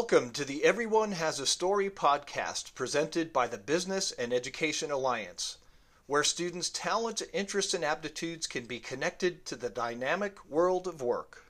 Welcome 0.00 0.30
to 0.30 0.46
the 0.46 0.64
Everyone 0.64 1.12
Has 1.12 1.38
a 1.40 1.46
Story 1.46 1.90
podcast 1.90 2.74
presented 2.74 3.34
by 3.34 3.46
the 3.46 3.58
Business 3.58 4.12
and 4.12 4.32
Education 4.32 4.90
Alliance, 4.90 5.58
where 6.06 6.24
students' 6.24 6.70
talents, 6.70 7.22
interests, 7.34 7.74
and 7.74 7.84
aptitudes 7.84 8.46
can 8.46 8.64
be 8.64 8.80
connected 8.80 9.44
to 9.44 9.56
the 9.56 9.68
dynamic 9.68 10.38
world 10.48 10.88
of 10.88 11.02
work. 11.02 11.44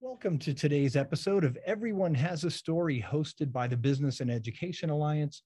Welcome 0.00 0.40
to 0.40 0.52
today's 0.54 0.96
episode 0.96 1.44
of 1.44 1.56
Everyone 1.64 2.14
Has 2.14 2.42
a 2.42 2.50
Story, 2.50 3.06
hosted 3.08 3.52
by 3.52 3.68
the 3.68 3.76
Business 3.76 4.18
and 4.18 4.28
Education 4.28 4.90
Alliance. 4.90 5.44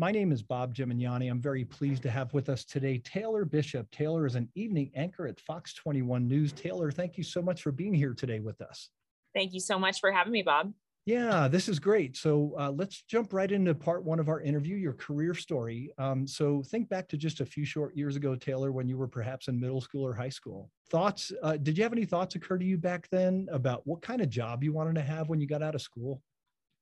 My 0.00 0.10
name 0.10 0.32
is 0.32 0.42
Bob 0.42 0.74
Gimignani. 0.74 1.30
I'm 1.30 1.42
very 1.42 1.62
pleased 1.62 2.02
to 2.04 2.10
have 2.10 2.32
with 2.32 2.48
us 2.48 2.64
today 2.64 2.96
Taylor 3.04 3.44
Bishop. 3.44 3.90
Taylor 3.90 4.24
is 4.24 4.34
an 4.34 4.48
evening 4.54 4.90
anchor 4.94 5.26
at 5.26 5.38
Fox 5.38 5.74
21 5.74 6.26
News. 6.26 6.52
Taylor, 6.52 6.90
thank 6.90 7.18
you 7.18 7.22
so 7.22 7.42
much 7.42 7.60
for 7.60 7.70
being 7.70 7.92
here 7.92 8.14
today 8.14 8.40
with 8.40 8.62
us. 8.62 8.88
Thank 9.34 9.52
you 9.52 9.60
so 9.60 9.78
much 9.78 10.00
for 10.00 10.10
having 10.10 10.32
me, 10.32 10.40
Bob. 10.40 10.72
Yeah, 11.04 11.48
this 11.48 11.68
is 11.68 11.78
great. 11.78 12.16
So 12.16 12.54
uh, 12.58 12.70
let's 12.70 13.02
jump 13.02 13.34
right 13.34 13.52
into 13.52 13.74
part 13.74 14.02
one 14.02 14.18
of 14.18 14.30
our 14.30 14.40
interview, 14.40 14.74
your 14.74 14.94
career 14.94 15.34
story. 15.34 15.92
Um, 15.98 16.26
so 16.26 16.62
think 16.62 16.88
back 16.88 17.06
to 17.08 17.18
just 17.18 17.42
a 17.42 17.44
few 17.44 17.66
short 17.66 17.94
years 17.94 18.16
ago, 18.16 18.34
Taylor, 18.34 18.72
when 18.72 18.88
you 18.88 18.96
were 18.96 19.06
perhaps 19.06 19.48
in 19.48 19.60
middle 19.60 19.82
school 19.82 20.06
or 20.06 20.14
high 20.14 20.30
school. 20.30 20.70
Thoughts? 20.88 21.30
Uh, 21.42 21.58
did 21.58 21.76
you 21.76 21.82
have 21.82 21.92
any 21.92 22.06
thoughts 22.06 22.36
occur 22.36 22.56
to 22.56 22.64
you 22.64 22.78
back 22.78 23.06
then 23.10 23.48
about 23.52 23.86
what 23.86 24.00
kind 24.00 24.22
of 24.22 24.30
job 24.30 24.64
you 24.64 24.72
wanted 24.72 24.94
to 24.94 25.02
have 25.02 25.28
when 25.28 25.42
you 25.42 25.46
got 25.46 25.62
out 25.62 25.74
of 25.74 25.82
school? 25.82 26.22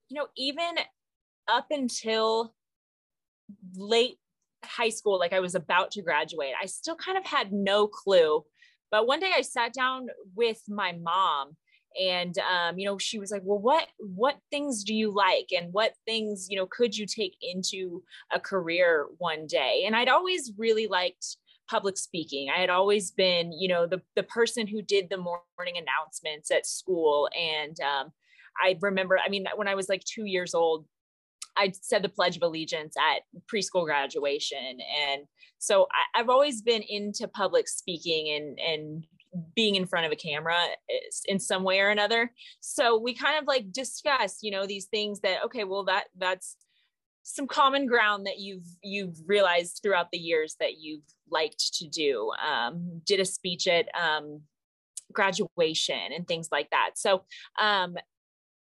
You 0.08 0.20
know, 0.20 0.28
even 0.36 0.77
up 1.48 1.66
until 1.72 2.55
late 3.76 4.18
high 4.64 4.88
school, 4.88 5.18
like 5.18 5.32
I 5.32 5.40
was 5.40 5.54
about 5.54 5.90
to 5.92 6.02
graduate, 6.02 6.52
I 6.60 6.66
still 6.66 6.96
kind 6.96 7.18
of 7.18 7.24
had 7.24 7.52
no 7.52 7.86
clue. 7.86 8.44
But 8.90 9.06
one 9.06 9.20
day 9.20 9.32
I 9.36 9.42
sat 9.42 9.72
down 9.72 10.08
with 10.34 10.62
my 10.68 10.92
mom 10.92 11.56
and 11.98 12.36
um, 12.38 12.78
you 12.78 12.86
know 12.86 12.98
she 12.98 13.18
was 13.18 13.30
like 13.30 13.42
well 13.44 13.58
what 13.58 13.88
what 13.98 14.38
things 14.50 14.84
do 14.84 14.94
you 14.94 15.10
like 15.10 15.48
and 15.56 15.72
what 15.72 15.94
things 16.05 16.46
you 16.50 16.56
know 16.56 16.66
could 16.66 16.96
you 16.96 17.06
take 17.06 17.36
into 17.40 18.02
a 18.32 18.40
career 18.40 19.06
one 19.18 19.46
day? 19.46 19.84
And 19.86 19.96
i'd 19.96 20.08
always 20.08 20.52
really 20.56 20.86
liked 20.86 21.36
public 21.68 21.98
speaking. 21.98 22.48
I 22.48 22.60
had 22.60 22.70
always 22.70 23.10
been 23.10 23.52
you 23.52 23.68
know 23.68 23.86
the, 23.86 24.00
the 24.16 24.22
person 24.22 24.66
who 24.66 24.83
did 24.83 25.08
the 25.10 25.18
morning 25.18 25.77
announcements 25.77 26.50
at 26.50 26.66
school. 26.66 27.28
And 27.38 27.78
um, 27.80 28.12
i 28.62 28.77
remember 28.80 29.18
i 29.24 29.28
mean 29.28 29.46
when 29.56 29.68
i 29.68 29.74
was 29.74 29.88
like 29.88 30.02
two 30.05 30.24
years 30.24 30.55
old 30.55 30.84
I 31.59 31.73
said 31.81 32.03
the 32.03 32.09
Pledge 32.09 32.37
of 32.37 32.42
Allegiance 32.42 32.95
at 32.97 33.23
preschool 33.53 33.84
graduation. 33.84 34.78
And 35.11 35.23
so 35.59 35.89
I, 36.14 36.19
have 36.19 36.31
always 36.31 36.62
been 36.62 36.83
into 36.83 37.27
public 37.28 37.69
speaking 37.69 38.34
and, 38.34 38.59
and 38.61 39.06
being 39.55 39.75
in 39.75 39.86
front 39.86 40.06
of 40.06 40.12
a 40.12 40.17
camera 40.17 40.59
in 41.27 41.39
some 41.39 41.64
way 41.64 41.81
or 41.81 41.91
another. 41.91 42.33
So 42.61 42.98
we 42.98 43.14
kind 43.14 43.39
of 43.39 43.47
like 43.47 43.73
discuss, 43.73 44.39
you 44.41 44.51
know, 44.51 44.67
these 44.67 44.86
things 44.86 45.20
that, 45.20 45.45
okay, 45.47 45.64
well, 45.64 45.84
that 45.84 46.05
that's 46.17 46.56
some 47.25 47.47
common 47.47 47.86
ground 47.86 48.25
that 48.27 48.39
you've 48.39 48.67
you've 48.83 49.19
realized 49.27 49.81
throughout 49.83 50.11
the 50.11 50.19
years 50.19 50.56
that 50.61 50.79
you've 50.79 51.05
liked 51.31 51.75
to 51.75 51.86
do. 51.86 52.31
Um, 52.42 53.03
did 53.05 53.20
a 53.20 53.25
speech 53.25 53.67
at 53.67 53.86
um, 53.95 54.41
graduation 55.12 56.12
and 56.14 56.27
things 56.27 56.48
like 56.51 56.70
that. 56.70 56.92
So 56.97 57.25
um, 57.61 57.97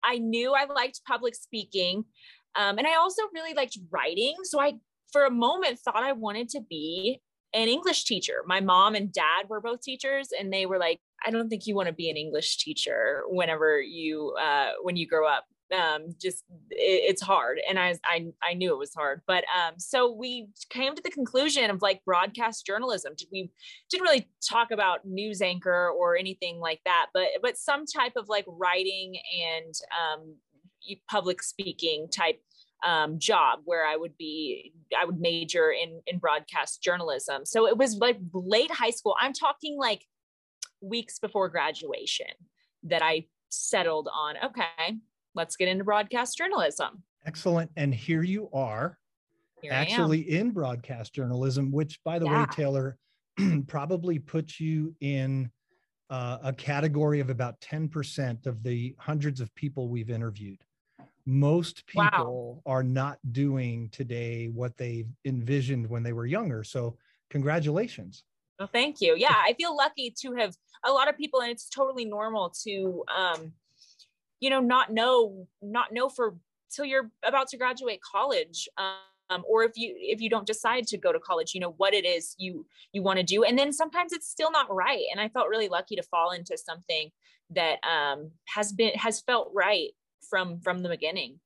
I 0.03 0.17
knew 0.17 0.53
I 0.53 0.65
liked 0.65 1.01
public 1.05 1.35
speaking. 1.35 2.05
Um, 2.57 2.77
and 2.77 2.87
I 2.87 2.95
also 2.95 3.21
really 3.33 3.53
liked 3.53 3.77
writing. 3.91 4.35
So 4.43 4.59
I, 4.59 4.73
for 5.11 5.25
a 5.25 5.31
moment, 5.31 5.79
thought 5.79 6.03
I 6.03 6.13
wanted 6.13 6.49
to 6.49 6.61
be 6.61 7.21
an 7.53 7.69
English 7.69 8.05
teacher. 8.05 8.43
My 8.45 8.59
mom 8.59 8.95
and 8.95 9.11
dad 9.11 9.47
were 9.49 9.61
both 9.61 9.81
teachers, 9.81 10.29
and 10.37 10.51
they 10.51 10.65
were 10.65 10.77
like, 10.77 10.99
"I 11.25 11.31
don't 11.31 11.49
think 11.49 11.65
you 11.65 11.75
want 11.75 11.87
to 11.87 11.93
be 11.93 12.09
an 12.09 12.17
English 12.17 12.57
teacher 12.57 13.23
whenever 13.27 13.81
you 13.81 14.35
uh, 14.41 14.71
when 14.81 14.95
you 14.95 15.07
grow 15.07 15.27
up. 15.27 15.45
Um, 15.73 16.15
just 16.21 16.43
it, 16.71 17.03
it's 17.09 17.21
hard." 17.21 17.59
And 17.69 17.79
I, 17.79 17.95
I 18.03 18.27
I 18.43 18.53
knew 18.53 18.73
it 18.73 18.77
was 18.77 18.93
hard, 18.93 19.21
but 19.27 19.45
um, 19.55 19.75
so 19.77 20.11
we 20.11 20.49
came 20.69 20.93
to 20.95 21.01
the 21.01 21.11
conclusion 21.11 21.69
of 21.69 21.81
like 21.81 22.03
broadcast 22.05 22.65
journalism. 22.65 23.13
We 23.31 23.49
didn't 23.89 24.03
really 24.03 24.27
talk 24.47 24.71
about 24.71 25.05
news 25.05 25.41
anchor 25.41 25.89
or 25.89 26.17
anything 26.17 26.59
like 26.59 26.81
that, 26.85 27.07
but 27.13 27.27
but 27.41 27.57
some 27.57 27.85
type 27.85 28.13
of 28.17 28.27
like 28.29 28.45
writing 28.47 29.15
and 29.41 29.73
um, 30.01 30.35
public 31.09 31.41
speaking 31.41 32.07
type 32.09 32.41
um, 32.85 33.19
job 33.19 33.59
where 33.65 33.85
I 33.85 33.95
would 33.95 34.17
be, 34.17 34.73
I 34.99 35.05
would 35.05 35.19
major 35.19 35.71
in 35.71 36.01
in 36.07 36.19
broadcast 36.19 36.81
journalism. 36.81 37.45
So 37.45 37.67
it 37.67 37.77
was 37.77 37.95
like 37.95 38.17
late 38.33 38.71
high 38.71 38.91
school. 38.91 39.15
I'm 39.19 39.33
talking 39.33 39.77
like 39.77 40.03
weeks 40.81 41.19
before 41.19 41.49
graduation 41.49 42.27
that 42.83 43.01
I 43.01 43.25
settled 43.49 44.09
on. 44.13 44.35
Okay, 44.45 44.97
let's 45.33 45.55
get 45.55 45.67
into 45.67 45.83
broadcast 45.83 46.37
journalism. 46.37 47.03
Excellent. 47.25 47.71
And 47.75 47.93
here 47.93 48.23
you 48.23 48.49
are, 48.53 48.97
here 49.61 49.73
actually 49.73 50.21
in 50.21 50.51
broadcast 50.51 51.13
journalism, 51.13 51.71
which, 51.71 51.99
by 52.03 52.19
the 52.19 52.25
yeah. 52.25 52.41
way, 52.41 52.45
Taylor, 52.51 52.97
probably 53.67 54.19
puts 54.19 54.59
you 54.59 54.95
in 55.01 55.51
uh, 56.09 56.37
a 56.43 56.53
category 56.53 57.19
of 57.19 57.29
about 57.29 57.59
10% 57.59 58.45
of 58.45 58.63
the 58.63 58.95
hundreds 58.97 59.41
of 59.41 59.53
people 59.55 59.89
we've 59.89 60.09
interviewed 60.09 60.59
most 61.27 61.85
people 61.85 62.61
wow. 62.65 62.71
are 62.71 62.83
not 62.83 63.19
doing 63.33 63.89
today 63.89 64.47
what 64.47 64.77
they 64.77 65.05
envisioned 65.25 65.87
when 65.87 66.01
they 66.01 66.13
were 66.13 66.25
younger. 66.25 66.63
So, 66.63 66.97
congratulations. 67.29 68.23
Well, 68.57 68.69
thank 68.71 69.01
you. 69.01 69.15
Yeah, 69.17 69.35
I 69.35 69.53
feel 69.53 69.75
lucky 69.75 70.15
to 70.21 70.33
have 70.35 70.55
a 70.85 70.91
lot 70.91 71.09
of 71.09 71.17
people, 71.17 71.41
and 71.41 71.51
it's 71.51 71.69
totally 71.69 72.05
normal 72.05 72.53
to, 72.63 73.03
um, 73.15 73.51
you 74.39 74.49
know, 74.49 74.61
not 74.61 74.93
know, 74.93 75.47
not 75.61 75.91
know 75.91 76.07
for 76.07 76.37
till 76.73 76.85
you're 76.85 77.11
about 77.25 77.49
to 77.49 77.57
graduate 77.57 77.99
college. 78.01 78.69
Um, 78.77 79.43
or 79.45 79.63
if 79.63 79.73
you 79.75 79.93
if 79.97 80.21
you 80.21 80.29
don't 80.29 80.47
decide 80.47 80.87
to 80.87 80.97
go 80.97 81.11
to 81.11 81.19
college 81.19 81.53
you 81.53 81.59
know 81.59 81.73
what 81.75 81.93
it 81.93 82.05
is 82.05 82.33
you 82.37 82.65
you 82.93 83.03
want 83.03 83.17
to 83.17 83.23
do 83.23 83.43
and 83.43 83.59
then 83.59 83.73
sometimes 83.73 84.13
it's 84.13 84.29
still 84.29 84.49
not 84.51 84.73
right 84.73 85.03
and 85.11 85.19
i 85.19 85.27
felt 85.27 85.49
really 85.49 85.67
lucky 85.67 85.97
to 85.97 86.03
fall 86.03 86.31
into 86.31 86.57
something 86.57 87.11
that 87.49 87.79
um, 87.83 88.31
has 88.45 88.71
been 88.71 88.93
has 88.95 89.19
felt 89.19 89.51
right 89.53 89.89
from 90.29 90.59
from 90.59 90.81
the 90.81 90.89
beginning 90.89 91.39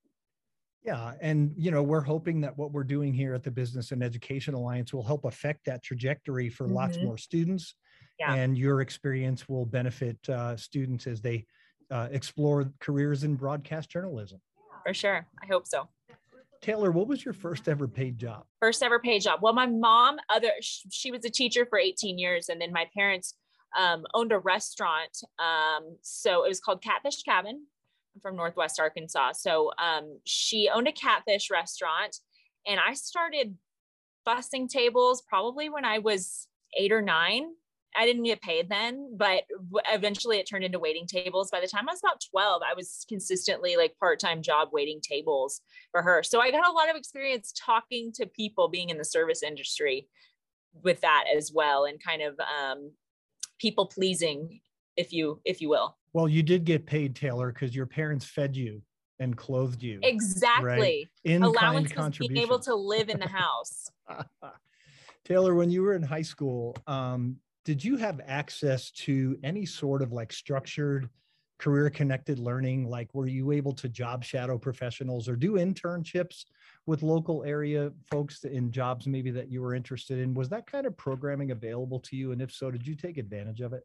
yeah 0.83 1.13
and 1.21 1.53
you 1.57 1.71
know 1.71 1.83
we're 1.83 2.01
hoping 2.01 2.41
that 2.41 2.57
what 2.57 2.71
we're 2.71 2.83
doing 2.83 3.13
here 3.13 3.33
at 3.33 3.43
the 3.43 3.51
business 3.51 3.91
and 3.91 4.03
education 4.03 4.53
alliance 4.53 4.93
will 4.93 5.03
help 5.03 5.25
affect 5.25 5.65
that 5.65 5.83
trajectory 5.83 6.49
for 6.49 6.65
mm-hmm. 6.65 6.75
lots 6.75 6.97
more 6.97 7.17
students 7.17 7.75
yeah. 8.19 8.33
and 8.33 8.57
your 8.57 8.81
experience 8.81 9.47
will 9.49 9.65
benefit 9.65 10.17
uh, 10.29 10.55
students 10.55 11.07
as 11.07 11.21
they 11.21 11.45
uh, 11.89 12.07
explore 12.11 12.71
careers 12.79 13.23
in 13.23 13.35
broadcast 13.35 13.89
journalism 13.89 14.39
for 14.85 14.93
sure 14.93 15.27
i 15.41 15.45
hope 15.45 15.67
so 15.67 15.87
Taylor, 16.61 16.91
what 16.91 17.07
was 17.07 17.25
your 17.25 17.33
first 17.33 17.67
ever 17.67 17.87
paid 17.87 18.19
job? 18.19 18.45
First 18.59 18.83
ever 18.83 18.99
paid 18.99 19.23
job. 19.23 19.39
Well, 19.41 19.53
my 19.53 19.65
mom, 19.65 20.17
other 20.29 20.51
she 20.61 21.09
was 21.11 21.25
a 21.25 21.29
teacher 21.29 21.65
for 21.65 21.79
18 21.79 22.19
years, 22.19 22.49
and 22.49 22.61
then 22.61 22.71
my 22.71 22.87
parents 22.95 23.33
um, 23.77 24.05
owned 24.13 24.31
a 24.31 24.37
restaurant. 24.37 25.17
Um, 25.39 25.97
so 26.01 26.45
it 26.45 26.49
was 26.49 26.59
called 26.59 26.83
Catfish 26.83 27.23
Cabin 27.23 27.65
from 28.21 28.35
Northwest 28.35 28.79
Arkansas. 28.79 29.33
So 29.33 29.71
um, 29.77 30.19
she 30.25 30.69
owned 30.73 30.87
a 30.87 30.91
catfish 30.91 31.49
restaurant, 31.49 32.17
and 32.67 32.79
I 32.79 32.93
started 32.93 33.55
bussing 34.27 34.67
tables 34.67 35.23
probably 35.27 35.69
when 35.69 35.85
I 35.85 35.99
was 35.99 36.47
eight 36.77 36.91
or 36.91 37.01
nine. 37.01 37.45
I 37.95 38.05
didn't 38.05 38.23
get 38.23 38.41
paid 38.41 38.69
then, 38.69 39.17
but 39.17 39.43
eventually 39.91 40.37
it 40.37 40.47
turned 40.47 40.63
into 40.63 40.79
waiting 40.79 41.05
tables. 41.05 41.51
By 41.51 41.59
the 41.59 41.67
time 41.67 41.89
I 41.89 41.91
was 41.91 41.99
about 42.01 42.23
12, 42.31 42.61
I 42.65 42.73
was 42.73 43.05
consistently 43.09 43.75
like 43.75 43.97
part 43.99 44.19
time 44.19 44.41
job 44.41 44.69
waiting 44.71 45.01
tables 45.01 45.61
for 45.91 46.01
her. 46.01 46.23
So 46.23 46.39
I 46.39 46.51
got 46.51 46.67
a 46.67 46.71
lot 46.71 46.89
of 46.89 46.95
experience 46.95 47.53
talking 47.53 48.13
to 48.13 48.25
people 48.25 48.69
being 48.69 48.89
in 48.89 48.97
the 48.97 49.03
service 49.03 49.43
industry 49.43 50.07
with 50.83 51.01
that 51.01 51.25
as 51.35 51.51
well 51.53 51.83
and 51.83 52.01
kind 52.01 52.21
of 52.21 52.39
um, 52.39 52.91
people 53.59 53.87
pleasing, 53.87 54.61
if 54.97 55.13
you 55.13 55.41
if 55.45 55.61
you 55.61 55.69
will. 55.69 55.97
Well, 56.13 56.27
you 56.27 56.43
did 56.43 56.65
get 56.65 56.85
paid, 56.85 57.15
Taylor, 57.15 57.51
because 57.51 57.75
your 57.75 57.85
parents 57.85 58.25
fed 58.25 58.55
you 58.55 58.81
and 59.19 59.37
clothed 59.37 59.81
you. 59.81 59.99
Exactly. 60.03 60.67
Right? 60.67 61.09
In 61.23 61.43
Allowance 61.43 61.93
being 62.17 62.37
able 62.37 62.59
to 62.59 62.75
live 62.75 63.09
in 63.09 63.19
the 63.19 63.27
house. 63.27 63.89
Taylor, 65.25 65.53
when 65.53 65.69
you 65.69 65.83
were 65.83 65.93
in 65.93 66.01
high 66.01 66.23
school, 66.23 66.75
um, 66.87 67.37
did 67.63 67.83
you 67.83 67.95
have 67.97 68.19
access 68.25 68.89
to 68.91 69.37
any 69.43 69.65
sort 69.65 70.01
of 70.01 70.11
like 70.11 70.33
structured 70.33 71.07
career 71.59 71.91
connected 71.91 72.39
learning? 72.39 72.89
Like, 72.89 73.13
were 73.13 73.27
you 73.27 73.51
able 73.51 73.73
to 73.73 73.87
job 73.87 74.23
shadow 74.23 74.57
professionals 74.57 75.29
or 75.29 75.35
do 75.35 75.53
internships 75.53 76.45
with 76.87 77.03
local 77.03 77.43
area 77.43 77.91
folks 78.09 78.43
in 78.43 78.71
jobs 78.71 79.05
maybe 79.05 79.29
that 79.31 79.51
you 79.51 79.61
were 79.61 79.75
interested 79.75 80.17
in? 80.17 80.33
Was 80.33 80.49
that 80.49 80.65
kind 80.65 80.87
of 80.87 80.97
programming 80.97 81.51
available 81.51 81.99
to 81.99 82.15
you? 82.15 82.31
And 82.31 82.41
if 82.41 82.51
so, 82.51 82.71
did 82.71 82.85
you 82.87 82.95
take 82.95 83.19
advantage 83.19 83.61
of 83.61 83.73
it? 83.73 83.83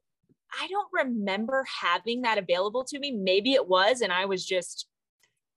I 0.60 0.66
don't 0.68 0.88
remember 0.92 1.64
having 1.82 2.22
that 2.22 2.38
available 2.38 2.84
to 2.84 2.98
me. 2.98 3.10
Maybe 3.12 3.54
it 3.54 3.68
was, 3.68 4.00
and 4.00 4.12
I 4.12 4.24
was 4.24 4.44
just 4.44 4.86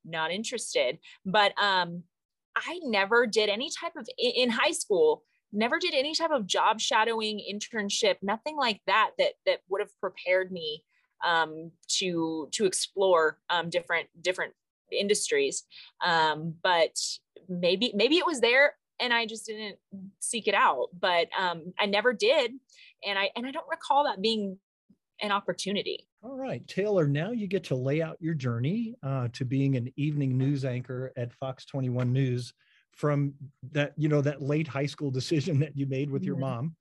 not 0.06 0.32
interested. 0.32 1.00
But 1.26 1.54
um, 1.62 2.04
I 2.56 2.80
never 2.84 3.28
did 3.28 3.50
any 3.50 3.70
type 3.70 3.94
of 3.98 4.08
in 4.18 4.50
high 4.50 4.72
school. 4.72 5.24
never 5.52 5.80
did 5.80 5.94
any 5.94 6.14
type 6.14 6.32
of 6.32 6.46
job 6.46 6.80
shadowing 6.80 7.42
internship 7.52 8.18
nothing 8.22 8.56
like 8.56 8.82
that 8.86 9.12
that 9.18 9.34
that 9.46 9.60
would 9.70 9.82
have 9.82 10.00
prepared 10.00 10.52
me 10.52 10.84
um, 11.26 11.72
to 11.88 12.48
to 12.52 12.66
explore 12.66 13.40
um, 13.50 13.70
different 13.70 14.08
different 14.22 14.54
industries 14.92 15.64
um, 16.06 16.54
but 16.64 16.96
maybe 17.48 17.92
maybe 17.96 18.18
it 18.18 18.26
was 18.26 18.42
there 18.42 18.76
and 19.00 19.14
i 19.14 19.26
just 19.26 19.46
didn't 19.46 19.78
seek 20.20 20.48
it 20.48 20.54
out 20.54 20.88
but 21.00 21.28
um, 21.38 21.74
i 21.80 21.86
never 21.86 22.14
did 22.14 22.52
and 23.06 23.18
i 23.18 23.30
and 23.36 23.46
i 23.48 23.52
don't 23.52 23.70
recall 23.70 24.04
that 24.04 24.22
being 24.22 24.58
an 25.22 25.32
opportunity. 25.32 26.08
All 26.24 26.38
right 26.38 26.66
taylor 26.68 27.08
now 27.08 27.32
you 27.32 27.48
get 27.48 27.64
to 27.66 27.76
lay 27.76 28.02
out 28.02 28.18
your 28.20 28.34
journey 28.34 28.96
uh, 29.04 29.30
to 29.34 29.46
being 29.46 29.76
an 29.76 29.92
evening 29.96 30.38
news 30.38 30.66
anchor 30.66 31.12
at 31.18 31.34
fox 31.34 31.66
21 31.66 32.12
news 32.12 32.54
from 32.94 33.34
that 33.72 33.94
you 33.96 34.10
know 34.10 34.22
that 34.22 34.42
late 34.42 34.68
high 34.68 34.86
school 34.86 35.12
decision 35.20 35.60
that 35.60 35.78
you 35.78 35.86
made 35.88 36.10
with 36.10 36.24
your 36.24 36.36
mm-hmm. 36.36 36.42
mom. 36.42 36.76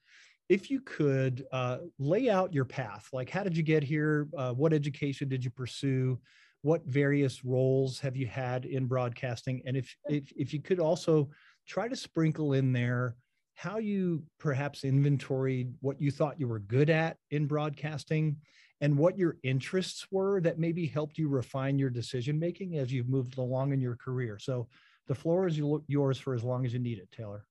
If 0.48 0.70
you 0.70 0.80
could 0.80 1.44
uh, 1.52 1.78
lay 1.98 2.30
out 2.30 2.54
your 2.54 2.64
path 2.64 3.08
like 3.12 3.30
how 3.30 3.42
did 3.42 3.56
you 3.56 3.62
get 3.62 3.82
here? 3.82 4.28
Uh, 4.36 4.52
what 4.52 4.72
education 4.72 5.28
did 5.28 5.44
you 5.44 5.50
pursue? 5.50 6.18
What 6.62 6.84
various 6.86 7.44
roles 7.44 8.00
have 8.00 8.16
you 8.16 8.26
had 8.26 8.64
in 8.64 8.86
broadcasting? 8.86 9.62
And 9.64 9.76
if, 9.76 9.94
if 10.08 10.32
if 10.36 10.52
you 10.52 10.60
could 10.60 10.80
also 10.80 11.30
try 11.66 11.86
to 11.86 11.94
sprinkle 11.94 12.54
in 12.54 12.72
there 12.72 13.14
how 13.58 13.78
you 13.78 14.22
perhaps 14.38 14.84
inventoried 14.84 15.74
what 15.80 16.00
you 16.00 16.12
thought 16.12 16.38
you 16.38 16.46
were 16.46 16.60
good 16.60 16.88
at 16.88 17.16
in 17.32 17.44
broadcasting 17.44 18.36
and 18.80 18.96
what 18.96 19.18
your 19.18 19.36
interests 19.42 20.06
were 20.12 20.40
that 20.40 20.60
maybe 20.60 20.86
helped 20.86 21.18
you 21.18 21.28
refine 21.28 21.76
your 21.76 21.90
decision 21.90 22.38
making 22.38 22.78
as 22.78 22.92
you've 22.92 23.08
moved 23.08 23.36
along 23.36 23.72
in 23.72 23.80
your 23.80 23.96
career. 23.96 24.38
So 24.38 24.68
the 25.08 25.14
floor 25.14 25.48
is 25.48 25.60
yours 25.88 26.20
for 26.20 26.34
as 26.34 26.44
long 26.44 26.66
as 26.66 26.72
you 26.72 26.78
need 26.78 26.98
it 26.98 27.10
taylor. 27.10 27.46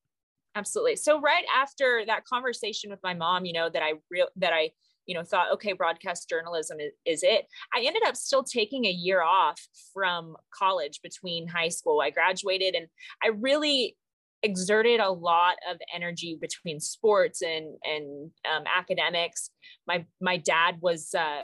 Absolutely. 0.56 0.95
So 0.95 1.19
right 1.19 1.44
after 1.54 2.04
that 2.07 2.24
conversation 2.24 2.89
with 2.89 3.03
my 3.03 3.13
mom 3.13 3.44
you 3.44 3.51
know 3.51 3.69
that 3.69 3.83
i 3.83 3.95
real 4.10 4.27
that 4.38 4.53
i 4.53 4.69
you 5.07 5.13
know 5.13 5.24
thought 5.24 5.51
okay 5.51 5.74
broadcast 5.74 6.30
journalism 6.30 6.80
is, 6.80 6.94
is 7.06 7.24
it 7.24 7.48
i 7.74 7.81
ended 7.81 8.03
up 8.06 8.15
still 8.15 8.44
taking 8.44 8.86
a 8.86 8.92
year 8.92 9.21
off 9.21 9.60
from 9.94 10.38
college 10.57 11.01
between 11.03 11.48
high 11.48 11.68
school. 11.68 12.00
I 12.00 12.12
graduated 12.12 12.75
and 12.75 12.88
i 13.21 13.27
really 13.27 13.98
exerted 14.44 15.00
a 15.00 15.10
lot 15.10 15.56
of 15.69 15.78
energy 15.94 16.38
between 16.39 16.80
sports 16.80 17.42
and 17.42 17.75
and 17.84 18.31
um, 18.51 18.63
academics 18.68 19.50
my 19.88 20.06
my 20.22 20.38
dad 20.38 20.75
was 20.81 21.13
uh, 21.13 21.44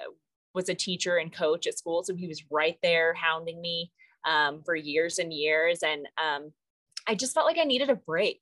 was 0.54 0.70
a 0.70 0.76
teacher 0.76 1.18
and 1.18 1.34
coach 1.34 1.66
at 1.66 1.78
school 1.78 2.04
so 2.04 2.16
he 2.16 2.28
was 2.28 2.44
right 2.52 2.78
there 2.84 3.14
hounding 3.14 3.60
me 3.62 3.92
um, 4.26 4.62
for 4.64 4.76
years 4.76 5.18
and 5.18 5.34
years 5.34 5.80
and 5.84 6.08
um, 6.24 6.52
I 7.08 7.16
just 7.16 7.34
felt 7.34 7.46
like 7.46 7.58
I 7.58 7.66
needed 7.66 7.90
a 7.90 7.96
break. 7.96 8.42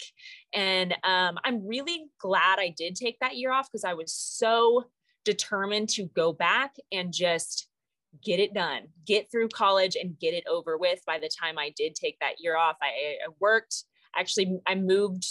And 0.53 0.93
um, 1.03 1.37
I'm 1.43 1.65
really 1.65 2.05
glad 2.19 2.59
I 2.59 2.73
did 2.77 2.95
take 2.95 3.17
that 3.19 3.37
year 3.37 3.51
off 3.51 3.67
because 3.71 3.83
I 3.83 3.93
was 3.93 4.13
so 4.13 4.85
determined 5.25 5.89
to 5.89 6.05
go 6.15 6.33
back 6.33 6.75
and 6.91 7.13
just 7.13 7.67
get 8.23 8.39
it 8.39 8.53
done, 8.53 8.83
get 9.05 9.31
through 9.31 9.49
college 9.49 9.95
and 9.95 10.19
get 10.19 10.33
it 10.33 10.43
over 10.49 10.77
with. 10.77 10.99
By 11.05 11.17
the 11.17 11.29
time 11.41 11.57
I 11.57 11.73
did 11.75 11.95
take 11.95 12.17
that 12.19 12.35
year 12.39 12.57
off, 12.57 12.75
I, 12.81 12.87
I 13.25 13.31
worked. 13.39 13.85
Actually, 14.15 14.59
I 14.67 14.75
moved 14.75 15.25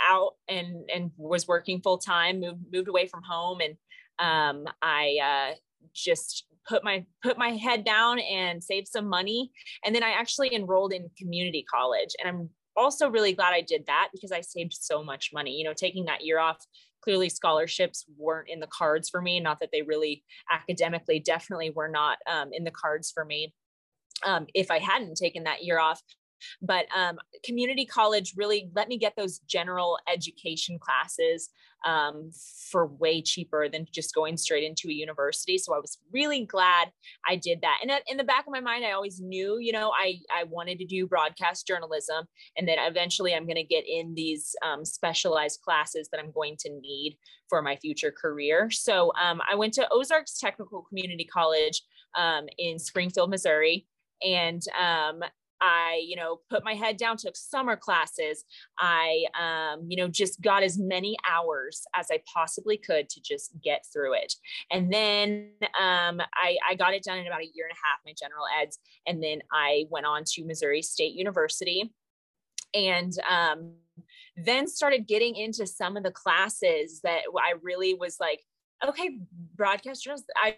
out 0.00 0.34
and 0.48 0.88
and 0.92 1.10
was 1.16 1.46
working 1.46 1.80
full 1.80 1.98
time. 1.98 2.40
Moved 2.40 2.64
moved 2.72 2.88
away 2.88 3.06
from 3.06 3.22
home, 3.22 3.60
and 3.60 3.76
um, 4.18 4.72
I 4.82 5.18
uh, 5.22 5.54
just 5.94 6.46
put 6.68 6.84
my 6.84 7.04
put 7.22 7.38
my 7.38 7.50
head 7.50 7.84
down 7.84 8.18
and 8.18 8.62
saved 8.62 8.88
some 8.88 9.08
money. 9.08 9.50
And 9.84 9.94
then 9.94 10.02
I 10.02 10.10
actually 10.10 10.54
enrolled 10.54 10.92
in 10.92 11.10
community 11.18 11.64
college, 11.70 12.10
and 12.18 12.28
I'm 12.28 12.50
also 12.76 13.08
really 13.10 13.32
glad 13.32 13.52
I 13.52 13.62
did 13.62 13.86
that 13.86 14.08
because 14.12 14.32
I 14.32 14.40
saved 14.40 14.74
so 14.74 15.02
much 15.02 15.30
money. 15.32 15.52
You 15.52 15.64
know, 15.64 15.74
taking 15.74 16.06
that 16.06 16.24
year 16.24 16.38
off 16.38 16.58
clearly 17.02 17.28
scholarships 17.28 18.04
weren't 18.18 18.48
in 18.48 18.60
the 18.60 18.66
cards 18.66 19.08
for 19.08 19.22
me 19.22 19.40
not 19.40 19.58
that 19.60 19.70
they 19.72 19.82
really 19.82 20.22
academically 20.50 21.18
definitely 21.18 21.70
were 21.70 21.88
not 21.88 22.18
um, 22.30 22.50
in 22.52 22.64
the 22.64 22.70
cards 22.70 23.10
for 23.10 23.24
me 23.24 23.54
um, 24.26 24.46
if 24.54 24.70
i 24.70 24.78
hadn't 24.78 25.16
taken 25.16 25.44
that 25.44 25.64
year 25.64 25.78
off 25.78 26.02
but 26.62 26.86
um, 26.96 27.18
community 27.44 27.84
college 27.84 28.34
really 28.36 28.70
let 28.74 28.88
me 28.88 28.98
get 28.98 29.14
those 29.16 29.38
general 29.40 29.98
education 30.12 30.78
classes 30.78 31.50
um, 31.84 32.30
for 32.70 32.86
way 32.86 33.22
cheaper 33.22 33.68
than 33.68 33.86
just 33.90 34.14
going 34.14 34.36
straight 34.36 34.64
into 34.64 34.88
a 34.88 34.92
university. 34.92 35.56
So 35.58 35.74
I 35.74 35.78
was 35.78 35.98
really 36.12 36.44
glad 36.44 36.92
I 37.26 37.36
did 37.36 37.60
that. 37.62 37.78
And 37.82 37.90
in 38.06 38.16
the 38.16 38.24
back 38.24 38.46
of 38.46 38.52
my 38.52 38.60
mind, 38.60 38.84
I 38.84 38.92
always 38.92 39.20
knew, 39.20 39.58
you 39.58 39.72
know, 39.72 39.90
I, 39.90 40.18
I 40.34 40.44
wanted 40.44 40.78
to 40.80 40.84
do 40.84 41.06
broadcast 41.06 41.66
journalism 41.66 42.26
and 42.56 42.68
that 42.68 42.78
eventually 42.80 43.34
I'm 43.34 43.46
going 43.46 43.56
to 43.56 43.64
get 43.64 43.84
in 43.88 44.14
these 44.14 44.54
um, 44.62 44.84
specialized 44.84 45.60
classes 45.62 46.08
that 46.12 46.20
I'm 46.20 46.32
going 46.32 46.56
to 46.60 46.70
need 46.70 47.16
for 47.48 47.62
my 47.62 47.76
future 47.76 48.12
career. 48.12 48.70
So 48.70 49.12
um, 49.20 49.40
I 49.50 49.54
went 49.54 49.74
to 49.74 49.88
Ozarks 49.90 50.38
Technical 50.38 50.82
Community 50.82 51.24
College 51.24 51.82
um, 52.16 52.46
in 52.58 52.78
Springfield, 52.78 53.30
Missouri 53.30 53.86
and 54.22 54.62
um, 54.78 55.22
I, 55.60 56.02
you 56.06 56.16
know, 56.16 56.40
put 56.48 56.64
my 56.64 56.74
head 56.74 56.96
down, 56.96 57.16
took 57.16 57.36
summer 57.36 57.76
classes. 57.76 58.44
I, 58.78 59.24
um, 59.38 59.86
you 59.88 59.96
know, 59.96 60.08
just 60.08 60.40
got 60.40 60.62
as 60.62 60.78
many 60.78 61.16
hours 61.28 61.82
as 61.94 62.06
I 62.10 62.22
possibly 62.32 62.76
could 62.76 63.08
to 63.10 63.20
just 63.22 63.52
get 63.62 63.84
through 63.92 64.14
it. 64.14 64.34
And 64.70 64.92
then 64.92 65.50
um, 65.78 66.20
I, 66.34 66.56
I 66.68 66.74
got 66.76 66.94
it 66.94 67.02
done 67.02 67.18
in 67.18 67.26
about 67.26 67.42
a 67.42 67.50
year 67.54 67.66
and 67.66 67.72
a 67.72 67.86
half, 67.86 68.00
my 68.04 68.14
general 68.18 68.44
eds. 68.60 68.78
And 69.06 69.22
then 69.22 69.40
I 69.52 69.84
went 69.90 70.06
on 70.06 70.24
to 70.24 70.44
Missouri 70.44 70.82
State 70.82 71.14
University 71.14 71.92
and 72.74 73.12
um, 73.28 73.72
then 74.36 74.66
started 74.66 75.06
getting 75.06 75.36
into 75.36 75.66
some 75.66 75.96
of 75.96 76.02
the 76.02 76.10
classes 76.10 77.00
that 77.02 77.22
I 77.36 77.54
really 77.62 77.94
was 77.94 78.18
like, 78.20 78.40
okay, 78.86 79.18
broadcast 79.56 80.04
journalism. 80.04 80.26
I 80.36 80.56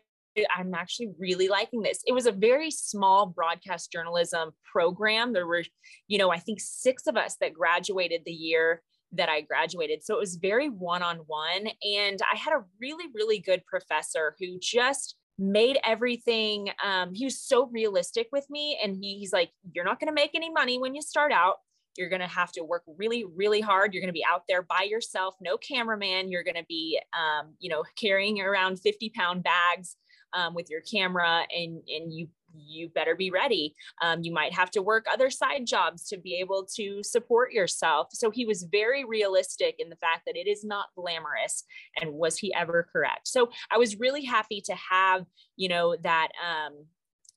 I'm 0.57 0.75
actually 0.75 1.11
really 1.19 1.49
liking 1.49 1.83
this. 1.83 2.01
It 2.07 2.13
was 2.13 2.27
a 2.27 2.33
very 2.33 2.71
small 2.71 3.27
broadcast 3.27 3.93
journalism 3.93 4.53
program. 4.71 5.33
There 5.33 5.47
were, 5.47 5.65
you 6.09 6.19
know, 6.19 6.31
I 6.31 6.39
think 6.39 6.61
six 6.61 7.07
of 7.07 7.17
us 7.17 7.37
that 7.41 7.55
graduated 7.55 8.23
the 8.25 8.33
year 8.33 8.83
that 9.13 9.29
I 9.29 9.43
graduated. 9.43 10.03
So 10.03 10.15
it 10.15 10.21
was 10.21 10.37
very 10.37 10.69
one 10.69 11.03
on 11.03 11.19
one. 11.27 11.69
And 11.83 12.19
I 12.33 12.37
had 12.37 12.55
a 12.55 12.65
really, 12.81 13.07
really 13.15 13.39
good 13.39 13.65
professor 13.67 14.35
who 14.41 14.59
just 14.61 15.17
made 15.39 15.79
everything, 15.85 16.71
um, 16.85 17.13
he 17.15 17.25
was 17.25 17.41
so 17.41 17.67
realistic 17.67 18.29
with 18.33 18.47
me. 18.49 18.79
And 18.83 18.97
he, 18.97 19.19
he's 19.19 19.33
like, 19.33 19.51
You're 19.73 19.85
not 19.85 20.01
going 20.01 20.09
to 20.09 20.15
make 20.15 20.33
any 20.35 20.51
money 20.51 20.79
when 20.79 20.95
you 20.95 21.03
start 21.03 21.33
out. 21.33 21.57
You're 21.97 22.09
going 22.09 22.23
to 22.23 22.27
have 22.27 22.53
to 22.53 22.63
work 22.63 22.85
really, 22.87 23.25
really 23.25 23.61
hard. 23.61 23.93
You're 23.93 24.01
going 24.01 24.09
to 24.09 24.15
be 24.15 24.25
out 24.25 24.45
there 24.49 24.63
by 24.63 24.87
yourself, 24.89 25.35
no 25.43 25.59
cameraman. 25.59 26.31
You're 26.31 26.45
going 26.45 26.57
to 26.57 26.65
be, 26.67 26.99
um, 27.13 27.55
you 27.59 27.69
know, 27.69 27.85
carrying 27.99 28.41
around 28.41 28.81
50 28.81 29.11
pound 29.11 29.43
bags 29.43 29.97
um, 30.35 30.55
with 30.55 30.71
your 30.71 30.81
camera 30.81 31.45
and 31.55 31.83
and 31.89 32.13
you 32.13 32.29
you 32.55 32.89
better 32.89 33.15
be 33.15 33.31
ready. 33.31 33.75
Um, 34.03 34.23
you 34.23 34.33
might 34.33 34.53
have 34.53 34.71
to 34.73 34.83
work 34.83 35.07
other 35.11 35.31
side 35.31 35.67
jobs 35.67 36.07
to 36.09 36.19
be 36.19 36.37
able 36.37 36.67
to 36.77 37.03
support 37.03 37.53
yourself. 37.53 38.09
So 38.13 38.31
he 38.31 38.45
was 38.45 38.65
very 38.65 39.05
realistic 39.05 39.77
in 39.79 39.89
the 39.89 39.97
fact 39.97 40.23
that 40.27 40.37
it 40.37 40.47
is 40.47 40.65
not 40.65 40.87
glamorous. 40.95 41.65
And 42.01 42.13
was 42.13 42.39
he 42.39 42.53
ever 42.55 42.87
correct? 42.93 43.29
So 43.29 43.51
I 43.71 43.79
was 43.79 43.99
really 43.99 44.25
happy 44.25 44.61
to 44.67 44.75
have, 44.75 45.25
you 45.57 45.69
know, 45.69 45.97
that 46.03 46.29
um, 46.47 46.85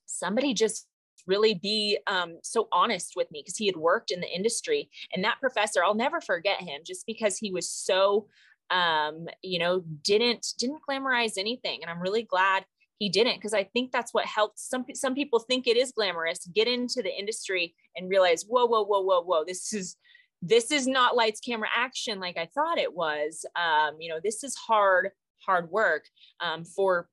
somebody 0.06 0.54
just 0.54 0.86
really 1.26 1.54
be 1.54 1.98
um, 2.06 2.38
so 2.42 2.68
honest 2.70 3.14
with 3.16 3.30
me 3.32 3.42
because 3.42 3.56
he 3.56 3.66
had 3.66 3.76
worked 3.76 4.10
in 4.10 4.20
the 4.20 4.28
industry. 4.28 4.88
And 5.14 5.24
that 5.24 5.40
professor, 5.40 5.82
I'll 5.82 5.94
never 5.94 6.20
forget 6.20 6.60
him 6.60 6.82
just 6.84 7.06
because 7.06 7.36
he 7.36 7.52
was 7.52 7.68
so 7.68 8.28
um, 8.70 9.28
you 9.42 9.58
know, 9.60 9.84
didn't 10.02 10.54
didn't 10.58 10.80
glamorize 10.88 11.38
anything. 11.38 11.80
And 11.82 11.90
I'm 11.90 12.00
really 12.00 12.24
glad 12.24 12.64
he 12.98 13.08
didn't 13.08 13.36
because 13.36 13.54
I 13.54 13.64
think 13.64 13.92
that's 13.92 14.14
what 14.14 14.24
helped. 14.24 14.58
Some 14.58 14.84
some 14.94 15.14
people 15.14 15.38
think 15.38 15.66
it 15.66 15.76
is 15.76 15.92
glamorous 15.92 16.46
get 16.54 16.68
into 16.68 17.02
the 17.02 17.14
industry 17.14 17.74
and 17.94 18.08
realize 18.08 18.44
whoa 18.48 18.66
whoa 18.66 18.84
whoa 18.84 19.00
whoa 19.00 19.22
whoa 19.22 19.44
this 19.46 19.72
is 19.72 19.96
this 20.42 20.70
is 20.70 20.86
not 20.86 21.16
lights 21.16 21.40
camera 21.40 21.68
action 21.74 22.20
like 22.20 22.36
I 22.36 22.48
thought 22.54 22.78
it 22.78 22.94
was. 22.94 23.44
Um, 23.54 23.96
you 24.00 24.08
know 24.08 24.20
this 24.22 24.42
is 24.44 24.54
hard 24.54 25.10
hard 25.44 25.70
work 25.70 26.04
um, 26.40 26.64
for 26.64 27.08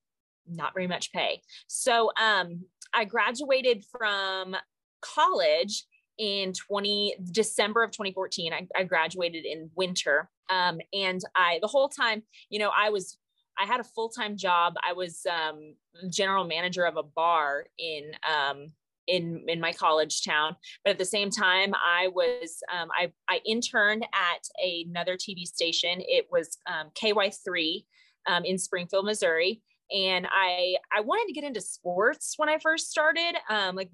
not 0.47 0.73
very 0.73 0.87
much 0.87 1.11
pay. 1.11 1.41
So 1.67 2.11
um, 2.19 2.65
I 2.93 3.05
graduated 3.05 3.83
from 3.85 4.55
college 5.01 5.85
in 6.17 6.53
20 6.53 7.15
December 7.31 7.83
of 7.83 7.89
2014 7.89 8.53
I, 8.53 8.67
I 8.75 8.83
graduated 8.83 9.45
in 9.45 9.71
winter 9.75 10.29
um, 10.51 10.79
and 10.93 11.19
I 11.35 11.57
the 11.59 11.67
whole 11.67 11.89
time 11.89 12.21
you 12.49 12.59
know 12.59 12.69
I 12.75 12.91
was 12.91 13.17
I 13.57 13.65
had 13.65 13.79
a 13.79 13.83
full 13.83 14.09
time 14.09 14.37
job. 14.37 14.75
I 14.87 14.93
was 14.93 15.25
um, 15.31 15.75
general 16.09 16.45
manager 16.45 16.85
of 16.85 16.97
a 16.97 17.03
bar 17.03 17.65
in 17.77 18.11
um, 18.27 18.67
in 19.07 19.45
in 19.47 19.59
my 19.59 19.73
college 19.73 20.23
town, 20.23 20.55
but 20.83 20.91
at 20.91 20.97
the 20.97 21.05
same 21.05 21.29
time, 21.29 21.73
I 21.75 22.09
was 22.09 22.61
um, 22.71 22.89
I 22.91 23.11
I 23.29 23.41
interned 23.45 24.05
at 24.13 24.47
another 24.63 25.15
TV 25.15 25.45
station. 25.45 26.01
It 26.01 26.27
was 26.31 26.57
um, 26.67 26.91
KY 26.95 27.31
three 27.43 27.85
um, 28.27 28.45
in 28.45 28.57
Springfield, 28.57 29.05
Missouri, 29.05 29.61
and 29.91 30.27
I 30.31 30.75
I 30.95 31.01
wanted 31.01 31.27
to 31.27 31.33
get 31.33 31.43
into 31.43 31.61
sports 31.61 32.35
when 32.37 32.49
I 32.49 32.57
first 32.59 32.89
started. 32.89 33.35
Um, 33.49 33.75
like 33.75 33.91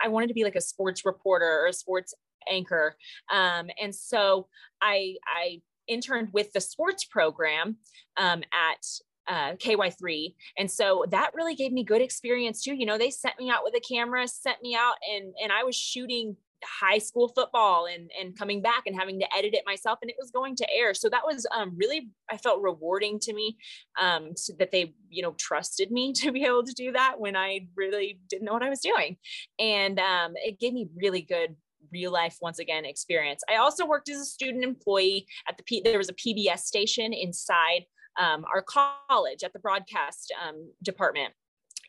I 0.00 0.08
wanted 0.08 0.28
to 0.28 0.34
be 0.34 0.44
like 0.44 0.56
a 0.56 0.60
sports 0.60 1.04
reporter 1.04 1.46
or 1.46 1.66
a 1.66 1.72
sports 1.72 2.14
anchor. 2.48 2.96
And 3.30 3.94
so 3.94 4.48
I, 4.80 5.16
I 5.26 5.60
interned 5.88 6.28
with 6.32 6.52
the 6.52 6.60
sports 6.60 7.04
program 7.04 7.76
um, 8.16 8.42
at 8.52 8.84
uh, 9.28 9.54
KY3. 9.54 10.34
And 10.58 10.70
so 10.70 11.04
that 11.10 11.30
really 11.34 11.54
gave 11.54 11.72
me 11.72 11.84
good 11.84 12.02
experience 12.02 12.62
too. 12.62 12.74
You 12.74 12.86
know, 12.86 12.98
they 12.98 13.10
sent 13.10 13.38
me 13.38 13.50
out 13.50 13.62
with 13.64 13.74
a 13.74 13.80
camera, 13.80 14.26
sent 14.26 14.60
me 14.62 14.74
out 14.74 14.96
and, 15.08 15.32
and 15.42 15.52
I 15.52 15.62
was 15.64 15.76
shooting 15.76 16.36
high 16.64 16.98
school 16.98 17.28
football 17.28 17.86
and, 17.86 18.10
and 18.18 18.38
coming 18.38 18.62
back 18.62 18.84
and 18.86 18.98
having 18.98 19.18
to 19.18 19.36
edit 19.36 19.54
it 19.54 19.64
myself 19.66 19.98
and 20.00 20.10
it 20.10 20.16
was 20.18 20.30
going 20.30 20.54
to 20.56 20.66
air. 20.72 20.94
So 20.94 21.08
that 21.08 21.22
was 21.24 21.46
um, 21.54 21.76
really, 21.76 22.10
I 22.30 22.36
felt 22.36 22.62
rewarding 22.62 23.18
to 23.20 23.32
me 23.32 23.56
um, 24.00 24.36
so 24.36 24.52
that 24.58 24.70
they, 24.70 24.94
you 25.08 25.22
know, 25.22 25.34
trusted 25.38 25.90
me 25.90 26.12
to 26.16 26.32
be 26.32 26.44
able 26.44 26.64
to 26.64 26.72
do 26.72 26.92
that 26.92 27.18
when 27.18 27.36
I 27.36 27.66
really 27.76 28.20
didn't 28.28 28.44
know 28.44 28.52
what 28.52 28.62
I 28.62 28.70
was 28.70 28.80
doing. 28.80 29.16
And 29.58 29.98
um, 29.98 30.32
it 30.36 30.58
gave 30.58 30.72
me 30.72 30.88
really 30.96 31.22
good 31.22 31.56
real 31.92 32.12
life 32.12 32.38
once 32.40 32.58
again 32.58 32.84
experience. 32.84 33.42
I 33.48 33.56
also 33.56 33.86
worked 33.86 34.08
as 34.08 34.20
a 34.20 34.24
student 34.24 34.64
employee 34.64 35.26
at 35.48 35.56
the 35.56 35.62
P- 35.64 35.82
there 35.84 35.98
was 35.98 36.08
a 36.08 36.14
PBS 36.14 36.60
station 36.60 37.12
inside 37.12 37.84
um, 38.18 38.44
our 38.52 38.62
college 38.62 39.42
at 39.42 39.52
the 39.52 39.58
broadcast 39.58 40.32
um, 40.46 40.70
department. 40.82 41.32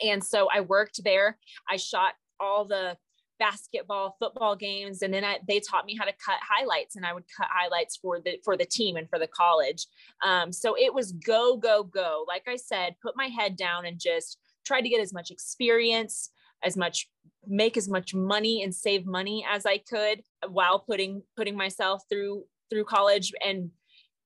And 0.02 0.24
so 0.24 0.48
I 0.54 0.62
worked 0.62 1.04
there. 1.04 1.38
I 1.70 1.78
shot 1.78 2.14
all 2.40 2.66
the 2.66 2.98
basketball, 3.40 4.16
football 4.20 4.56
games, 4.56 5.02
and 5.02 5.14
then 5.14 5.24
I, 5.24 5.40
they 5.48 5.60
taught 5.60 5.86
me 5.86 5.98
how 5.98 6.06
to 6.06 6.14
cut 6.26 6.38
highlights, 6.42 6.96
and 6.96 7.06
I 7.06 7.14
would 7.14 7.26
cut 7.36 7.48
highlights 7.52 7.98
for 7.98 8.20
the 8.20 8.38
for 8.44 8.56
the 8.56 8.66
team 8.66 8.96
and 8.96 9.10
for 9.10 9.20
the 9.20 9.28
college. 9.28 9.86
Um, 10.24 10.52
so 10.52 10.76
it 10.78 10.94
was 10.94 11.12
go 11.12 11.58
go 11.58 11.84
go. 11.84 12.26
Like 12.28 12.44
I 12.48 12.56
said, 12.56 12.96
put 13.02 13.16
my 13.16 13.28
head 13.28 13.56
down 13.56 13.86
and 13.86 14.00
just 14.00 14.38
try 14.66 14.82
to 14.82 14.90
get 14.90 15.02
as 15.02 15.14
much 15.14 15.32
experience, 15.32 16.30
as 16.64 16.78
much 16.78 17.10
make 17.46 17.76
as 17.76 17.90
much 17.90 18.14
money 18.14 18.64
and 18.64 18.74
save 18.74 19.06
money 19.06 19.46
as 19.50 19.66
I 19.66 19.78
could 19.78 20.22
while 20.48 20.80
putting 20.80 21.24
putting 21.36 21.58
myself 21.58 22.04
through 22.10 22.46
through 22.70 22.86
college 22.86 23.32
and 23.46 23.72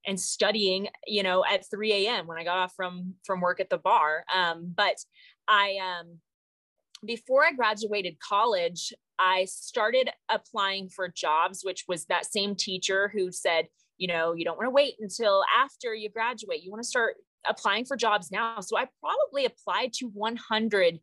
and 0.05 0.19
studying, 0.19 0.87
you 1.05 1.21
know, 1.21 1.43
at 1.43 1.69
3 1.69 1.91
a.m. 1.91 2.27
when 2.27 2.37
I 2.37 2.43
got 2.43 2.57
off 2.57 2.73
from 2.75 3.15
from 3.25 3.41
work 3.41 3.59
at 3.59 3.69
the 3.69 3.77
bar. 3.77 4.23
Um, 4.33 4.73
but 4.75 4.95
I 5.47 5.77
um, 5.81 6.19
before 7.05 7.45
I 7.45 7.51
graduated 7.51 8.17
college, 8.19 8.93
I 9.19 9.45
started 9.45 10.09
applying 10.29 10.89
for 10.89 11.09
jobs, 11.09 11.61
which 11.63 11.85
was 11.87 12.05
that 12.05 12.31
same 12.31 12.55
teacher 12.55 13.11
who 13.13 13.31
said, 13.31 13.67
you 13.97 14.07
know, 14.07 14.33
you 14.33 14.45
don't 14.45 14.57
want 14.57 14.67
to 14.67 14.71
wait 14.71 14.95
until 14.99 15.43
after 15.57 15.93
you 15.93 16.09
graduate. 16.09 16.63
You 16.63 16.71
want 16.71 16.83
to 16.83 16.89
start 16.89 17.15
applying 17.47 17.85
for 17.85 17.97
jobs 17.97 18.31
now. 18.31 18.59
So 18.61 18.77
I 18.77 18.87
probably 19.01 19.45
applied 19.45 19.93
to 19.93 20.07
100 20.07 20.99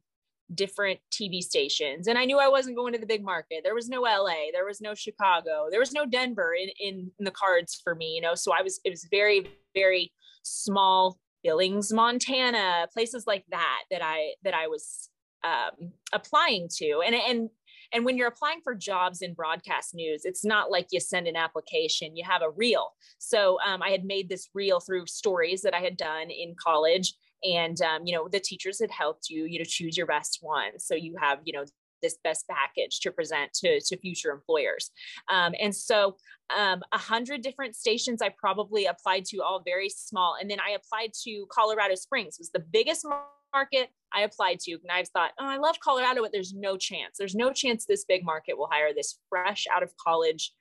different 0.55 1.01
TV 1.11 1.41
stations. 1.41 2.07
And 2.07 2.19
I 2.19 2.25
knew 2.25 2.39
I 2.39 2.49
wasn't 2.49 2.77
going 2.77 2.93
to 2.93 2.99
the 2.99 3.07
big 3.07 3.25
market. 3.25 3.61
There 3.65 3.75
was 3.75 3.89
no 3.89 4.03
LA, 4.03 4.51
there 4.53 4.67
was 4.67 4.81
no 4.81 4.95
Chicago, 4.95 5.69
there 5.71 5.81
was 5.81 5.93
no 5.93 6.05
Denver 6.05 6.55
in, 6.55 6.69
in, 6.81 7.11
in 7.19 7.25
the 7.25 7.31
cards 7.31 7.81
for 7.83 7.95
me, 7.95 8.15
you 8.15 8.21
know. 8.21 8.35
So 8.35 8.53
I 8.53 8.63
was 8.63 8.81
it 8.85 8.91
was 8.91 9.07
very, 9.11 9.49
very 9.75 10.13
small 10.43 11.19
Billings, 11.43 11.93
Montana, 11.93 12.89
places 12.93 13.27
like 13.27 13.45
that 13.51 13.83
that 13.91 14.03
I 14.03 14.33
that 14.45 14.55
I 14.55 14.67
was 14.67 15.11
um, 15.45 15.93
applying 16.13 16.69
to. 16.77 17.03
And 17.05 17.15
and 17.15 17.51
and 17.93 18.05
when 18.05 18.17
you're 18.17 18.29
applying 18.29 18.61
for 18.63 18.75
jobs 18.75 19.23
in 19.23 19.35
broadcast 19.35 19.95
news, 19.95 20.25
it's 20.25 20.45
not 20.45 20.71
like 20.71 20.89
you 20.91 21.01
send 21.01 21.29
an 21.29 21.37
application, 21.37 22.17
you 22.17 22.25
have 22.25 22.43
a 22.43 22.51
reel. 22.51 22.93
So 23.19 23.59
um, 23.65 23.83
I 23.83 23.91
had 23.91 24.05
made 24.05 24.29
this 24.29 24.49
reel 24.53 24.81
through 24.81 25.07
stories 25.07 25.63
that 25.63 25.75
I 25.75 25.81
had 25.81 25.97
done 25.97 26.31
in 26.31 26.57
college 26.59 27.15
and 27.45 27.81
um, 27.83 28.03
you 28.05 28.15
know 28.15 28.29
the 28.29 28.41
teachers 28.41 28.81
had 28.81 28.91
helped 28.91 29.29
you 29.29 29.45
you 29.45 29.59
know 29.59 29.65
choose 29.65 29.97
your 29.97 30.07
best 30.07 30.39
one 30.41 30.79
so 30.79 30.95
you 30.95 31.15
have 31.21 31.41
you 31.45 31.53
know 31.53 31.65
this 32.05 32.19
best 32.23 32.45
package 32.49 33.01
to 33.01 33.11
present 33.11 33.53
to, 33.55 33.81
to 33.81 33.97
future 33.97 34.31
employers. 34.31 34.91
Um, 35.31 35.55
and 35.59 35.75
so 35.75 36.17
um, 36.55 36.83
a 36.93 36.99
hundred 36.99 37.43
different 37.43 37.75
stations 37.75 38.21
I 38.23 38.29
probably 38.29 38.85
applied 38.85 39.25
to 39.27 39.39
all 39.39 39.63
very 39.65 39.89
small. 39.89 40.37
And 40.39 40.49
then 40.49 40.59
I 40.61 40.73
applied 40.73 41.13
to 41.25 41.47
Colorado 41.51 41.95
Springs 41.95 42.37
was 42.39 42.51
the 42.51 42.61
biggest 42.61 43.07
market 43.53 43.89
I 44.13 44.21
applied 44.21 44.61
to. 44.61 44.73
And 44.73 44.93
I've 44.93 45.09
thought, 45.09 45.33
oh, 45.41 45.49
I 45.49 45.57
love 45.57 45.81
Colorado, 45.81 46.21
but 46.21 46.31
there's 46.31 46.53
no 46.53 46.77
chance. 46.77 47.17
There's 47.19 47.35
no 47.35 47.53
chance 47.53 47.87
this 47.87 48.05
big 48.05 48.23
market 48.23 48.59
will 48.59 48.69
hire 48.71 48.93
this 48.95 49.19
fresh 49.31 49.65
out 49.73 49.83
of 49.83 49.97
college 49.97 50.53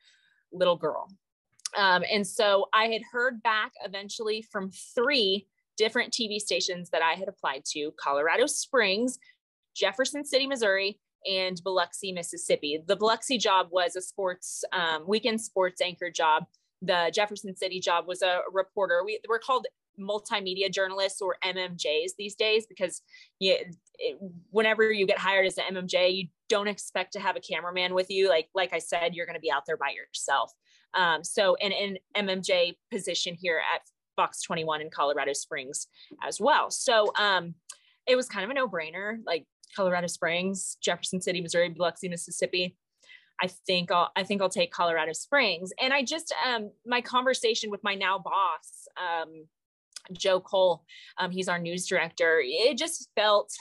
little 0.54 0.78
girl. 0.78 1.10
Um, 1.78 2.04
and 2.10 2.26
so 2.26 2.68
I 2.74 2.86
had 2.86 3.02
heard 3.12 3.44
back 3.44 3.72
eventually 3.84 4.46
from 4.52 4.72
three 4.96 5.48
different 5.78 6.14
TV 6.14 6.40
stations 6.40 6.90
that 6.92 7.02
I 7.02 7.14
had 7.14 7.28
applied 7.28 7.64
to 7.72 7.92
Colorado 8.00 8.46
Springs, 8.46 9.18
Jefferson 9.76 10.26
City, 10.26 10.48
Missouri, 10.48 11.00
and 11.30 11.62
Biloxi, 11.64 12.12
Mississippi. 12.12 12.84
The 12.86 12.96
Biloxi 12.96 13.38
job 13.38 13.68
was 13.72 13.96
a 13.96 14.02
sports, 14.02 14.64
um, 14.72 15.04
weekend 15.08 15.42
sports 15.42 15.82
anchor 15.82 16.10
job. 16.10 16.46
The 16.82 17.12
Jefferson 17.14 17.56
City 17.56 17.80
job 17.80 18.08
was 18.08 18.22
a 18.22 18.42
reporter. 18.52 19.04
We, 19.06 19.20
we're 19.28 19.40
called 19.40 19.68
multimedia 20.00 20.72
journalists 20.72 21.22
or 21.22 21.38
MMJs 21.46 22.12
these 22.18 22.36
days 22.36 22.66
because 22.68 23.02
you, 23.40 23.56
it, 24.00 24.18
whenever 24.50 24.92
you 24.92 25.06
get 25.06 25.18
hired 25.18 25.46
as 25.46 25.58
an 25.58 25.76
MMJ, 25.76 26.16
you 26.16 26.28
don't 26.50 26.68
expect 26.68 27.14
to 27.14 27.20
have 27.20 27.36
a 27.36 27.40
cameraman 27.40 27.94
with 27.94 28.10
you. 28.10 28.28
Like 28.28 28.50
like 28.54 28.74
I 28.74 28.80
said, 28.80 29.16
you're 29.16 29.26
going 29.26 29.36
to 29.36 29.42
be 29.42 29.52
out 29.52 29.66
there 29.66 29.78
by 29.78 29.92
yourself. 29.96 30.52
Um, 30.94 31.24
so 31.24 31.56
in 31.56 31.72
an 31.72 31.98
MMJ 32.16 32.76
position 32.92 33.36
here 33.40 33.62
at 33.74 33.82
Fox 34.16 34.42
21 34.42 34.82
in 34.82 34.90
Colorado 34.90 35.34
Springs 35.34 35.88
as 36.24 36.40
well. 36.40 36.70
So 36.70 37.12
um, 37.18 37.56
it 38.08 38.16
was 38.16 38.28
kind 38.28 38.44
of 38.44 38.50
a 38.50 38.54
no 38.54 38.68
brainer 38.68 39.18
like 39.26 39.46
Colorado 39.76 40.08
Springs, 40.08 40.78
Jefferson 40.82 41.22
City, 41.22 41.42
Missouri, 41.42 41.70
Biloxi, 41.70 42.10
Mississippi. 42.10 42.76
I 43.42 43.48
think 43.48 43.92
I'll 43.92 44.12
I 44.16 44.24
think 44.24 44.42
I'll 44.42 44.50
take 44.50 44.72
Colorado 44.72 45.14
Springs. 45.14 45.72
And 45.82 45.94
I 45.94 46.04
just 46.04 46.34
um 46.48 46.72
my 46.86 47.02
conversation 47.02 47.72
with 47.72 47.84
my 47.84 47.96
now 47.96 48.20
boss, 48.20 48.88
um, 48.98 49.48
Joe 50.12 50.40
Cole, 50.40 50.84
um, 51.18 51.32
he's 51.32 51.50
our 51.50 51.60
news 51.60 51.88
director. 51.88 52.42
It 52.44 52.78
just 52.78 53.10
felt 53.16 53.52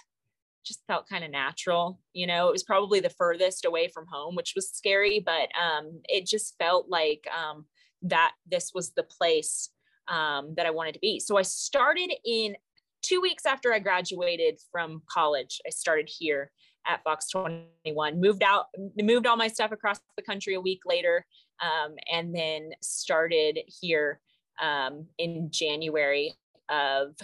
just 0.64 0.86
felt 0.86 1.08
kind 1.08 1.24
of 1.24 1.30
natural. 1.30 1.98
You 2.12 2.26
know, 2.26 2.48
it 2.48 2.52
was 2.52 2.62
probably 2.62 3.00
the 3.00 3.10
furthest 3.10 3.64
away 3.64 3.88
from 3.88 4.06
home, 4.06 4.34
which 4.34 4.52
was 4.54 4.70
scary, 4.70 5.20
but 5.20 5.48
um, 5.60 6.00
it 6.04 6.26
just 6.26 6.56
felt 6.58 6.88
like 6.88 7.26
um, 7.36 7.64
that 8.02 8.32
this 8.48 8.72
was 8.74 8.90
the 8.90 9.02
place 9.02 9.70
um, 10.08 10.54
that 10.56 10.66
I 10.66 10.70
wanted 10.70 10.94
to 10.94 11.00
be. 11.00 11.20
So 11.20 11.36
I 11.36 11.42
started 11.42 12.12
in 12.24 12.56
two 13.02 13.20
weeks 13.20 13.46
after 13.46 13.72
I 13.72 13.78
graduated 13.78 14.58
from 14.70 15.02
college. 15.10 15.60
I 15.66 15.70
started 15.70 16.08
here 16.08 16.50
at 16.86 17.02
Fox 17.04 17.28
21, 17.30 18.20
moved 18.20 18.42
out, 18.42 18.66
moved 18.96 19.26
all 19.26 19.36
my 19.36 19.48
stuff 19.48 19.72
across 19.72 20.00
the 20.16 20.22
country 20.22 20.54
a 20.54 20.60
week 20.60 20.80
later, 20.84 21.24
um, 21.60 21.94
and 22.10 22.34
then 22.34 22.70
started 22.80 23.58
here 23.66 24.20
um, 24.60 25.06
in 25.18 25.48
January 25.50 26.34
of 26.68 27.16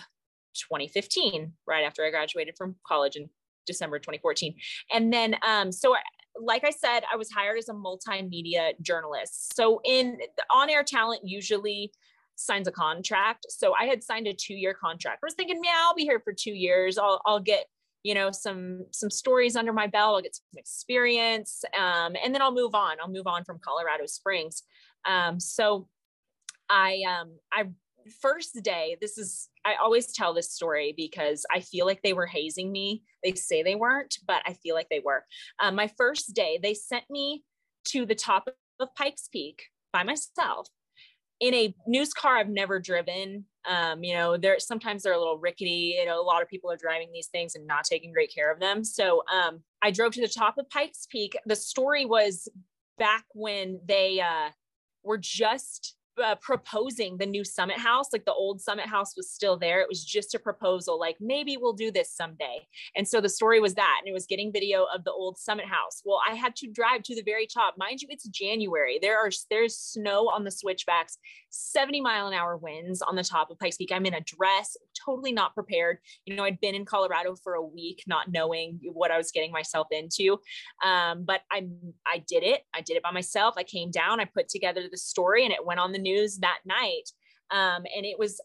2015, 0.54 1.52
right 1.66 1.84
after 1.84 2.04
I 2.04 2.10
graduated 2.10 2.56
from 2.56 2.76
college 2.86 3.16
in 3.16 3.28
December 3.66 3.98
2014. 3.98 4.54
And 4.92 5.12
then, 5.12 5.36
um, 5.46 5.72
so 5.72 5.94
I, 5.94 6.00
like 6.40 6.64
I 6.64 6.70
said, 6.70 7.00
I 7.12 7.16
was 7.16 7.30
hired 7.30 7.58
as 7.58 7.68
a 7.68 7.72
multimedia 7.72 8.72
journalist. 8.80 9.54
So 9.56 9.80
in 9.84 10.18
on 10.52 10.70
air 10.70 10.84
talent, 10.84 11.22
usually 11.24 11.92
signs 12.38 12.68
a 12.68 12.72
contract. 12.72 13.46
So 13.50 13.74
I 13.74 13.86
had 13.86 14.02
signed 14.02 14.26
a 14.26 14.32
two 14.32 14.54
year 14.54 14.72
contract. 14.72 15.20
I 15.22 15.26
was 15.26 15.34
thinking, 15.34 15.60
yeah, 15.62 15.74
I'll 15.76 15.94
be 15.94 16.04
here 16.04 16.20
for 16.20 16.32
two 16.32 16.52
years. 16.52 16.96
I'll, 16.96 17.20
I'll 17.26 17.40
get, 17.40 17.66
you 18.04 18.14
know, 18.14 18.30
some, 18.30 18.86
some 18.92 19.10
stories 19.10 19.56
under 19.56 19.72
my 19.72 19.88
belt. 19.88 20.16
I'll 20.16 20.22
get 20.22 20.36
some 20.36 20.44
experience. 20.56 21.64
Um, 21.76 22.14
and 22.22 22.32
then 22.34 22.40
I'll 22.40 22.54
move 22.54 22.74
on. 22.74 22.96
I'll 23.00 23.10
move 23.10 23.26
on 23.26 23.44
from 23.44 23.58
Colorado 23.58 24.06
Springs. 24.06 24.62
Um, 25.04 25.40
so 25.40 25.88
I, 26.70 27.02
um, 27.08 27.32
I 27.52 27.64
first 28.22 28.62
day, 28.62 28.96
this 29.00 29.18
is, 29.18 29.48
I 29.64 29.74
always 29.82 30.12
tell 30.12 30.32
this 30.32 30.52
story 30.52 30.94
because 30.96 31.44
I 31.52 31.60
feel 31.60 31.86
like 31.86 32.02
they 32.02 32.12
were 32.12 32.26
hazing 32.26 32.70
me. 32.70 33.02
They 33.24 33.32
say 33.32 33.62
they 33.62 33.74
weren't, 33.74 34.16
but 34.26 34.42
I 34.46 34.52
feel 34.54 34.76
like 34.76 34.88
they 34.90 35.02
were. 35.04 35.24
Um, 35.58 35.74
my 35.74 35.90
first 35.98 36.34
day, 36.34 36.60
they 36.62 36.74
sent 36.74 37.04
me 37.10 37.42
to 37.88 38.06
the 38.06 38.14
top 38.14 38.48
of 38.78 38.94
Pikes 38.94 39.28
Peak 39.28 39.64
by 39.92 40.04
myself 40.04 40.68
in 41.40 41.54
a 41.54 41.74
news 41.86 42.12
car 42.12 42.36
I've 42.36 42.48
never 42.48 42.80
driven. 42.80 43.44
Um, 43.68 44.02
you 44.02 44.14
know, 44.14 44.36
there 44.36 44.58
sometimes 44.58 45.02
they're 45.02 45.12
a 45.12 45.18
little 45.18 45.38
rickety. 45.38 45.96
You 45.98 46.06
know, 46.06 46.20
a 46.20 46.24
lot 46.24 46.42
of 46.42 46.48
people 46.48 46.70
are 46.70 46.76
driving 46.76 47.10
these 47.12 47.28
things 47.28 47.54
and 47.54 47.66
not 47.66 47.84
taking 47.84 48.12
great 48.12 48.32
care 48.34 48.52
of 48.52 48.60
them. 48.60 48.82
So 48.84 49.22
um, 49.32 49.60
I 49.82 49.90
drove 49.90 50.12
to 50.12 50.20
the 50.20 50.28
top 50.28 50.56
of 50.58 50.68
Pikes 50.70 51.06
Peak. 51.10 51.36
The 51.46 51.56
story 51.56 52.04
was 52.04 52.48
back 52.98 53.24
when 53.34 53.80
they 53.84 54.20
uh, 54.20 54.50
were 55.02 55.18
just 55.18 55.97
uh, 56.22 56.34
proposing 56.36 57.16
the 57.16 57.26
new 57.26 57.44
summit 57.44 57.78
house 57.78 58.08
like 58.12 58.24
the 58.24 58.32
old 58.32 58.60
summit 58.60 58.86
house 58.86 59.14
was 59.16 59.30
still 59.30 59.56
there. 59.56 59.80
It 59.80 59.88
was 59.88 60.04
just 60.04 60.34
a 60.34 60.38
proposal 60.38 60.98
like 60.98 61.16
maybe 61.20 61.56
we'll 61.56 61.72
do 61.72 61.90
this 61.90 62.12
someday. 62.12 62.66
And 62.96 63.06
so 63.06 63.20
the 63.20 63.28
story 63.28 63.60
was 63.60 63.74
that 63.74 63.98
and 64.00 64.08
it 64.08 64.12
was 64.12 64.26
getting 64.26 64.52
video 64.52 64.86
of 64.94 65.04
the 65.04 65.12
old 65.12 65.38
summit 65.38 65.66
house. 65.66 66.02
Well 66.04 66.20
i 66.28 66.34
had 66.34 66.56
to 66.56 66.68
drive 66.68 67.02
to 67.04 67.14
the 67.14 67.22
very 67.22 67.46
top. 67.46 67.74
Mind 67.76 68.00
you 68.00 68.08
it's 68.10 68.28
january. 68.28 68.98
There 69.00 69.18
are 69.18 69.30
there's 69.50 69.76
snow 69.76 70.28
on 70.28 70.44
the 70.44 70.50
switchbacks 70.50 71.18
70 71.50 72.00
mile 72.00 72.28
an 72.28 72.34
hour 72.34 72.56
winds 72.56 73.02
on 73.02 73.16
the 73.16 73.24
top 73.24 73.50
of 73.50 73.58
pikes 73.58 73.76
peak. 73.76 73.92
I'm 73.92 74.06
in 74.06 74.14
a 74.14 74.20
dress 74.20 74.76
totally 75.04 75.32
not 75.32 75.54
prepared. 75.54 75.98
You 76.26 76.36
know 76.36 76.44
i'd 76.44 76.60
been 76.60 76.74
in 76.74 76.84
colorado 76.84 77.36
for 77.36 77.54
a 77.54 77.62
week 77.62 78.02
not 78.06 78.30
knowing 78.30 78.80
what 78.92 79.10
i 79.10 79.16
was 79.16 79.30
getting 79.30 79.52
myself 79.52 79.88
into. 79.90 80.38
Um, 80.84 81.24
but 81.24 81.42
i 81.50 81.66
i 82.06 82.22
did 82.26 82.42
it. 82.42 82.62
I 82.74 82.80
did 82.80 82.96
it 82.96 83.02
by 83.02 83.10
myself. 83.10 83.54
I 83.56 83.64
came 83.64 83.90
down 83.90 84.20
i 84.20 84.24
put 84.24 84.48
together 84.48 84.82
the 84.90 84.96
story 84.96 85.44
and 85.44 85.52
it 85.52 85.64
went 85.64 85.80
on 85.80 85.92
the 85.92 85.98
news 86.08 86.38
that 86.38 86.58
night. 86.64 87.10
Um, 87.50 87.84
and 87.96 88.04
it 88.04 88.18
was 88.18 88.40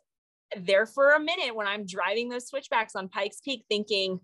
there 0.57 0.85
for 0.85 1.11
a 1.11 1.19
minute 1.19 1.55
when 1.55 1.67
I'm 1.67 1.85
driving 1.85 2.29
those 2.29 2.47
switchbacks 2.47 2.95
on 2.95 3.09
Pikes 3.09 3.41
Peak 3.43 3.65
thinking, 3.69 4.19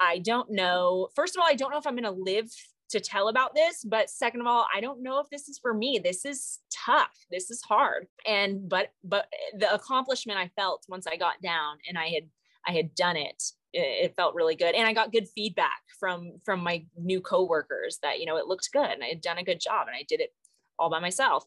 I 0.00 0.18
don't 0.18 0.50
know. 0.50 1.08
First 1.14 1.36
of 1.36 1.40
all, 1.40 1.48
I 1.48 1.54
don't 1.54 1.70
know 1.70 1.78
if 1.78 1.86
I'm 1.86 1.96
going 1.96 2.04
to 2.04 2.10
live 2.10 2.50
to 2.90 3.00
tell 3.00 3.28
about 3.28 3.54
this, 3.54 3.84
but 3.84 4.10
second 4.10 4.40
of 4.40 4.46
all, 4.46 4.66
I 4.74 4.80
don't 4.80 5.02
know 5.02 5.18
if 5.20 5.28
this 5.30 5.48
is 5.48 5.58
for 5.58 5.72
me. 5.72 6.00
This 6.02 6.24
is 6.24 6.60
tough. 6.70 7.14
This 7.30 7.50
is 7.50 7.62
hard. 7.62 8.06
And 8.26 8.68
but 8.68 8.92
but 9.02 9.26
the 9.58 9.72
accomplishment 9.72 10.38
I 10.38 10.50
felt 10.56 10.84
once 10.88 11.06
I 11.06 11.16
got 11.16 11.40
down 11.42 11.78
and 11.88 11.98
I 11.98 12.08
had 12.08 12.24
I 12.66 12.72
had 12.72 12.94
done 12.94 13.16
it, 13.16 13.42
it, 13.72 14.14
felt 14.16 14.34
really 14.34 14.54
good. 14.54 14.74
And 14.74 14.86
I 14.86 14.92
got 14.92 15.12
good 15.12 15.28
feedback 15.34 15.82
from 15.98 16.32
from 16.44 16.60
my 16.60 16.84
new 16.96 17.20
coworkers 17.20 17.98
that, 18.02 18.20
you 18.20 18.26
know, 18.26 18.36
it 18.36 18.46
looked 18.46 18.70
good 18.72 18.90
and 18.90 19.02
I 19.02 19.08
had 19.08 19.20
done 19.20 19.38
a 19.38 19.44
good 19.44 19.60
job 19.60 19.86
and 19.86 19.96
I 19.96 20.04
did 20.08 20.20
it 20.20 20.32
all 20.78 20.90
by 20.90 21.00
myself. 21.00 21.44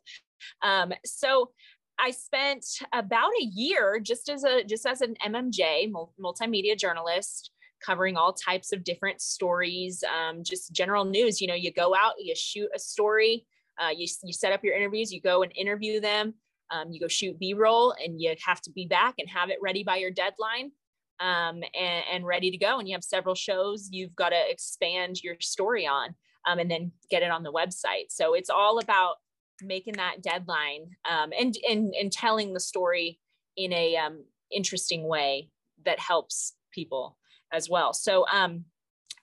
Um, 0.61 0.93
so 1.05 1.51
I 1.99 2.11
spent 2.11 2.65
about 2.93 3.31
a 3.41 3.45
year 3.45 3.99
just 3.99 4.29
as 4.29 4.43
a 4.43 4.63
just 4.63 4.85
as 4.85 5.01
an 5.01 5.15
MMJ 5.25 5.91
multimedia 6.21 6.77
journalist 6.77 7.51
covering 7.83 8.17
all 8.17 8.33
types 8.33 8.71
of 8.71 8.83
different 8.83 9.21
stories 9.21 10.03
um, 10.03 10.43
just 10.43 10.71
general 10.73 11.05
news. 11.05 11.41
You 11.41 11.47
know 11.47 11.55
you 11.55 11.71
go 11.71 11.95
out 11.95 12.13
you 12.19 12.35
shoot 12.35 12.69
a 12.75 12.79
story 12.79 13.45
uh, 13.79 13.89
you, 13.89 14.07
you 14.23 14.33
set 14.33 14.51
up 14.53 14.63
your 14.63 14.75
interviews 14.75 15.11
you 15.11 15.21
go 15.21 15.43
and 15.43 15.51
interview 15.55 15.99
them. 15.99 16.33
Um, 16.69 16.91
you 16.91 16.99
go 16.99 17.07
shoot 17.07 17.39
b-roll 17.39 17.95
and 18.03 18.19
you 18.19 18.35
have 18.45 18.61
to 18.61 18.71
be 18.71 18.87
back 18.87 19.15
and 19.19 19.29
have 19.29 19.49
it 19.49 19.57
ready 19.61 19.83
by 19.83 19.97
your 19.97 20.11
deadline 20.11 20.71
um, 21.19 21.63
and, 21.73 22.03
and, 22.11 22.25
ready 22.25 22.51
to 22.51 22.57
go. 22.57 22.77
And 22.77 22.87
you 22.87 22.93
have 22.93 23.03
several 23.03 23.35
shows 23.35 23.89
you've 23.91 24.15
got 24.15 24.29
to 24.29 24.51
expand 24.51 25.23
your 25.23 25.35
story 25.39 25.87
on 25.87 26.13
um, 26.45 26.59
and 26.59 26.69
then 26.69 26.91
get 27.09 27.23
it 27.23 27.31
on 27.31 27.43
the 27.43 27.51
website. 27.51 28.09
So 28.09 28.33
it's 28.33 28.49
all 28.49 28.79
about 28.79 29.15
making 29.61 29.93
that 29.93 30.21
deadline 30.21 30.89
um, 31.09 31.31
and, 31.37 31.55
and 31.69 31.93
and 31.99 32.11
telling 32.11 32.53
the 32.53 32.59
story 32.59 33.19
in 33.55 33.73
a 33.73 33.95
um, 33.97 34.23
interesting 34.51 35.07
way 35.07 35.49
that 35.85 35.99
helps 35.99 36.53
people 36.71 37.17
as 37.51 37.69
well. 37.69 37.93
So 37.93 38.25
um, 38.27 38.65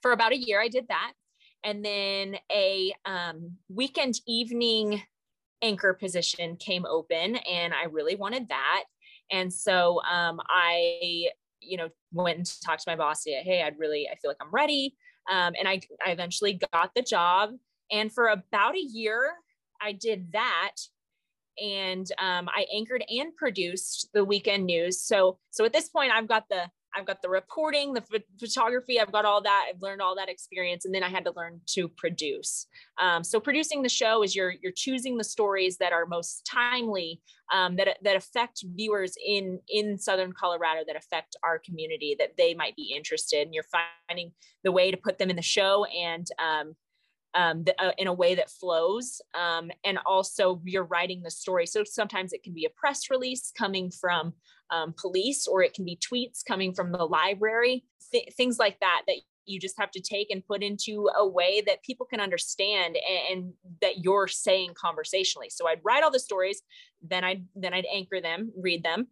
for 0.03 0.13
about 0.13 0.33
a 0.33 0.39
year, 0.39 0.61
I 0.61 0.69
did 0.69 0.89
that, 0.89 1.13
and 1.63 1.85
then 1.85 2.37
a 2.51 2.93
um, 3.05 3.53
weekend 3.69 4.21
evening 4.27 5.03
anchor 5.63 5.95
position 5.95 6.57
came 6.57 6.85
open, 6.87 7.37
and 7.37 7.73
I 7.73 7.85
really 7.85 8.17
wanted 8.17 8.49
that, 8.49 8.85
and 9.31 9.53
so 9.53 10.01
um, 10.03 10.41
I 10.49 11.29
you 11.61 11.77
know 11.77 11.89
went 12.13 12.39
and 12.39 12.61
talked 12.65 12.83
to 12.83 12.91
my 12.91 12.97
boss. 12.97 13.25
Hey, 13.25 13.63
I'd 13.65 13.79
really 13.79 14.09
I 14.11 14.17
feel 14.17 14.31
like 14.31 14.39
I'm 14.41 14.51
ready, 14.51 14.97
um, 15.31 15.55
and 15.59 15.69
I 15.69 15.81
I 16.05 16.11
eventually 16.11 16.61
got 16.73 16.91
the 16.95 17.03
job. 17.03 17.51
And 17.91 18.11
for 18.13 18.29
about 18.29 18.75
a 18.75 18.81
year, 18.81 19.35
I 19.85 19.93
did 19.93 20.33
that 20.33 20.73
and 21.63 22.11
um, 22.19 22.49
I 22.49 22.67
anchored 22.75 23.05
and 23.09 23.35
produced 23.37 24.09
the 24.13 24.25
weekend 24.25 24.67
news. 24.67 25.03
So 25.03 25.39
so 25.51 25.65
at 25.65 25.73
this 25.73 25.89
point, 25.89 26.13
I've 26.13 26.29
got 26.29 26.49
the 26.49 26.69
I've 26.97 27.07
got 27.07 27.23
the 27.23 27.29
reporting, 27.29 27.93
the 27.93 28.23
photography, 28.39 29.01
I've 29.01 29.11
got 29.11 29.25
all 29.25 29.43
that. 29.43 29.67
I've 29.69 29.83
learned 29.83 30.01
all 30.01 30.15
that 30.15 30.29
experience, 30.29 30.85
and 30.85 30.95
then 30.95 31.03
I 31.03 31.09
had 31.09 31.25
to 31.25 31.33
learn 31.35 31.61
to 31.71 31.89
produce. 31.89 32.67
Um, 33.01 33.25
so 33.25 33.41
producing 33.41 33.83
the 33.83 33.89
show 33.89 34.23
is 34.23 34.37
you're 34.37 34.55
you're 34.63 34.73
choosing 34.75 35.17
the 35.17 35.25
stories 35.25 35.77
that 35.79 35.93
are 35.93 36.07
most 36.07 36.47
timely, 36.47 37.21
um, 37.53 37.77
that 37.77 37.99
that 38.03 38.17
affect 38.17 38.65
viewers 38.77 39.15
in 39.25 39.61
in 39.69 39.99
Southern 39.99 40.33
Colorado, 40.33 40.83
that 40.87 40.97
affect 40.97 41.37
our 41.43 41.59
community, 41.59 42.15
that 42.19 42.37
they 42.37 42.55
might 42.55 42.77
be 42.77 42.93
interested, 42.97 43.43
and 43.43 43.55
you're 43.55 43.65
finding 44.09 44.33
the 44.63 44.73
way 44.73 44.91
to 44.91 44.97
put 44.97 45.19
them 45.19 45.31
in 45.31 45.37
the 45.37 45.43
show 45.43 45.85
and 45.87 46.27
um, 46.43 46.75
um, 47.35 47.65
the, 47.65 47.75
uh, 47.83 47.93
in 47.99 48.07
a 48.07 48.13
way 48.13 48.35
that 48.35 48.51
flows. 48.51 49.21
Um, 49.35 49.71
and 49.85 49.99
also, 50.07 50.61
you're 50.65 50.85
writing 50.85 51.23
the 51.23 51.31
story. 51.31 51.67
So 51.67 51.85
sometimes 51.85 52.33
it 52.33 52.43
can 52.43 52.55
be 52.55 52.65
a 52.65 52.71
press 52.71 53.11
release 53.11 53.53
coming 53.57 53.91
from 53.91 54.35
um, 54.71 54.95
police, 54.97 55.47
or 55.47 55.63
it 55.63 55.75
can 55.75 55.85
be 55.85 55.99
tweets 55.99 56.45
coming 56.47 56.73
from 56.75 56.93
the 56.93 57.05
library, 57.05 57.85
th- 58.13 58.33
things 58.37 58.59
like 58.59 58.79
that, 58.81 59.03
that 59.07 59.17
you 59.47 59.61
just 59.61 59.79
have 59.79 59.91
to 59.91 60.01
take 60.01 60.31
and 60.31 60.47
put 60.47 60.63
into 60.63 61.09
a 61.19 61.27
way 61.27 61.63
that 61.67 61.83
people 61.83 62.07
can 62.07 62.21
understand 62.21 62.97
and, 62.97 63.39
and, 63.39 63.53
that 63.83 63.99
you're 63.99 64.29
saying 64.29 64.73
conversationally. 64.75 65.51
So 65.51 65.69
I'd 65.69 65.81
write 65.85 66.03
all 66.03 66.11
the 66.11 66.19
stories, 66.19 66.63
then 67.03 67.25
I'd 67.25 67.45
then 67.55 67.75
I'd 67.75 67.87
anchor 67.93 68.21
them, 68.21 68.53
read 68.57 68.83
them, 68.83 69.09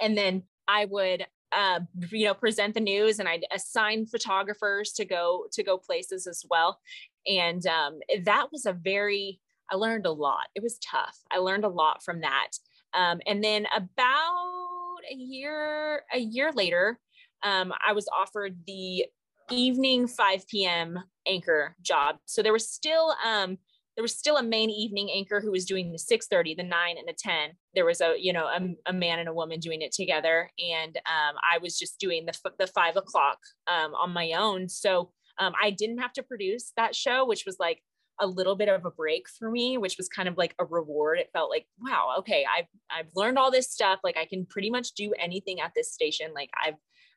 and 0.00 0.16
then 0.16 0.42
I 0.66 0.86
would 0.86 1.26
uh, 1.52 1.80
you 2.10 2.26
know 2.26 2.34
present 2.34 2.74
the 2.74 2.80
news 2.80 3.18
and 3.18 3.28
i'd 3.28 3.46
assign 3.52 4.06
photographers 4.06 4.92
to 4.92 5.04
go 5.04 5.46
to 5.52 5.62
go 5.62 5.78
places 5.78 6.26
as 6.26 6.44
well. 6.48 6.78
And 7.26 7.66
um, 7.66 8.00
that 8.24 8.48
was 8.52 8.66
a 8.66 8.72
very 8.72 9.40
i 9.70 9.76
learned 9.76 10.06
a 10.06 10.12
lot. 10.12 10.46
It 10.54 10.62
was 10.62 10.78
tough. 10.78 11.18
I 11.30 11.38
learned 11.38 11.64
a 11.64 11.68
lot 11.68 12.02
from 12.02 12.22
that. 12.22 12.48
Um, 12.94 13.20
and 13.26 13.44
then 13.44 13.66
about 13.74 14.98
a 15.10 15.14
year 15.14 16.02
a 16.12 16.18
year 16.18 16.52
later 16.52 16.98
um, 17.42 17.72
i 17.86 17.92
was 17.92 18.08
offered 18.14 18.56
the 18.66 19.06
evening 19.50 20.06
5 20.06 20.46
p.m 20.48 20.98
anchor 21.28 21.76
job. 21.82 22.16
So 22.24 22.42
there 22.42 22.52
was 22.52 22.68
still 22.68 23.14
um, 23.24 23.58
there 23.98 24.04
was 24.04 24.16
still 24.16 24.36
a 24.36 24.42
main 24.44 24.70
evening 24.70 25.10
anchor 25.12 25.40
who 25.40 25.50
was 25.50 25.64
doing 25.64 25.90
the 25.90 25.98
6.30 25.98 26.56
the 26.56 26.62
9 26.62 26.96
and 26.96 27.08
the 27.08 27.14
10 27.18 27.50
there 27.74 27.84
was 27.84 28.00
a 28.00 28.14
you 28.16 28.32
know 28.32 28.46
a, 28.46 28.60
a 28.86 28.92
man 28.92 29.18
and 29.18 29.28
a 29.28 29.34
woman 29.34 29.58
doing 29.58 29.82
it 29.82 29.92
together 29.92 30.48
and 30.58 30.96
um, 30.98 31.34
i 31.50 31.58
was 31.58 31.76
just 31.76 31.98
doing 31.98 32.24
the, 32.24 32.52
the 32.58 32.66
5 32.68 32.96
o'clock 32.96 33.38
um, 33.66 33.94
on 33.94 34.12
my 34.12 34.32
own 34.32 34.68
so 34.68 35.10
um, 35.38 35.52
I 35.60 35.70
didn't 35.70 35.98
have 35.98 36.12
to 36.14 36.22
produce 36.22 36.72
that 36.76 36.94
show, 36.94 37.26
which 37.26 37.44
was 37.46 37.56
like 37.58 37.82
a 38.20 38.26
little 38.26 38.56
bit 38.56 38.68
of 38.68 38.84
a 38.84 38.90
break 38.90 39.28
for 39.28 39.50
me, 39.50 39.78
which 39.78 39.96
was 39.96 40.08
kind 40.08 40.28
of 40.28 40.36
like 40.36 40.54
a 40.58 40.64
reward. 40.64 41.18
It 41.18 41.30
felt 41.32 41.50
like, 41.50 41.66
wow, 41.80 42.16
okay, 42.18 42.44
I've 42.44 42.66
I've 42.90 43.10
learned 43.14 43.38
all 43.38 43.50
this 43.50 43.70
stuff. 43.70 44.00
Like 44.02 44.16
I 44.16 44.26
can 44.26 44.46
pretty 44.46 44.70
much 44.70 44.92
do 44.92 45.12
anything 45.18 45.60
at 45.60 45.72
this 45.74 45.92
station. 45.92 46.32
Like 46.34 46.50
I've 46.60 46.74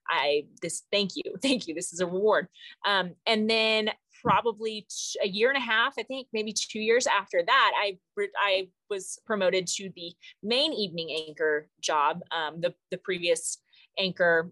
I 0.08 0.46
this 0.62 0.84
thank 0.92 1.12
you, 1.16 1.24
thank 1.42 1.68
you. 1.68 1.74
This 1.74 1.94
is 1.94 2.00
a 2.00 2.06
reward. 2.06 2.48
Um, 2.86 3.16
and 3.26 3.50
then 3.50 3.90
probably 4.24 4.88
a 5.24 5.28
year 5.28 5.50
and 5.50 5.58
a 5.58 5.62
half, 5.62 5.94
I 5.98 6.04
think 6.04 6.28
maybe 6.34 6.54
two 6.54 6.80
years 6.80 7.08
after 7.08 7.44
that, 7.46 7.72
I 7.78 7.98
I 8.40 8.68
was 8.90 9.20
promoted 9.26 9.68
to 9.68 9.90
the 9.96 10.14
main 10.44 10.74
evening 10.74 11.10
anchor 11.28 11.68
job. 11.82 12.22
Um, 12.32 12.62
the 12.62 12.74
the 12.92 12.98
previous 12.98 13.58
anchor 13.98 14.52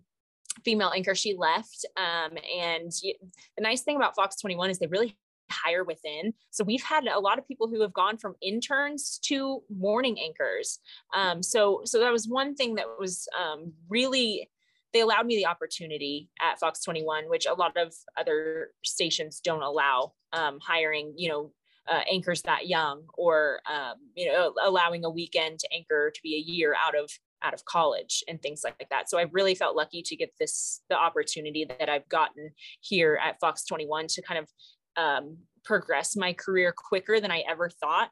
female 0.65 0.91
anchor 0.95 1.15
she 1.15 1.35
left 1.37 1.85
um, 1.97 2.37
and 2.59 2.91
the 2.91 3.61
nice 3.61 3.81
thing 3.81 3.95
about 3.95 4.15
fox 4.15 4.35
21 4.41 4.69
is 4.69 4.79
they 4.79 4.87
really 4.87 5.17
hire 5.51 5.83
within 5.83 6.33
so 6.51 6.63
we've 6.63 6.83
had 6.83 7.05
a 7.07 7.19
lot 7.19 7.39
of 7.39 7.47
people 7.47 7.67
who 7.67 7.81
have 7.81 7.93
gone 7.93 8.17
from 8.17 8.35
interns 8.41 9.19
to 9.23 9.63
morning 9.69 10.19
anchors 10.19 10.79
um, 11.15 11.41
so 11.41 11.81
so 11.85 11.99
that 11.99 12.11
was 12.11 12.27
one 12.27 12.55
thing 12.55 12.75
that 12.75 12.85
was 12.99 13.27
um, 13.39 13.71
really 13.89 14.49
they 14.93 15.01
allowed 15.01 15.25
me 15.25 15.35
the 15.35 15.45
opportunity 15.45 16.29
at 16.41 16.59
fox 16.59 16.83
21 16.83 17.29
which 17.29 17.45
a 17.45 17.53
lot 17.53 17.75
of 17.77 17.93
other 18.17 18.69
stations 18.83 19.39
don't 19.43 19.63
allow 19.63 20.13
um, 20.33 20.59
hiring 20.61 21.13
you 21.15 21.29
know 21.29 21.51
uh, 21.89 22.01
anchors 22.11 22.43
that 22.43 22.67
young 22.67 23.03
or 23.17 23.59
um, 23.69 23.95
you 24.15 24.31
know 24.31 24.53
allowing 24.63 25.05
a 25.05 25.09
weekend 25.09 25.59
to 25.59 25.67
anchor 25.73 26.11
to 26.13 26.21
be 26.21 26.35
a 26.35 26.51
year 26.51 26.75
out 26.79 26.95
of 26.95 27.09
out 27.41 27.53
of 27.53 27.65
college 27.65 28.23
and 28.27 28.41
things 28.41 28.61
like 28.63 28.87
that. 28.89 29.09
So 29.09 29.17
I 29.17 29.25
really 29.31 29.55
felt 29.55 29.75
lucky 29.75 30.01
to 30.03 30.15
get 30.15 30.31
this 30.39 30.81
the 30.89 30.95
opportunity 30.95 31.65
that 31.65 31.89
I've 31.89 32.07
gotten 32.09 32.51
here 32.81 33.19
at 33.23 33.39
Fox 33.39 33.65
21 33.65 34.07
to 34.07 34.21
kind 34.21 34.39
of 34.39 34.49
um, 34.97 35.37
progress 35.63 36.15
my 36.15 36.33
career 36.33 36.73
quicker 36.75 37.19
than 37.19 37.31
I 37.31 37.43
ever 37.49 37.69
thought 37.69 38.09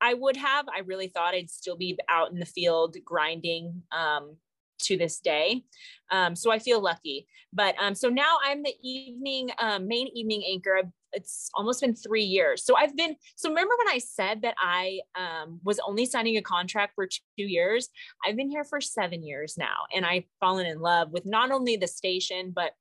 I 0.00 0.14
would 0.14 0.36
have. 0.36 0.66
I 0.74 0.80
really 0.80 1.08
thought 1.08 1.34
I'd 1.34 1.50
still 1.50 1.76
be 1.76 1.98
out 2.08 2.32
in 2.32 2.38
the 2.38 2.46
field 2.46 2.96
grinding 3.04 3.82
um, 3.92 4.36
to 4.84 4.96
this 4.96 5.20
day. 5.20 5.62
Um, 6.10 6.34
so 6.34 6.50
I 6.50 6.58
feel 6.58 6.80
lucky. 6.80 7.26
But 7.52 7.74
um, 7.80 7.94
so 7.94 8.08
now 8.08 8.36
I'm 8.44 8.62
the 8.62 8.74
evening, 8.82 9.50
um, 9.58 9.88
main 9.88 10.08
evening 10.14 10.44
anchor. 10.50 10.82
It's 11.12 11.50
almost 11.54 11.80
been 11.80 11.96
three 11.96 12.22
years. 12.22 12.64
So 12.64 12.76
I've 12.76 12.96
been, 12.96 13.16
so 13.34 13.48
remember 13.48 13.74
when 13.78 13.88
I 13.88 13.98
said 13.98 14.42
that 14.42 14.54
I 14.60 15.00
um, 15.16 15.60
was 15.64 15.80
only 15.86 16.06
signing 16.06 16.36
a 16.36 16.42
contract 16.42 16.94
for 16.94 17.06
two 17.06 17.18
years? 17.36 17.88
I've 18.24 18.36
been 18.36 18.50
here 18.50 18.62
for 18.62 18.80
seven 18.80 19.24
years 19.24 19.56
now. 19.58 19.86
And 19.94 20.06
I've 20.06 20.24
fallen 20.38 20.66
in 20.66 20.78
love 20.80 21.10
with 21.10 21.26
not 21.26 21.50
only 21.50 21.76
the 21.76 21.88
station, 21.88 22.52
but 22.54 22.72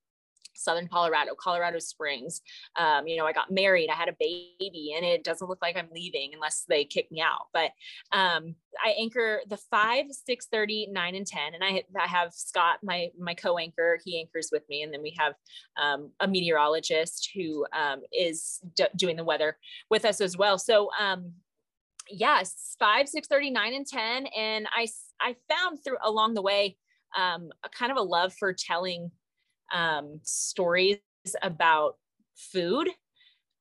Southern 0.60 0.88
Colorado, 0.88 1.32
Colorado 1.36 1.80
Springs. 1.80 2.42
Um, 2.76 3.08
you 3.08 3.18
know, 3.18 3.26
I 3.26 3.34
got 3.34 3.52
married, 3.52 3.90
I 3.90 3.96
had 3.96 4.10
a 4.10 4.16
baby, 4.20 4.94
and 4.96 5.06
it 5.06 5.24
doesn't 5.24 5.48
look 5.48 5.62
like 5.62 5.78
I'm 5.78 5.90
leaving 5.94 6.32
unless 6.34 6.66
they 6.68 6.86
kick 6.86 7.12
me 7.12 7.22
out. 7.22 7.48
But 7.54 7.72
um, 8.12 8.56
I 8.84 8.92
anchor 9.00 9.42
the 9.48 9.58
five, 9.58 10.06
six 10.10 10.48
thirty, 10.48 10.88
nine, 10.92 11.16
and 11.16 11.26
10. 11.26 11.54
And 11.54 11.64
I, 11.64 11.84
I 12.00 12.08
have 12.08 12.34
Scott, 12.34 12.80
my, 12.84 13.10
my 13.20 13.34
co-anchor, 13.34 14.00
he 14.04 14.20
anchors 14.20 14.50
with 14.52 14.64
me. 14.70 14.84
And 14.84 14.94
then 14.94 15.02
we 15.02 15.16
have 15.18 15.34
um, 15.82 16.12
a 16.20 16.28
meteorologist 16.28 17.32
who 17.36 17.66
um, 17.74 18.02
is 18.12 18.60
d- 18.76 18.86
doing 18.96 19.16
the 19.16 19.24
weather 19.24 19.58
with 19.90 20.06
us 20.06 20.22
as 20.22 20.38
well. 20.38 20.58
So 20.58 20.90
um, 21.00 21.34
yes, 22.10 22.76
five, 22.80 23.08
six 23.08 23.28
thirty, 23.28 23.50
nine, 23.50 23.74
and 23.74 23.88
10. 23.88 24.28
And 24.28 24.68
I, 24.76 24.88
I 25.22 25.36
found 25.50 25.84
through 25.84 25.98
along 26.04 26.34
the 26.34 26.42
way, 26.42 26.78
um, 27.18 27.50
a 27.64 27.70
kind 27.70 27.92
of 27.92 27.98
a 27.98 28.02
love 28.02 28.34
for 28.34 28.54
telling 28.54 29.12
um, 29.74 30.20
stories 30.24 31.00
about 31.42 31.96
food 32.36 32.90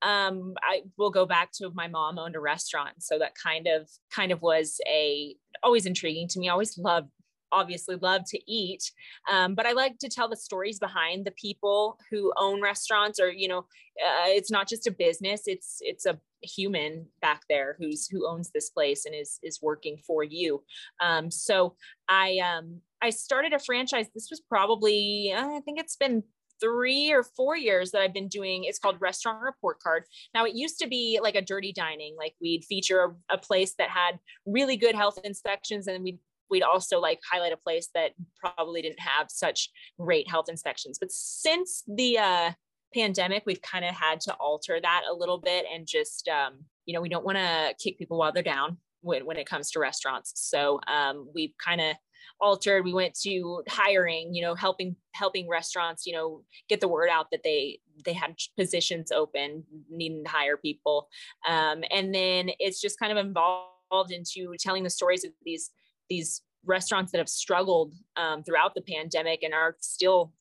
um, 0.02 0.54
I 0.62 0.82
will 0.96 1.10
go 1.10 1.26
back 1.26 1.50
to 1.54 1.70
my 1.74 1.88
mom 1.88 2.18
owned 2.18 2.36
a 2.36 2.40
restaurant. 2.40 3.02
So 3.02 3.18
that 3.18 3.32
kind 3.34 3.66
of 3.66 3.88
kind 4.14 4.32
of 4.32 4.42
was 4.42 4.80
a 4.86 5.34
always 5.62 5.86
intriguing 5.86 6.28
to 6.28 6.38
me. 6.38 6.48
I 6.48 6.52
always 6.52 6.78
loved 6.78 7.08
obviously 7.50 7.96
love 7.96 8.22
to 8.26 8.38
eat 8.46 8.92
um, 9.30 9.54
but 9.54 9.64
i 9.64 9.72
like 9.72 9.96
to 9.98 10.06
tell 10.06 10.28
the 10.28 10.36
stories 10.36 10.78
behind 10.78 11.24
the 11.24 11.30
people 11.30 11.98
who 12.10 12.30
own 12.36 12.60
restaurants 12.60 13.18
or 13.18 13.30
you 13.30 13.48
know 13.48 13.60
uh, 13.60 14.26
it's 14.26 14.50
not 14.50 14.68
just 14.68 14.86
a 14.86 14.90
business 14.90 15.44
it's 15.46 15.78
it's 15.80 16.04
a 16.04 16.18
human 16.42 17.06
back 17.22 17.40
there 17.48 17.74
who's 17.78 18.06
who 18.06 18.28
owns 18.28 18.50
this 18.50 18.68
place 18.68 19.06
and 19.06 19.14
is 19.14 19.38
is 19.42 19.60
working 19.62 19.96
for 20.06 20.22
you 20.22 20.62
um, 21.00 21.30
so 21.30 21.74
i 22.08 22.38
um 22.38 22.82
i 23.02 23.10
started 23.10 23.52
a 23.52 23.58
franchise 23.58 24.06
this 24.14 24.28
was 24.30 24.40
probably 24.40 25.32
uh, 25.36 25.56
i 25.56 25.60
think 25.64 25.78
it's 25.78 25.96
been 25.96 26.22
three 26.60 27.12
or 27.12 27.22
four 27.22 27.56
years 27.56 27.92
that 27.92 28.02
I've 28.02 28.12
been 28.12 28.26
doing. 28.26 28.64
It's 28.64 28.80
called 28.80 29.00
Restaurant 29.00 29.40
Report 29.42 29.78
Card. 29.80 30.02
Now, 30.34 30.44
it 30.44 30.56
used 30.56 30.78
to 30.80 30.88
be 30.88 31.20
like 31.22 31.36
a 31.36 31.40
dirty 31.42 31.72
dining, 31.72 32.16
like 32.18 32.34
we'd 32.40 32.64
feature 32.64 33.14
a, 33.30 33.34
a 33.34 33.38
place 33.38 33.74
that 33.78 33.90
had 33.90 34.18
really 34.46 34.76
good 34.76 34.96
health 34.96 35.18
inspections, 35.22 35.86
and 35.86 36.02
we'd 36.02 36.18
we'd 36.50 36.62
also 36.62 36.98
like 36.98 37.20
highlight 37.30 37.52
a 37.52 37.58
place 37.58 37.88
that 37.94 38.12
probably 38.40 38.82
didn't 38.82 39.00
have 39.00 39.30
such 39.30 39.70
great 39.98 40.28
health 40.28 40.46
inspections. 40.48 40.98
But 40.98 41.12
since 41.12 41.84
the 41.86 42.18
uh, 42.18 42.52
pandemic, 42.94 43.42
we've 43.46 43.62
kind 43.62 43.84
of 43.84 43.94
had 43.94 44.20
to 44.22 44.34
alter 44.34 44.78
that 44.80 45.02
a 45.10 45.14
little 45.14 45.38
bit 45.38 45.66
and 45.72 45.86
just, 45.86 46.28
um, 46.28 46.64
you 46.86 46.94
know, 46.94 47.00
we 47.00 47.08
don't 47.08 47.24
want 47.24 47.38
to 47.38 47.74
kick 47.82 47.98
people 47.98 48.18
while 48.18 48.32
they're 48.32 48.42
down 48.42 48.78
when, 49.02 49.26
when 49.26 49.36
it 49.36 49.46
comes 49.46 49.70
to 49.72 49.78
restaurants. 49.78 50.32
So 50.36 50.80
um, 50.86 51.28
we've 51.34 51.52
kind 51.62 51.80
of 51.80 51.96
altered. 52.40 52.84
We 52.84 52.92
went 52.92 53.14
to 53.22 53.62
hiring 53.68 54.34
you 54.34 54.42
know 54.42 54.54
helping 54.54 54.96
helping 55.12 55.48
restaurants 55.48 56.06
you 56.06 56.12
know 56.12 56.42
get 56.68 56.80
the 56.80 56.88
word 56.88 57.08
out 57.10 57.30
that 57.32 57.42
they 57.42 57.80
they 58.04 58.12
had 58.12 58.36
positions 58.56 59.10
open 59.12 59.64
needing 59.90 60.24
to 60.24 60.30
hire 60.30 60.56
people. 60.56 61.08
Um, 61.48 61.82
and 61.90 62.14
then 62.14 62.50
it's 62.58 62.80
just 62.80 62.98
kind 62.98 63.12
of 63.12 63.18
involved 63.24 64.10
into 64.10 64.54
telling 64.58 64.84
the 64.84 64.90
stories 64.90 65.24
of 65.24 65.32
these 65.44 65.70
these 66.08 66.42
restaurants 66.64 67.12
that 67.12 67.18
have 67.18 67.28
struggled 67.28 67.94
um, 68.16 68.42
throughout 68.42 68.74
the 68.74 68.82
pandemic 68.82 69.42
and 69.42 69.54
are 69.54 69.76
still 69.80 70.32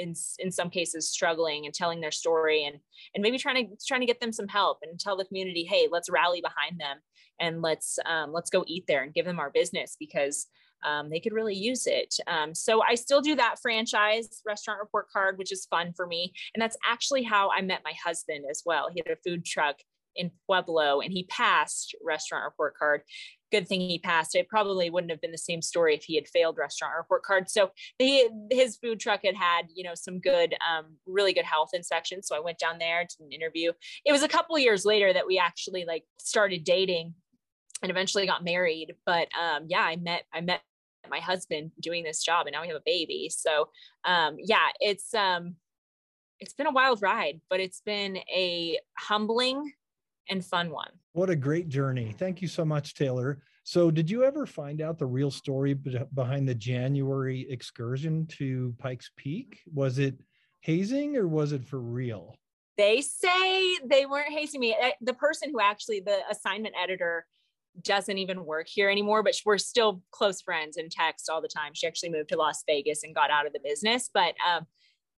in 0.00 0.14
in 0.38 0.50
some 0.50 0.70
cases 0.70 1.08
struggling 1.08 1.64
and 1.64 1.74
telling 1.74 2.00
their 2.00 2.10
story 2.10 2.64
and 2.64 2.76
and 3.14 3.22
maybe 3.22 3.38
trying 3.38 3.68
to 3.68 3.76
trying 3.86 4.00
to 4.00 4.06
get 4.06 4.20
them 4.20 4.32
some 4.32 4.48
help 4.48 4.78
and 4.82 4.98
tell 4.98 5.16
the 5.16 5.24
community 5.24 5.64
hey 5.64 5.86
let's 5.90 6.10
rally 6.10 6.40
behind 6.40 6.80
them 6.80 6.98
and 7.40 7.62
let's 7.62 7.98
um, 8.04 8.32
let's 8.32 8.50
go 8.50 8.64
eat 8.66 8.84
there 8.88 9.02
and 9.02 9.14
give 9.14 9.26
them 9.26 9.38
our 9.38 9.50
business 9.50 9.96
because 9.98 10.46
um, 10.84 11.10
they 11.10 11.20
could 11.20 11.32
really 11.32 11.54
use 11.54 11.86
it. 11.86 12.14
Um, 12.26 12.54
so 12.54 12.82
I 12.82 12.94
still 12.94 13.20
do 13.20 13.34
that 13.36 13.56
franchise 13.60 14.42
restaurant 14.46 14.80
report 14.80 15.08
card, 15.10 15.38
which 15.38 15.52
is 15.52 15.66
fun 15.66 15.92
for 15.96 16.06
me. 16.06 16.32
And 16.54 16.62
that's 16.62 16.76
actually 16.86 17.22
how 17.22 17.50
I 17.50 17.62
met 17.62 17.82
my 17.84 17.94
husband 18.04 18.44
as 18.50 18.62
well. 18.64 18.88
He 18.92 19.02
had 19.04 19.16
a 19.16 19.20
food 19.28 19.44
truck 19.44 19.76
in 20.16 20.30
Pueblo 20.46 21.00
and 21.00 21.12
he 21.12 21.24
passed 21.24 21.94
restaurant 22.02 22.44
report 22.44 22.74
card. 22.76 23.02
Good 23.52 23.68
thing 23.68 23.80
he 23.80 23.98
passed. 23.98 24.34
It 24.34 24.48
probably 24.48 24.90
wouldn't 24.90 25.10
have 25.10 25.20
been 25.20 25.30
the 25.30 25.38
same 25.38 25.62
story 25.62 25.94
if 25.94 26.04
he 26.04 26.16
had 26.16 26.26
failed 26.26 26.58
restaurant 26.58 26.94
report 26.96 27.22
card. 27.22 27.48
So 27.48 27.70
he, 27.98 28.28
his 28.50 28.76
food 28.76 28.98
truck 28.98 29.20
had 29.24 29.36
had, 29.36 29.66
you 29.72 29.84
know, 29.84 29.94
some 29.94 30.18
good, 30.18 30.54
um, 30.68 30.96
really 31.06 31.32
good 31.32 31.44
health 31.44 31.70
inspections. 31.72 32.26
So 32.26 32.34
I 32.34 32.40
went 32.40 32.58
down 32.58 32.78
there 32.78 33.04
to 33.04 33.16
an 33.24 33.30
interview. 33.30 33.72
It 34.04 34.12
was 34.12 34.22
a 34.22 34.28
couple 34.28 34.58
years 34.58 34.84
later 34.84 35.12
that 35.12 35.26
we 35.26 35.38
actually 35.38 35.84
like 35.84 36.04
started 36.18 36.64
dating 36.64 37.14
and 37.82 37.90
eventually 37.90 38.26
got 38.26 38.44
married. 38.44 38.94
But 39.04 39.28
um, 39.40 39.66
yeah, 39.68 39.82
I 39.82 39.96
met 39.96 40.24
I 40.32 40.40
met 40.40 40.62
my 41.08 41.20
husband 41.20 41.72
doing 41.80 42.04
this 42.04 42.22
job, 42.22 42.46
and 42.46 42.54
now 42.54 42.62
we 42.62 42.68
have 42.68 42.76
a 42.76 42.82
baby. 42.84 43.30
So 43.30 43.68
um, 44.04 44.36
yeah, 44.38 44.68
it's 44.80 45.14
um, 45.14 45.56
it's 46.40 46.54
been 46.54 46.66
a 46.66 46.72
wild 46.72 47.02
ride, 47.02 47.40
but 47.48 47.60
it's 47.60 47.80
been 47.80 48.16
a 48.16 48.78
humbling 48.98 49.72
and 50.28 50.44
fun 50.44 50.70
one. 50.70 50.90
What 51.12 51.30
a 51.30 51.36
great 51.36 51.68
journey! 51.68 52.14
Thank 52.18 52.42
you 52.42 52.48
so 52.48 52.64
much, 52.64 52.94
Taylor. 52.94 53.40
So, 53.64 53.90
did 53.90 54.08
you 54.08 54.22
ever 54.22 54.46
find 54.46 54.80
out 54.80 54.98
the 54.98 55.06
real 55.06 55.30
story 55.30 55.74
behind 55.74 56.48
the 56.48 56.54
January 56.54 57.46
excursion 57.50 58.26
to 58.38 58.74
Pikes 58.78 59.10
Peak? 59.16 59.60
Was 59.74 59.98
it 59.98 60.20
hazing 60.60 61.16
or 61.16 61.26
was 61.26 61.52
it 61.52 61.64
for 61.64 61.80
real? 61.80 62.36
They 62.76 63.00
say 63.00 63.76
they 63.84 64.06
weren't 64.06 64.32
hazing 64.32 64.60
me. 64.60 64.76
The 65.00 65.14
person 65.14 65.50
who 65.50 65.60
actually, 65.60 66.00
the 66.00 66.20
assignment 66.30 66.74
editor, 66.80 67.26
doesn't 67.82 68.18
even 68.18 68.44
work 68.44 68.66
here 68.68 68.90
anymore, 68.90 69.22
but 69.22 69.34
we're 69.44 69.58
still 69.58 70.02
close 70.10 70.40
friends 70.40 70.76
and 70.76 70.90
text 70.90 71.28
all 71.30 71.42
the 71.42 71.48
time. 71.48 71.72
She 71.74 71.86
actually 71.86 72.10
moved 72.10 72.30
to 72.30 72.36
Las 72.36 72.62
Vegas 72.66 73.02
and 73.02 73.14
got 73.14 73.30
out 73.30 73.46
of 73.46 73.52
the 73.52 73.60
business. 73.62 74.10
But 74.12 74.34
um, 74.46 74.66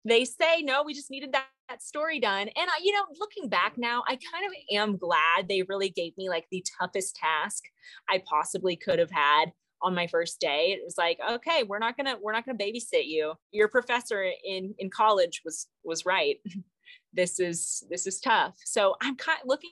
they 0.04 0.24
say, 0.24 0.62
no, 0.62 0.82
we 0.82 0.94
just 0.94 1.10
needed 1.10 1.32
that, 1.32 1.48
that 1.68 1.82
story 1.82 2.20
done. 2.20 2.48
And 2.48 2.70
I, 2.70 2.80
you 2.82 2.92
know, 2.92 3.04
looking 3.18 3.48
back 3.48 3.74
now, 3.76 4.02
I 4.06 4.18
kind 4.32 4.46
of 4.46 4.52
am 4.72 4.96
glad 4.96 5.48
they 5.48 5.62
really 5.62 5.90
gave 5.90 6.16
me 6.16 6.28
like 6.28 6.46
the 6.50 6.64
toughest 6.80 7.16
task 7.16 7.64
I 8.08 8.22
possibly 8.28 8.76
could 8.76 8.98
have 8.98 9.10
had 9.10 9.52
on 9.80 9.94
my 9.94 10.06
first 10.08 10.40
day 10.40 10.76
it 10.76 10.80
was 10.84 10.96
like 10.98 11.18
okay 11.30 11.62
we're 11.62 11.78
not 11.78 11.96
gonna 11.96 12.16
we're 12.20 12.32
not 12.32 12.44
gonna 12.44 12.58
babysit 12.58 13.06
you 13.06 13.32
your 13.52 13.68
professor 13.68 14.28
in 14.44 14.74
in 14.78 14.90
college 14.90 15.40
was 15.44 15.68
was 15.84 16.04
right 16.04 16.38
this 17.12 17.38
is 17.38 17.84
this 17.88 18.04
is 18.06 18.18
tough 18.20 18.56
so 18.64 18.96
i'm 19.00 19.14
kind 19.14 19.38
of 19.40 19.46
looking 19.46 19.70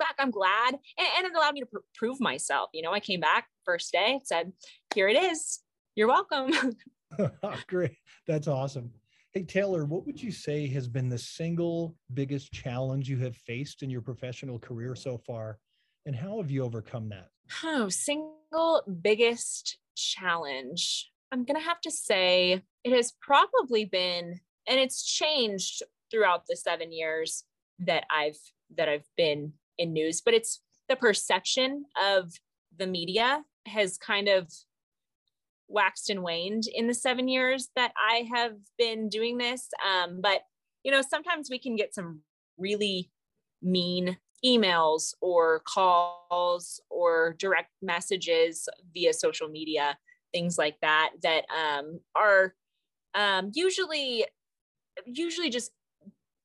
back, 0.00 0.16
I'm 0.18 0.32
glad. 0.32 0.74
And, 0.74 1.08
and 1.18 1.26
it 1.26 1.36
allowed 1.36 1.54
me 1.54 1.60
to 1.60 1.66
pr- 1.66 1.78
prove 1.94 2.20
myself. 2.20 2.70
You 2.74 2.82
know, 2.82 2.92
I 2.92 2.98
came 2.98 3.20
back 3.20 3.46
first 3.64 3.92
day, 3.92 4.20
said, 4.24 4.52
here 4.94 5.08
it 5.08 5.16
is. 5.16 5.60
You're 5.94 6.08
welcome. 6.08 6.52
Great. 7.68 7.96
That's 8.26 8.48
awesome. 8.48 8.90
Hey, 9.32 9.44
Taylor, 9.44 9.84
what 9.84 10.06
would 10.06 10.20
you 10.20 10.32
say 10.32 10.66
has 10.68 10.88
been 10.88 11.08
the 11.08 11.18
single 11.18 11.94
biggest 12.14 12.52
challenge 12.52 13.08
you 13.08 13.18
have 13.18 13.36
faced 13.36 13.84
in 13.84 13.90
your 13.90 14.00
professional 14.00 14.58
career 14.58 14.96
so 14.96 15.18
far? 15.18 15.58
And 16.06 16.16
how 16.16 16.38
have 16.38 16.50
you 16.50 16.64
overcome 16.64 17.08
that? 17.10 17.28
Oh, 17.62 17.88
single 17.88 18.82
biggest 19.02 19.78
challenge. 19.96 21.10
I'm 21.30 21.44
going 21.44 21.60
to 21.60 21.66
have 21.66 21.80
to 21.82 21.90
say 21.90 22.62
it 22.82 22.92
has 22.92 23.12
probably 23.20 23.84
been, 23.84 24.40
and 24.66 24.80
it's 24.80 25.04
changed 25.04 25.82
throughout 26.10 26.46
the 26.48 26.56
seven 26.56 26.90
years 26.92 27.44
that 27.78 28.04
I've 28.10 28.38
that 28.76 28.88
I've 28.88 29.06
been 29.16 29.52
in 29.80 29.92
news, 29.92 30.20
but 30.20 30.34
it's 30.34 30.60
the 30.88 30.96
perception 30.96 31.84
of 32.00 32.32
the 32.78 32.86
media 32.86 33.42
has 33.66 33.98
kind 33.98 34.28
of 34.28 34.48
waxed 35.68 36.10
and 36.10 36.22
waned 36.22 36.64
in 36.72 36.86
the 36.86 36.94
seven 36.94 37.28
years 37.28 37.68
that 37.76 37.92
I 37.96 38.28
have 38.34 38.56
been 38.78 39.08
doing 39.08 39.38
this. 39.38 39.68
Um, 39.88 40.20
but, 40.20 40.42
you 40.84 40.92
know, 40.92 41.02
sometimes 41.02 41.48
we 41.50 41.58
can 41.58 41.76
get 41.76 41.94
some 41.94 42.20
really 42.58 43.10
mean 43.62 44.18
emails 44.44 45.14
or 45.20 45.60
calls 45.60 46.80
or 46.90 47.36
direct 47.38 47.70
messages 47.82 48.68
via 48.92 49.12
social 49.12 49.48
media, 49.48 49.96
things 50.32 50.58
like 50.58 50.76
that, 50.82 51.10
that 51.22 51.44
um, 51.50 52.00
are 52.14 52.54
um, 53.14 53.50
usually 53.54 54.24
usually 55.06 55.50
just 55.50 55.70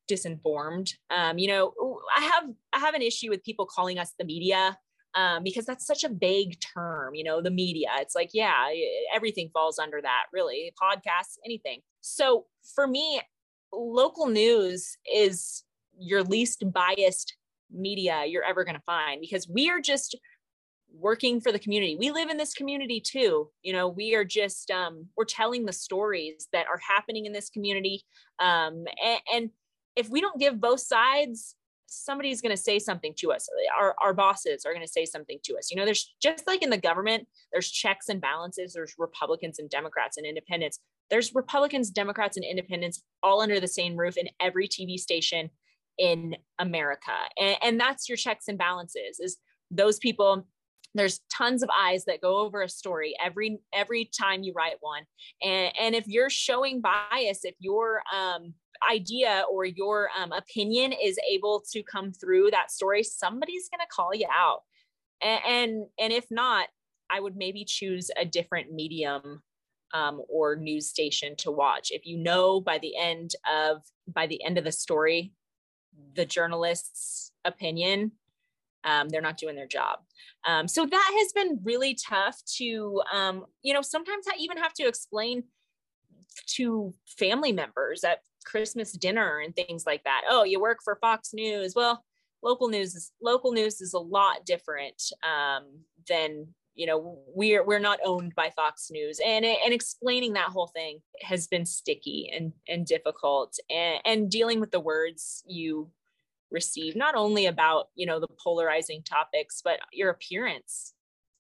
disinformed. 0.10 0.94
Um, 1.10 1.38
you 1.38 1.48
know, 1.48 1.74
I 2.16 2.22
have 2.22 2.50
I 2.74 2.80
have 2.80 2.94
an 2.94 3.02
issue 3.02 3.30
with 3.30 3.44
people 3.44 3.66
calling 3.66 4.00
us 4.00 4.14
the 4.18 4.26
media 4.26 4.78
um, 5.16 5.44
because 5.44 5.66
that's 5.66 5.86
such 5.86 6.04
a 6.04 6.10
vague 6.10 6.58
term. 6.60 7.16
You 7.16 7.24
know, 7.24 7.42
the 7.42 7.52
media. 7.52 7.90
It's 7.98 8.16
like, 8.16 8.30
yeah, 8.34 8.68
everything 9.14 9.50
falls 9.54 9.80
under 9.80 10.02
that. 10.02 10.26
Really, 10.34 10.74
podcasts, 10.82 11.38
anything. 11.46 11.82
So 12.02 12.46
for 12.76 12.88
me, 12.88 13.22
local 13.74 14.28
news 14.28 14.98
is 15.14 15.64
your 15.98 16.24
least 16.24 16.64
biased 16.74 17.36
media 17.72 18.24
you're 18.28 18.44
ever 18.44 18.64
going 18.64 18.76
to 18.76 18.82
find 18.86 19.22
because 19.22 19.50
we 19.50 19.70
are 19.70 19.82
just 19.82 20.18
working 20.94 21.42
for 21.42 21.52
the 21.52 21.60
community 21.60 21.98
we 22.00 22.12
live 22.12 22.30
in 22.30 22.38
this 22.38 22.54
community 22.54 23.02
too 23.02 23.50
you 23.64 23.74
know 23.74 23.88
we 23.88 24.16
are 24.16 24.24
just 24.24 24.72
um, 24.72 25.06
we're 25.18 25.26
telling 25.26 25.66
the 25.66 25.74
stories 25.74 26.48
that 26.54 26.68
are 26.68 26.80
happening 26.88 27.26
in 27.26 27.34
this 27.34 27.50
community 27.50 28.04
um, 28.40 28.86
and, 29.04 29.20
and 29.34 29.50
if 29.96 30.10
we 30.10 30.22
don't 30.22 30.40
give 30.40 30.60
both 30.60 30.82
sides 30.82 31.56
somebody's 31.88 32.42
going 32.42 32.56
to 32.56 32.62
say 32.62 32.80
something 32.80 33.14
to 33.16 33.32
us. 33.32 33.48
Our, 33.80 33.96
our 34.02 34.14
bosses 34.14 34.66
are 34.66 34.74
going 34.74 34.86
to 34.86 34.92
say 34.92 35.06
something 35.06 35.38
to 35.44 35.56
us. 35.56 35.70
You 35.70 35.78
know 35.78 35.86
there's 35.86 36.16
just 36.22 36.48
like 36.48 36.64
in 36.64 36.70
the 36.70 36.78
government 36.78 37.28
there's 37.52 37.70
checks 37.70 38.10
and 38.10 38.20
balances 38.20 38.74
there's 38.74 38.96
republicans 38.98 39.60
and 39.60 39.70
democrats 39.70 40.18
and 40.18 40.26
independents. 40.26 40.80
There's 41.10 41.36
Republicans, 41.36 41.92
Democrats, 41.92 42.36
and 42.36 42.46
independents 42.46 43.04
all 43.22 43.42
under 43.42 43.60
the 43.60 43.68
same 43.68 43.96
roof 43.96 44.18
in 44.18 44.28
every 44.40 44.68
TV 44.68 44.98
station 44.98 45.50
in 45.98 46.36
America. 46.60 47.14
And, 47.40 47.58
and 47.62 47.80
that's 47.80 48.10
your 48.10 48.18
checks 48.18 48.48
and 48.48 48.58
balances 48.58 49.20
is 49.20 49.38
those 49.72 50.00
people 50.00 50.46
there's 50.94 51.20
tons 51.30 51.62
of 51.62 51.70
eyes 51.78 52.06
that 52.06 52.22
go 52.22 52.38
over 52.38 52.62
a 52.62 52.70
story 52.70 53.16
every 53.22 53.60
every 53.74 54.10
time 54.18 54.44
you 54.44 54.54
write 54.56 54.78
one. 54.80 55.04
And 55.44 55.74
and 55.78 55.94
if 55.94 56.08
you're 56.08 56.30
showing 56.30 56.82
bias 56.82 57.44
if 57.44 57.56
your 57.60 58.02
um 58.16 58.54
idea 58.90 59.44
or 59.52 59.66
your 59.66 60.10
um, 60.18 60.32
opinion 60.32 60.94
is 60.94 61.18
able 61.32 61.64
to 61.72 61.84
come 61.84 62.12
through 62.12 62.52
that 62.52 62.72
story 62.72 63.04
somebody's 63.04 63.70
going 63.70 63.80
to 63.80 63.96
call 63.96 64.14
you 64.14 64.28
out. 64.32 64.62
And, 65.22 65.42
and 65.48 65.86
and 66.00 66.14
if 66.14 66.26
not 66.30 66.68
i 67.10 67.20
would 67.20 67.36
maybe 67.36 67.64
choose 67.66 68.10
a 68.18 68.26
different 68.26 68.74
medium 68.74 69.42
um, 69.94 70.22
or 70.28 70.56
news 70.56 70.88
station 70.90 71.36
to 71.38 71.52
watch. 71.52 71.92
If 71.92 72.06
you 72.06 72.18
know 72.18 72.60
by 72.60 72.80
the 72.80 72.98
end 72.98 73.32
of 73.50 73.82
by 74.08 74.28
the 74.28 74.44
end 74.44 74.58
of 74.58 74.64
the 74.64 74.72
story 74.72 75.34
the 76.14 76.26
journalist's 76.26 77.32
opinion 77.46 78.12
um, 78.84 79.10
they're 79.10 79.22
not 79.22 79.38
doing 79.38 79.56
their 79.56 79.68
job. 79.68 80.00
Um, 80.46 80.68
so 80.68 80.86
that 80.86 81.12
has 81.20 81.32
been 81.34 81.60
really 81.64 81.96
tough 81.96 82.40
to 82.58 83.02
um, 83.12 83.46
you 83.62 83.74
know 83.74 83.82
sometimes 83.82 84.26
i 84.28 84.36
even 84.38 84.58
have 84.58 84.74
to 84.74 84.88
explain 84.88 85.44
to 86.48 86.94
family 87.06 87.52
members 87.52 88.04
at 88.04 88.20
christmas 88.46 88.92
dinner 88.94 89.40
and 89.40 89.56
things 89.56 89.86
like 89.86 90.04
that. 90.04 90.22
Oh 90.30 90.44
you 90.44 90.60
work 90.60 90.80
for 90.84 90.98
fox 91.02 91.32
news. 91.34 91.74
Well 91.76 92.04
local 92.46 92.70
news 92.70 92.96
is 92.96 93.12
local 93.22 93.52
news 93.52 93.82
is 93.82 93.94
a 93.94 94.00
lot 94.00 94.46
different 94.46 95.02
um, 95.24 95.66
than 96.08 96.48
you 96.76 96.86
know 96.86 97.18
we're 97.34 97.66
we're 97.66 97.80
not 97.80 98.00
owned 98.06 98.34
by 98.36 98.52
fox 98.56 98.90
news. 98.92 99.20
And 99.26 99.44
and 99.44 99.74
explaining 99.74 100.34
that 100.34 100.50
whole 100.50 100.68
thing 100.68 101.00
has 101.22 101.48
been 101.48 101.66
sticky 101.66 102.32
and 102.34 102.54
and 102.70 102.86
difficult. 102.86 103.58
And 103.70 104.00
and 104.06 104.32
dealing 104.32 104.60
with 104.60 104.72
the 104.72 104.80
words 104.80 105.44
you 105.46 105.90
receive 106.52 106.96
not 106.96 107.16
only 107.16 107.48
about 107.48 107.88
you 107.96 108.06
know 108.06 108.20
the 108.20 108.28
polarizing 108.42 109.02
topics 109.04 109.62
but 109.64 109.80
your 109.92 110.12
appearance 110.12 110.94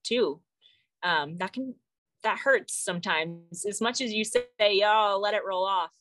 too. 0.03 0.41
Um 1.03 1.37
that 1.37 1.53
can 1.53 1.75
that 2.23 2.39
hurts 2.39 2.73
sometimes. 2.83 3.65
As 3.65 3.79
much 3.79 4.01
as 4.01 4.11
you 4.11 4.23
say 4.23 4.47
oh 4.83 5.19
let 5.21 5.35
it 5.35 5.45
roll 5.45 5.65
off 5.65 5.91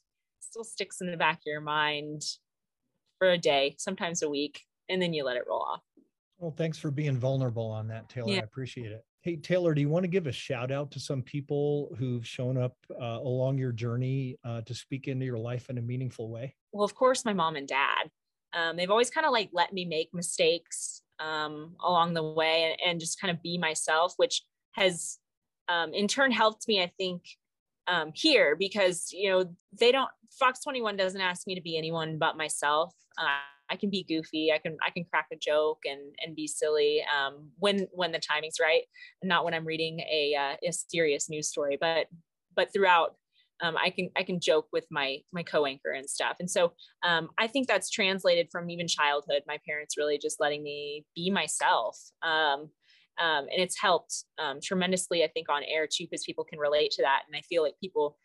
still 0.54 0.62
sticks 0.62 1.00
in 1.00 1.10
the 1.10 1.16
back 1.16 1.38
of 1.38 1.46
your 1.46 1.60
mind 1.60 2.22
for 3.18 3.32
a 3.32 3.38
day 3.38 3.74
sometimes 3.76 4.22
a 4.22 4.28
week 4.28 4.62
and 4.88 5.02
then 5.02 5.12
you 5.12 5.24
let 5.24 5.36
it 5.36 5.42
roll 5.48 5.62
off 5.62 5.82
well 6.38 6.54
thanks 6.56 6.78
for 6.78 6.92
being 6.92 7.18
vulnerable 7.18 7.68
on 7.68 7.88
that 7.88 8.08
taylor 8.08 8.30
yeah. 8.30 8.40
i 8.40 8.44
appreciate 8.44 8.92
it 8.92 9.04
Hey, 9.22 9.36
Taylor, 9.36 9.72
do 9.72 9.80
you 9.80 9.88
want 9.88 10.04
to 10.04 10.08
give 10.08 10.26
a 10.26 10.32
shout 10.32 10.70
out 10.70 10.90
to 10.90 11.00
some 11.00 11.22
people 11.22 11.96
who've 11.98 12.26
shown 12.28 12.58
up 12.58 12.76
uh, 13.00 13.20
along 13.22 13.56
your 13.56 13.72
journey 13.72 14.36
uh, 14.44 14.60
to 14.60 14.74
speak 14.74 15.08
into 15.08 15.24
your 15.24 15.38
life 15.38 15.70
in 15.70 15.78
a 15.78 15.80
meaningful 15.80 16.28
way? 16.28 16.54
Well, 16.72 16.84
of 16.84 16.94
course, 16.94 17.24
my 17.24 17.32
mom 17.32 17.56
and 17.56 17.66
dad. 17.66 18.10
Um, 18.52 18.76
they've 18.76 18.90
always 18.90 19.08
kind 19.08 19.24
of 19.24 19.32
like 19.32 19.48
let 19.54 19.72
me 19.72 19.86
make 19.86 20.10
mistakes 20.12 21.00
um, 21.20 21.74
along 21.82 22.12
the 22.12 22.22
way 22.22 22.64
and, 22.64 22.90
and, 22.90 23.00
just 23.00 23.18
kind 23.18 23.30
of 23.30 23.42
be 23.42 23.56
myself, 23.56 24.12
which 24.18 24.42
has 24.72 25.16
um, 25.68 25.94
in 25.94 26.06
turn 26.06 26.30
helped 26.30 26.68
me, 26.68 26.82
I 26.82 26.92
think, 26.98 27.22
um, 27.86 28.12
here 28.14 28.56
because, 28.56 29.08
you 29.12 29.30
know, 29.30 29.44
they 29.78 29.92
don't, 29.92 30.10
Fox 30.38 30.60
21 30.64 30.96
doesn't 30.96 31.20
ask 31.20 31.46
me 31.46 31.54
to 31.54 31.60
be 31.60 31.78
anyone 31.78 32.18
but 32.18 32.36
myself. 32.36 32.94
Uh, 33.16 33.26
I 33.70 33.76
can 33.76 33.90
be 33.90 34.04
goofy. 34.04 34.52
I 34.52 34.58
can 34.58 34.76
I 34.86 34.90
can 34.90 35.04
crack 35.04 35.26
a 35.32 35.36
joke 35.36 35.80
and 35.84 36.14
and 36.24 36.36
be 36.36 36.46
silly 36.46 37.02
um, 37.04 37.50
when 37.58 37.86
when 37.92 38.12
the 38.12 38.18
timing's 38.18 38.60
right, 38.60 38.82
not 39.22 39.44
when 39.44 39.54
I'm 39.54 39.64
reading 39.64 40.00
a 40.00 40.34
uh, 40.38 40.68
a 40.68 40.72
serious 40.72 41.30
news 41.30 41.48
story. 41.48 41.78
But 41.80 42.06
but 42.54 42.72
throughout, 42.72 43.16
um, 43.62 43.76
I 43.76 43.90
can 43.90 44.10
I 44.16 44.22
can 44.22 44.40
joke 44.40 44.68
with 44.72 44.84
my 44.90 45.18
my 45.32 45.42
co-anchor 45.42 45.90
and 45.90 46.08
stuff. 46.08 46.36
And 46.40 46.50
so 46.50 46.72
um, 47.02 47.30
I 47.38 47.46
think 47.46 47.66
that's 47.66 47.90
translated 47.90 48.48
from 48.50 48.70
even 48.70 48.88
childhood. 48.88 49.42
My 49.46 49.58
parents 49.66 49.96
really 49.96 50.18
just 50.18 50.40
letting 50.40 50.62
me 50.62 51.04
be 51.14 51.30
myself. 51.30 51.98
Um, 52.22 52.70
um, 53.20 53.46
and 53.50 53.62
it's 53.62 53.80
helped 53.80 54.24
um, 54.38 54.58
tremendously, 54.62 55.22
I 55.22 55.28
think, 55.28 55.48
on 55.48 55.62
air 55.64 55.86
too, 55.86 56.04
because 56.04 56.24
people 56.24 56.44
can 56.44 56.58
relate 56.58 56.90
to 56.92 57.02
that. 57.02 57.22
And 57.26 57.36
I 57.36 57.40
feel 57.42 57.62
like 57.62 57.74
people 57.80 58.16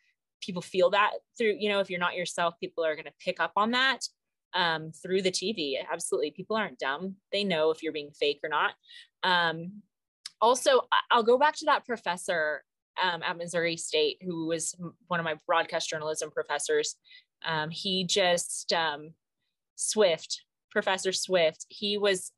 people 0.42 0.62
feel 0.62 0.90
that 0.90 1.12
through, 1.38 1.56
you 1.60 1.70
know, 1.70 1.80
if 1.80 1.90
you're 1.90 2.00
not 2.00 2.16
yourself, 2.16 2.54
people 2.60 2.84
are 2.84 2.96
going 2.96 3.06
to 3.06 3.12
pick 3.20 3.40
up 3.40 3.52
on 3.58 3.72
that 3.72 4.00
um, 4.54 4.92
through 4.92 5.22
the 5.22 5.32
TV. 5.32 5.76
Absolutely. 5.92 6.32
People 6.32 6.56
aren't 6.56 6.80
dumb. 6.80 7.16
They 7.32 7.44
know 7.44 7.72
if 7.72 7.84
you're 7.84 7.94
being 7.94 8.12
fake 8.12 8.40
or 8.44 8.50
not. 8.50 8.72
Um, 9.24 9.82
also, 10.42 10.88
I'll 11.12 11.24
go 11.24 11.38
back 11.38 11.56
to 11.58 11.66
that 11.66 11.86
professor 11.86 12.64
um, 13.02 13.22
at 13.22 13.38
Missouri 13.38 13.76
State 13.76 14.18
who 14.22 14.48
was 14.48 14.76
one 15.08 15.20
of 15.20 15.26
my 15.26 15.36
broadcast 15.46 15.90
journalism 15.90 16.32
professors. 16.32 16.96
Um, 17.46 17.70
he 17.70 18.06
just, 18.06 18.74
Swift, 19.76 20.44
Professor 20.72 21.12
Swift, 21.12 21.66
he 21.68 21.98
was 21.98 22.32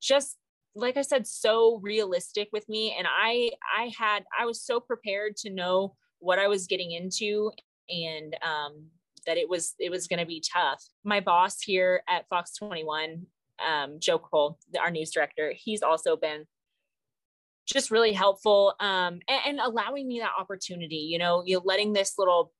just 0.00 0.36
like 0.74 0.96
I 0.96 1.02
said, 1.02 1.26
so 1.26 1.78
realistic 1.82 2.48
with 2.52 2.68
me. 2.68 2.94
And 2.98 3.06
I, 3.08 3.50
I 3.78 3.92
had, 3.96 4.24
I 4.38 4.46
was 4.46 4.62
so 4.62 4.80
prepared 4.80 5.36
to 5.38 5.50
know 5.50 5.94
what 6.18 6.38
I 6.38 6.48
was 6.48 6.66
getting 6.66 6.92
into 6.92 7.50
and 7.88 8.36
um, 8.42 8.86
that 9.26 9.36
it 9.36 9.48
was 9.48 9.74
it 9.78 9.90
was 9.90 10.06
going 10.06 10.20
to 10.20 10.26
be 10.26 10.42
tough. 10.52 10.82
My 11.04 11.20
boss 11.20 11.60
here 11.60 12.02
at 12.08 12.28
Fox 12.28 12.56
21, 12.56 13.26
um, 13.64 13.96
Joe 14.00 14.18
Cole, 14.18 14.58
our 14.80 14.90
news 14.90 15.10
director, 15.10 15.52
he's 15.56 15.82
also 15.82 16.16
been 16.16 16.44
just 17.66 17.90
really 17.90 18.12
helpful 18.12 18.74
um, 18.80 19.20
and, 19.28 19.40
and, 19.46 19.60
allowing 19.60 20.06
me 20.06 20.20
that 20.20 20.32
opportunity. 20.38 20.96
You 20.96 21.18
know, 21.18 21.42
you 21.46 21.62
letting 21.64 21.94
this 21.94 22.14
little 22.18 22.52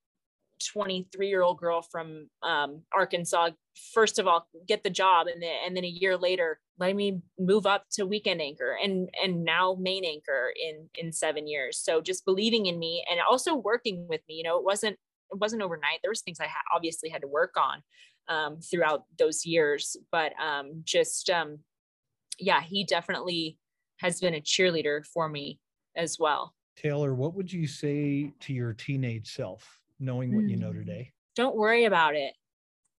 23 0.73 1.29
year 1.29 1.43
old 1.43 1.59
girl 1.59 1.83
from 1.83 2.29
um, 2.43 2.83
Arkansas, 2.93 3.51
first 3.93 4.19
of 4.19 4.27
all, 4.27 4.49
get 4.67 4.83
the 4.83 4.91
job, 4.91 5.27
and 5.27 5.43
then 5.43 5.55
and 5.67 5.77
then 5.77 5.85
a 5.85 5.89
year 5.89 6.17
later, 6.17 6.61
let 6.79 6.95
me 6.97 7.21
move 7.39 7.67
up 7.67 7.85
to 7.93 8.07
weekend 8.07 8.41
anchor 8.41 8.77
and 8.83 9.09
and 9.23 9.45
now 9.45 9.77
main 9.81 10.05
anchor 10.05 10.53
in 10.63 10.89
in 10.97 11.13
seven 11.13 11.47
years. 11.47 11.79
So 11.79 12.01
just 12.01 12.25
believing 12.25 12.67
in 12.67 12.79
me 12.79 13.05
and 13.11 13.21
also 13.29 13.55
working 13.55 14.07
with 14.09 14.21
me. 14.29 14.35
You 14.37 14.45
know, 14.45 14.59
it 14.59 14.65
wasn't 14.65 14.97
it 15.33 15.39
wasn't 15.39 15.63
overnight. 15.63 16.01
There 16.03 16.11
was 16.11 16.23
things 16.23 16.41
I 16.41 16.47
ha- 16.47 16.75
obviously 16.75 17.09
had 17.09 17.23
to 17.23 17.29
work 17.29 17.55
on 17.57 17.83
um, 18.29 18.61
throughout 18.61 19.05
those 19.19 19.45
years, 19.45 19.97
but 20.11 20.33
um, 20.41 20.83
just 20.85 21.31
um, 21.31 21.59
yeah, 22.39 22.63
he 22.63 22.85
definitely 22.85 23.59
has 23.99 24.21
been 24.21 24.35
a 24.35 24.41
cheerleader 24.41 25.05
for 25.07 25.29
me 25.29 25.59
as 25.97 26.19
well. 26.19 26.55
Taylor, 26.77 27.15
what 27.15 27.35
would 27.35 27.53
you 27.53 27.67
say 27.67 28.33
to 28.41 28.53
your 28.53 28.73
teenage 28.73 29.33
self, 29.33 29.81
knowing 30.01 30.35
what 30.35 30.45
mm. 30.45 30.51
you 30.51 30.57
know 30.57 30.73
hmm. 30.73 30.81
today? 30.81 31.13
Don't 31.37 31.57
worry 31.57 31.85
about 31.85 32.17
it. 32.17 32.35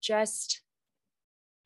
Just 0.02 0.62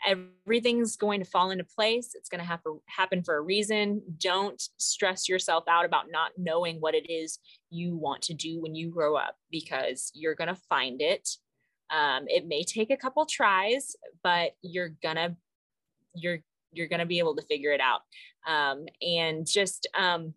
everything's 0.06 0.96
going 0.96 1.20
to 1.20 1.30
fall 1.30 1.52
into 1.52 1.64
place. 1.64 2.12
It's 2.16 2.30
going 2.30 2.40
to 2.40 2.48
have 2.48 2.64
to 2.64 2.82
happen 2.88 3.24
for 3.24 3.36
a 3.36 3.42
reason. 3.42 4.02
Don't 4.18 4.62
stress 4.78 5.28
yourself 5.28 5.66
out 5.68 5.86
about 5.86 6.06
not 6.12 6.32
knowing 6.38 6.78
what 6.80 6.96
it 6.96 7.12
is 7.12 7.40
you 7.70 7.98
want 7.98 8.22
to 8.24 8.34
do 8.34 8.62
when 8.62 8.76
you 8.76 8.90
grow 8.90 9.16
up 9.16 9.36
because 9.52 10.12
you're 10.14 10.36
going 10.36 10.48
to 10.48 10.62
find 10.70 11.02
it. 11.02 11.30
Um, 11.90 12.26
it 12.28 12.48
may 12.48 12.64
take 12.64 12.92
a 12.92 12.98
couple 12.98 13.26
tries, 13.26 13.96
but 14.24 14.52
you're 14.62 14.94
gonna 15.02 15.36
you're 16.16 16.40
you're 16.72 16.88
gonna 16.88 17.06
be 17.06 17.20
able 17.20 17.36
to 17.36 17.42
figure 17.44 17.72
it 17.72 17.82
out. 17.82 18.02
Um, 18.48 18.86
and 19.02 19.48
just 19.48 19.88
um, 19.98 20.34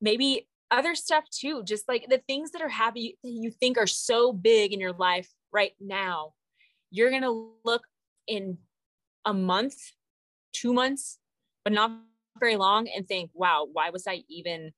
maybe 0.00 0.48
other 0.70 0.94
stuff 0.94 1.24
too, 1.30 1.62
just 1.64 1.88
like 1.88 2.06
the 2.08 2.22
things 2.28 2.52
that 2.52 2.62
are 2.62 2.68
happy 2.68 3.18
you 3.22 3.50
think 3.50 3.78
are 3.78 3.86
so 3.86 4.32
big 4.32 4.72
in 4.72 4.80
your 4.80 4.92
life 4.92 5.28
right 5.52 5.72
now. 5.80 6.32
You're 6.90 7.10
gonna 7.10 7.50
look 7.64 7.82
in 8.26 8.58
a 9.28 9.34
month, 9.34 9.76
two 10.54 10.72
months, 10.72 11.18
but 11.62 11.72
not 11.72 11.92
very 12.40 12.56
long 12.56 12.88
and 12.88 13.06
think, 13.06 13.30
wow, 13.34 13.68
why 13.70 13.90
was 13.90 14.06
I 14.06 14.22
even 14.28 14.72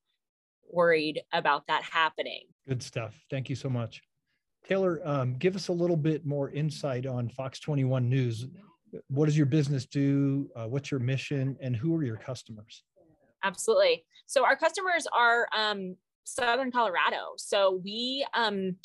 worried 0.69 1.23
about 1.33 1.69
that 1.69 1.85
happening? 1.85 2.43
Good 2.69 2.83
stuff. 2.83 3.15
Thank 3.31 3.49
you 3.49 3.55
so 3.55 3.71
much. 3.71 4.03
Taylor, 4.67 5.01
um, 5.05 5.37
give 5.39 5.55
us 5.55 5.69
a 5.69 5.73
little 5.73 5.97
bit 5.97 6.27
more 6.27 6.51
insight 6.51 7.07
on 7.07 7.29
Fox 7.29 7.61
21 7.61 8.09
News. 8.09 8.47
What 9.09 9.27
does 9.27 9.37
your 9.37 9.47
business 9.47 9.87
do? 9.87 10.51
Uh, 10.57 10.67
what's 10.67 10.91
your 10.91 11.01
mission? 11.01 11.57
And 11.61 11.77
who 11.77 11.95
are 11.97 12.03
your 12.03 12.17
customers? 12.17 12.83
Absolutely. 13.45 14.05
So, 14.27 14.45
our 14.45 14.57
customers 14.57 15.07
are 15.17 15.49
um, 15.57 15.97
Southern 16.25 16.73
Colorado. 16.73 17.35
So, 17.37 17.81
we 17.83 18.27
um, 18.35 18.77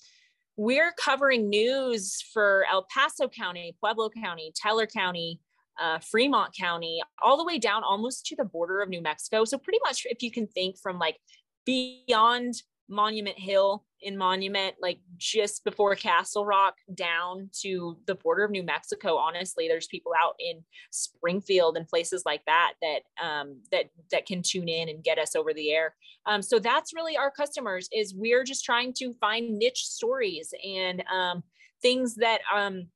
we're 0.57 0.93
covering 0.93 1.49
news 1.49 2.21
for 2.31 2.65
El 2.71 2.85
Paso 2.93 3.27
County, 3.27 3.75
Pueblo 3.79 4.09
County, 4.09 4.53
Teller 4.55 4.87
County, 4.87 5.39
uh, 5.79 5.99
Fremont 5.99 6.55
County, 6.55 7.01
all 7.21 7.37
the 7.37 7.45
way 7.45 7.59
down 7.59 7.83
almost 7.83 8.25
to 8.27 8.35
the 8.35 8.45
border 8.45 8.81
of 8.81 8.89
New 8.89 9.01
Mexico. 9.01 9.45
So 9.45 9.57
pretty 9.57 9.79
much, 9.85 10.05
if 10.05 10.21
you 10.21 10.31
can 10.31 10.47
think 10.47 10.77
from 10.77 10.99
like 10.99 11.17
beyond 11.65 12.55
Monument 12.87 13.37
Hill 13.37 13.83
in 14.01 14.17
Monument, 14.17 14.75
like 14.79 14.99
just 15.17 15.63
before 15.63 15.95
Castle 15.95 16.45
Rock 16.45 16.75
down 16.93 17.49
to 17.61 17.97
the 18.05 18.15
border 18.15 18.43
of 18.43 18.51
New 18.51 18.61
Mexico. 18.61 19.15
Honestly, 19.15 19.67
there's 19.67 19.87
people 19.87 20.11
out 20.19 20.35
in 20.39 20.63
Springfield 20.91 21.77
and 21.77 21.87
places 21.87 22.23
like 22.25 22.41
that 22.45 22.73
that 22.81 22.99
um, 23.23 23.61
that 23.71 23.85
that 24.11 24.27
can 24.27 24.43
tune 24.43 24.69
in 24.69 24.89
and 24.89 25.03
get 25.03 25.17
us 25.17 25.35
over 25.35 25.53
the 25.53 25.71
air. 25.71 25.95
Um, 26.27 26.41
so 26.41 26.59
that's 26.59 26.93
really 26.93 27.17
our 27.17 27.31
customers. 27.31 27.89
Is 27.91 28.13
we're 28.15 28.43
just 28.43 28.63
trying 28.63 28.93
to 28.97 29.15
find 29.19 29.57
niche 29.57 29.85
stories 29.85 30.53
and 30.63 31.03
um, 31.11 31.43
things 31.81 32.15
that 32.15 32.41
um, 32.53 32.87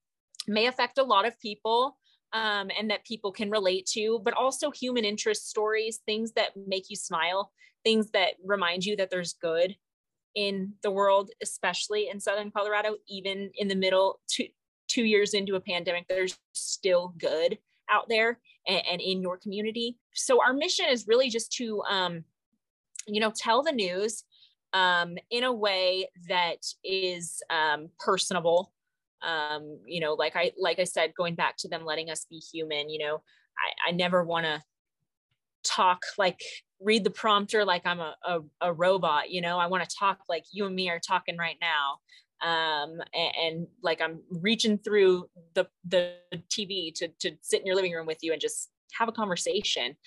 may 0.47 0.67
affect 0.67 0.99
a 0.99 1.03
lot 1.03 1.27
of 1.27 1.39
people. 1.39 1.97
Um, 2.31 2.69
and 2.77 2.91
that 2.91 3.05
people 3.05 3.31
can 3.31 3.49
relate 3.49 3.87
to, 3.93 4.19
but 4.23 4.35
also 4.35 4.69
human 4.69 5.03
interest 5.03 5.49
stories, 5.49 6.01
things 6.05 6.31
that 6.33 6.51
make 6.67 6.85
you 6.87 6.95
smile, 6.95 7.51
things 7.83 8.11
that 8.11 8.33
remind 8.45 8.85
you 8.85 8.95
that 8.97 9.09
there's 9.09 9.33
good 9.33 9.75
in 10.35 10.73
the 10.83 10.91
world, 10.91 11.31
especially 11.41 12.09
in 12.09 12.19
Southern 12.19 12.51
Colorado, 12.51 12.97
even 13.07 13.49
in 13.55 13.67
the 13.67 13.75
middle, 13.75 14.19
two, 14.27 14.45
two 14.87 15.05
years 15.05 15.33
into 15.33 15.55
a 15.55 15.59
pandemic, 15.59 16.05
there's 16.07 16.37
still 16.53 17.13
good 17.17 17.57
out 17.89 18.07
there 18.09 18.39
and, 18.67 18.81
and 18.89 19.01
in 19.01 19.21
your 19.21 19.37
community. 19.37 19.97
So 20.13 20.41
our 20.41 20.53
mission 20.53 20.85
is 20.89 21.07
really 21.07 21.29
just 21.29 21.51
to, 21.53 21.81
um, 21.89 22.23
you 23.07 23.19
know, 23.19 23.31
tell 23.35 23.63
the 23.63 23.71
news 23.71 24.23
um, 24.73 25.17
in 25.31 25.43
a 25.43 25.53
way 25.53 26.09
that 26.27 26.63
is 26.83 27.41
um, 27.49 27.89
personable. 27.99 28.71
Um, 29.21 29.79
you 29.85 29.99
know, 29.99 30.13
like 30.13 30.35
I 30.35 30.51
like 30.57 30.79
I 30.79 30.85
said, 30.85 31.13
going 31.15 31.35
back 31.35 31.57
to 31.59 31.67
them 31.67 31.85
letting 31.85 32.09
us 32.09 32.25
be 32.29 32.37
human. 32.37 32.89
You 32.89 32.99
know, 32.99 33.21
I, 33.57 33.89
I 33.89 33.91
never 33.91 34.23
want 34.23 34.45
to 34.45 34.61
talk 35.63 36.03
like 36.17 36.39
read 36.79 37.03
the 37.03 37.09
prompter 37.09 37.65
like 37.65 37.85
I'm 37.85 37.99
a, 37.99 38.15
a, 38.25 38.39
a 38.61 38.73
robot, 38.73 39.29
you 39.29 39.41
know, 39.41 39.57
I 39.57 39.67
want 39.67 39.87
to 39.87 39.95
talk 39.97 40.19
like 40.29 40.45
you 40.51 40.65
and 40.65 40.75
me 40.75 40.89
are 40.89 40.99
talking 40.99 41.37
right 41.37 41.57
now. 41.61 41.97
Um, 42.41 43.01
and, 43.13 43.33
and, 43.43 43.67
like 43.83 43.99
I'm 43.99 44.21
reaching 44.29 44.77
through 44.77 45.25
the, 45.55 45.67
the 45.85 46.13
TV 46.49 46.93
to, 46.95 47.09
to 47.19 47.31
sit 47.41 47.59
in 47.59 47.65
your 47.65 47.75
living 47.75 47.91
room 47.91 48.07
with 48.07 48.19
you 48.21 48.31
and 48.31 48.39
just 48.39 48.69
have 48.93 49.09
a 49.09 49.11
conversation. 49.11 49.97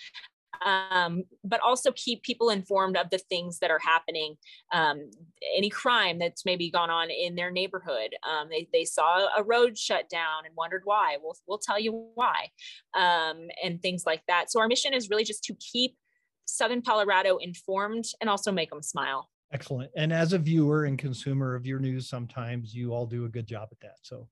Um, 0.65 1.25
but 1.45 1.61
also 1.61 1.93
keep 1.93 2.23
people 2.23 2.51
informed 2.51 2.97
of 2.97 3.11
the 3.11 3.19
things 3.19 3.59
that 3.59 3.71
are 3.71 3.81
happening. 3.81 4.37
Um, 4.73 5.11
any 5.57 5.71
crime 5.71 6.19
that's 6.19 6.45
maybe 6.45 6.71
gone 6.71 6.91
on 6.91 7.11
in 7.11 7.35
their 7.35 7.51
neighborhood. 7.51 8.15
Um, 8.29 8.49
they, 8.49 8.69
they 8.73 8.85
saw 8.85 9.29
a 9.37 9.43
road 9.43 9.77
shut 9.77 10.09
down 10.09 10.45
and 10.47 10.55
wondered 10.57 10.83
why. 10.85 11.17
We'll, 11.23 11.37
we'll 11.47 11.59
tell 11.59 11.81
you 11.81 12.11
why, 12.15 12.49
um, 12.95 13.49
and 13.63 13.81
things 13.83 14.05
like 14.07 14.23
that. 14.29 14.51
So 14.51 14.61
our 14.61 14.69
mission 14.69 14.95
is 14.95 15.11
really 15.11 15.25
just 15.25 15.45
to 15.45 15.55
keep 15.55 15.97
Southern 16.45 16.83
Colorado 16.83 17.39
informed 17.39 18.05
and 18.21 18.29
also 18.29 18.53
make 18.53 18.71
them 18.71 18.83
smile. 18.83 19.29
Excellent. 19.53 19.91
And 19.97 20.13
as 20.13 20.33
a 20.33 20.39
viewer 20.39 20.85
and 20.85 20.99
consumer 20.99 21.55
of 21.55 21.67
your 21.67 21.79
news, 21.79 22.09
sometimes 22.09 22.75
you 22.75 22.93
all 22.93 23.07
do 23.07 23.27
a 23.27 23.29
good 23.29 23.47
job 23.47 23.69
at 23.71 23.81
that. 23.81 23.97
So 24.03 24.29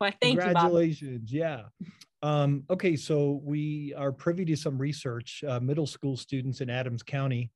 well, 0.00 0.12
thank 0.20 0.40
congratulations. 0.40 1.30
You, 1.30 1.40
yeah. 1.40 1.62
Um, 2.24 2.64
okay, 2.70 2.96
so 2.96 3.42
we 3.44 3.92
are 3.98 4.10
privy 4.10 4.46
to 4.46 4.56
some 4.56 4.78
research. 4.78 5.44
Uh, 5.46 5.60
middle 5.60 5.86
school 5.86 6.16
students 6.16 6.62
in 6.62 6.70
Adams 6.70 7.02
County 7.02 7.50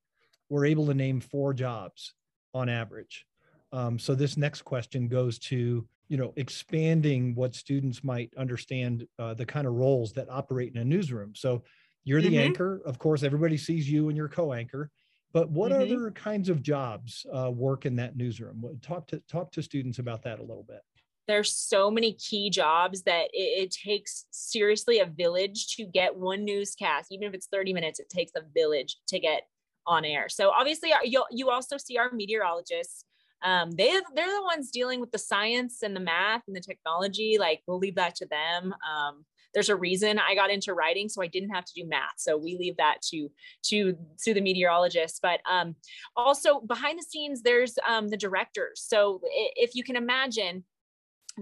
were 0.51 0.67
able 0.67 0.85
to 0.89 0.95
name 0.95 1.23
four 1.23 1.55
jobs 1.55 2.13
on 2.53 2.69
average. 2.69 3.25
Um, 3.73 3.99
so 3.99 4.15
this 4.15 4.37
next 4.37 4.63
question 4.63 5.09
goes 5.09 5.39
to 5.39 5.89
you 6.09 6.17
know 6.19 6.35
expanding 6.37 7.35
what 7.35 7.55
students 7.55 8.05
might 8.05 8.31
understand 8.37 9.07
uh, 9.19 9.33
the 9.33 9.47
kind 9.47 9.67
of 9.67 9.73
roles 9.73 10.13
that 10.13 10.29
operate 10.29 10.75
in 10.75 10.83
a 10.83 10.85
newsroom. 10.85 11.33
So 11.35 11.63
you're 12.05 12.21
the 12.21 12.29
mm-hmm. 12.29 12.49
anchor. 12.49 12.83
Of 12.85 12.99
course, 12.99 13.23
everybody 13.23 13.57
sees 13.57 13.91
you 13.91 14.09
and 14.09 14.19
your 14.19 14.29
co-anchor. 14.29 14.91
But 15.33 15.51
what 15.51 15.73
mm-hmm. 15.73 15.95
other 15.95 16.11
kinds 16.11 16.51
of 16.51 16.61
jobs 16.61 17.25
uh, 17.33 17.51
work 17.51 17.87
in 17.87 17.97
that 17.97 18.19
newsroom? 18.19 18.63
Talk 18.83 19.07
to 19.09 19.23
talk 19.31 19.51
to 19.53 19.63
students 19.63 19.99
about 19.99 20.25
that 20.25 20.41
a 20.41 20.43
little 20.43 20.67
bit. 20.69 20.83
There's 21.29 21.55
so 21.55 21.91
many 21.91 22.15
key 22.15 22.51
jobs 22.51 23.03
that 23.03 23.29
it, 23.33 23.65
it 23.65 23.71
takes 23.71 24.25
seriously 24.31 24.99
a 24.99 25.07
village 25.07 25.77
to 25.77 25.85
get 25.85 26.17
one 26.17 26.45
newscast, 26.45 27.13
even 27.13 27.29
if 27.29 27.35
it's 27.35 27.49
30 27.53 27.73
minutes. 27.73 28.01
It 28.01 28.09
takes 28.09 28.33
a 28.35 28.43
village 28.55 28.97
to 29.09 29.21
get 29.21 29.43
on 29.87 30.05
air. 30.05 30.29
So 30.29 30.51
obviously, 30.51 30.93
uh, 30.93 30.99
you 31.05 31.25
you 31.31 31.51
also 31.51 31.77
see 31.77 31.99
our 31.99 32.11
meteorologists. 32.13 33.05
Um, 33.43 33.71
they 33.73 33.93
they're 34.15 34.27
the 34.27 34.43
ones 34.43 34.71
dealing 34.71 35.01
with 35.01 35.13
the 35.13 35.19
science 35.19 35.83
and 35.83 35.95
the 35.95 36.01
math 36.01 36.43
and 36.47 36.57
the 36.57 36.61
technology. 36.61 37.37
Like 37.39 37.63
we'll 37.67 37.79
leave 37.79 37.95
that 37.97 38.15
to 38.17 38.27
them. 38.27 38.75
Um, 38.89 39.25
there's 39.55 39.69
a 39.71 39.77
reason 39.77 40.19
I 40.19 40.35
got 40.35 40.51
into 40.51 40.75
writing, 40.75 41.09
so 41.09 41.23
I 41.23 41.27
didn't 41.27 41.51
have 41.51 41.65
to 41.65 41.73
do 41.75 41.87
math. 41.87 42.15
So 42.19 42.37
we 42.37 42.57
leave 42.57 42.77
that 42.77 42.99
to 43.11 43.31
to 43.65 43.97
to 44.25 44.35
the 44.35 44.41
meteorologists. 44.41 45.21
But 45.21 45.41
um, 45.51 45.75
also 46.17 46.61
behind 46.61 46.99
the 46.99 47.03
scenes, 47.03 47.43
there's 47.43 47.79
um, 47.87 48.09
the 48.09 48.17
directors. 48.17 48.85
So 48.87 49.21
if 49.57 49.75
you 49.75 49.83
can 49.83 49.97
imagine, 49.97 50.65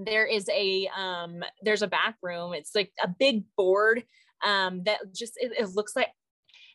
there 0.05 0.27
is 0.27 0.49
a 0.49 0.89
um, 0.97 1.43
there's 1.63 1.83
a 1.83 1.89
back 1.89 2.17
room. 2.23 2.53
It's 2.53 2.75
like 2.75 2.93
a 3.03 3.09
big 3.09 3.45
board 3.57 4.05
um, 4.45 4.83
that 4.85 4.99
just 5.15 5.35
it, 5.37 5.53
it 5.59 5.71
looks 5.75 5.97
like 5.97 6.09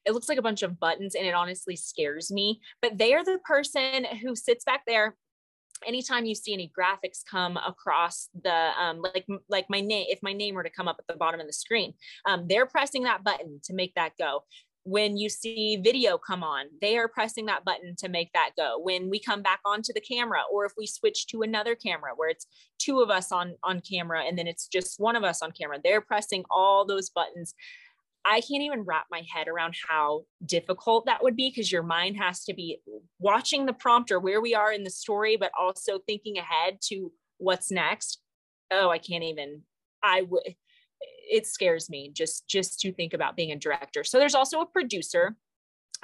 it 0.05 0.13
looks 0.13 0.29
like 0.29 0.37
a 0.37 0.43
bunch 0.43 0.63
of 0.63 0.79
buttons 0.79 1.15
and 1.15 1.27
it 1.27 1.35
honestly 1.35 1.75
scares 1.75 2.31
me 2.31 2.59
but 2.81 2.97
they 2.97 3.13
are 3.13 3.23
the 3.23 3.37
person 3.45 4.03
who 4.21 4.35
sits 4.35 4.65
back 4.65 4.81
there 4.87 5.15
anytime 5.85 6.25
you 6.25 6.35
see 6.35 6.53
any 6.53 6.71
graphics 6.77 7.19
come 7.29 7.57
across 7.57 8.29
the 8.43 8.71
um, 8.79 9.01
like 9.01 9.25
like 9.47 9.65
my 9.69 9.79
name 9.79 10.05
if 10.09 10.19
my 10.23 10.33
name 10.33 10.55
were 10.55 10.63
to 10.63 10.69
come 10.69 10.87
up 10.87 10.97
at 10.99 11.05
the 11.07 11.17
bottom 11.17 11.39
of 11.39 11.47
the 11.47 11.53
screen 11.53 11.93
um, 12.25 12.47
they're 12.47 12.65
pressing 12.65 13.03
that 13.03 13.23
button 13.23 13.59
to 13.63 13.73
make 13.73 13.93
that 13.95 14.13
go 14.17 14.43
when 14.83 15.15
you 15.15 15.29
see 15.29 15.79
video 15.83 16.17
come 16.17 16.43
on 16.43 16.65
they 16.81 16.97
are 16.97 17.07
pressing 17.07 17.45
that 17.45 17.63
button 17.63 17.95
to 17.95 18.09
make 18.09 18.31
that 18.33 18.49
go 18.57 18.79
when 18.81 19.09
we 19.09 19.19
come 19.19 19.43
back 19.43 19.59
onto 19.63 19.93
the 19.93 20.01
camera 20.01 20.39
or 20.51 20.65
if 20.65 20.71
we 20.77 20.87
switch 20.87 21.27
to 21.27 21.43
another 21.43 21.75
camera 21.75 22.11
where 22.15 22.29
it's 22.29 22.47
two 22.79 22.99
of 22.99 23.09
us 23.09 23.31
on 23.31 23.53
on 23.63 23.79
camera 23.81 24.23
and 24.25 24.37
then 24.37 24.47
it's 24.47 24.67
just 24.67 24.99
one 24.99 25.15
of 25.15 25.23
us 25.23 25.41
on 25.43 25.51
camera 25.51 25.77
they're 25.83 26.01
pressing 26.01 26.43
all 26.49 26.85
those 26.85 27.09
buttons 27.09 27.53
I 28.23 28.41
can't 28.41 28.63
even 28.63 28.81
wrap 28.81 29.07
my 29.09 29.23
head 29.33 29.47
around 29.47 29.75
how 29.87 30.25
difficult 30.45 31.05
that 31.05 31.23
would 31.23 31.35
be 31.35 31.49
because 31.49 31.71
your 31.71 31.83
mind 31.83 32.17
has 32.17 32.43
to 32.45 32.53
be 32.53 32.79
watching 33.19 33.65
the 33.65 33.73
prompter 33.73 34.19
where 34.19 34.41
we 34.41 34.53
are 34.53 34.71
in 34.71 34.83
the 34.83 34.91
story, 34.91 35.37
but 35.37 35.51
also 35.59 35.99
thinking 35.99 36.37
ahead 36.37 36.77
to 36.89 37.11
what's 37.37 37.71
next. 37.71 38.21
Oh, 38.69 38.89
I 38.89 38.99
can't 38.99 39.23
even. 39.23 39.63
I 40.03 40.21
would. 40.21 40.55
It 41.29 41.47
scares 41.47 41.89
me 41.89 42.11
just 42.13 42.47
just 42.47 42.79
to 42.81 42.91
think 42.91 43.13
about 43.13 43.35
being 43.35 43.51
a 43.51 43.55
director. 43.55 44.03
So 44.03 44.19
there's 44.19 44.35
also 44.35 44.61
a 44.61 44.65
producer. 44.65 45.35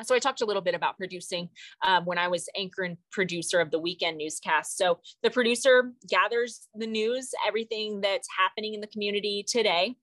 So 0.03 0.13
I 0.13 0.19
talked 0.19 0.41
a 0.41 0.45
little 0.45 0.61
bit 0.61 0.75
about 0.75 0.95
producing 0.95 1.49
um, 1.83 2.05
when 2.05 2.19
I 2.19 2.27
was 2.27 2.47
anchor 2.55 2.83
and 2.83 2.97
producer 3.11 3.59
of 3.59 3.71
the 3.71 3.79
weekend 3.79 4.17
newscast. 4.17 4.77
So 4.77 4.99
the 5.23 5.31
producer 5.31 5.91
gathers 6.07 6.67
the 6.75 6.85
news, 6.85 7.31
everything 7.47 8.01
that's 8.01 8.27
happening 8.37 8.75
in 8.75 8.81
the 8.81 8.87
community 8.87 9.43
today 9.47 9.95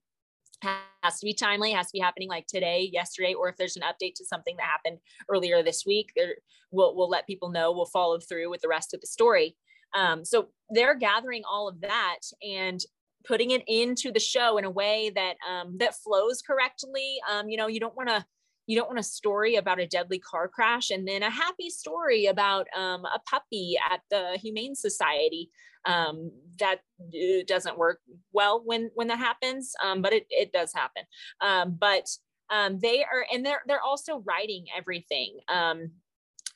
has 0.61 1.19
to 1.19 1.25
be 1.25 1.33
timely 1.33 1.71
has 1.71 1.87
to 1.87 1.93
be 1.93 1.99
happening 1.99 2.29
like 2.29 2.47
today 2.47 2.89
yesterday 2.91 3.33
or 3.33 3.49
if 3.49 3.57
there's 3.57 3.75
an 3.75 3.83
update 3.83 4.13
to 4.15 4.25
something 4.25 4.55
that 4.57 4.65
happened 4.65 4.99
earlier 5.29 5.61
this 5.61 5.83
week 5.85 6.11
there 6.15 6.35
we'll, 6.71 6.95
we'll 6.95 7.09
let 7.09 7.27
people 7.27 7.49
know 7.49 7.71
we'll 7.71 7.85
follow 7.85 8.19
through 8.19 8.49
with 8.49 8.61
the 8.61 8.67
rest 8.67 8.93
of 8.93 9.01
the 9.01 9.07
story 9.07 9.55
um, 9.93 10.25
so 10.25 10.49
they're 10.69 10.95
gathering 10.95 11.43
all 11.49 11.67
of 11.67 11.81
that 11.81 12.19
and 12.41 12.81
putting 13.27 13.51
it 13.51 13.63
into 13.67 14.11
the 14.11 14.19
show 14.19 14.57
in 14.57 14.65
a 14.65 14.69
way 14.69 15.11
that 15.15 15.35
um, 15.49 15.77
that 15.77 15.95
flows 15.95 16.41
correctly. 16.41 17.17
Um, 17.31 17.49
you 17.49 17.57
know 17.57 17.67
you 17.67 17.79
don't 17.79 17.95
want 17.95 18.09
to 18.09 18.25
you 18.67 18.77
don't 18.77 18.87
want 18.87 18.99
a 18.99 19.03
story 19.03 19.55
about 19.55 19.79
a 19.79 19.87
deadly 19.87 20.19
car 20.19 20.47
crash 20.47 20.89
and 20.89 21.07
then 21.07 21.21
a 21.21 21.29
happy 21.29 21.69
story 21.69 22.25
about 22.25 22.67
um, 22.75 23.05
a 23.05 23.19
puppy 23.29 23.77
at 23.91 24.01
the 24.09 24.37
humane 24.41 24.75
society. 24.75 25.49
Um, 25.87 26.31
that 26.57 26.79
uh, 26.99 27.43
doesn't 27.47 27.77
work 27.77 27.99
well 28.33 28.59
when 28.65 28.89
when 28.95 29.07
that 29.09 29.19
happens 29.19 29.71
um, 29.83 30.01
but 30.01 30.13
it, 30.13 30.25
it 30.31 30.51
does 30.51 30.73
happen. 30.73 31.03
Um, 31.41 31.77
but 31.79 32.07
um, 32.49 32.79
they 32.79 33.03
are 33.03 33.25
and 33.31 33.45
they're 33.45 33.61
they're 33.67 33.81
also 33.81 34.23
writing 34.25 34.65
everything. 34.75 35.37
Um, 35.47 35.91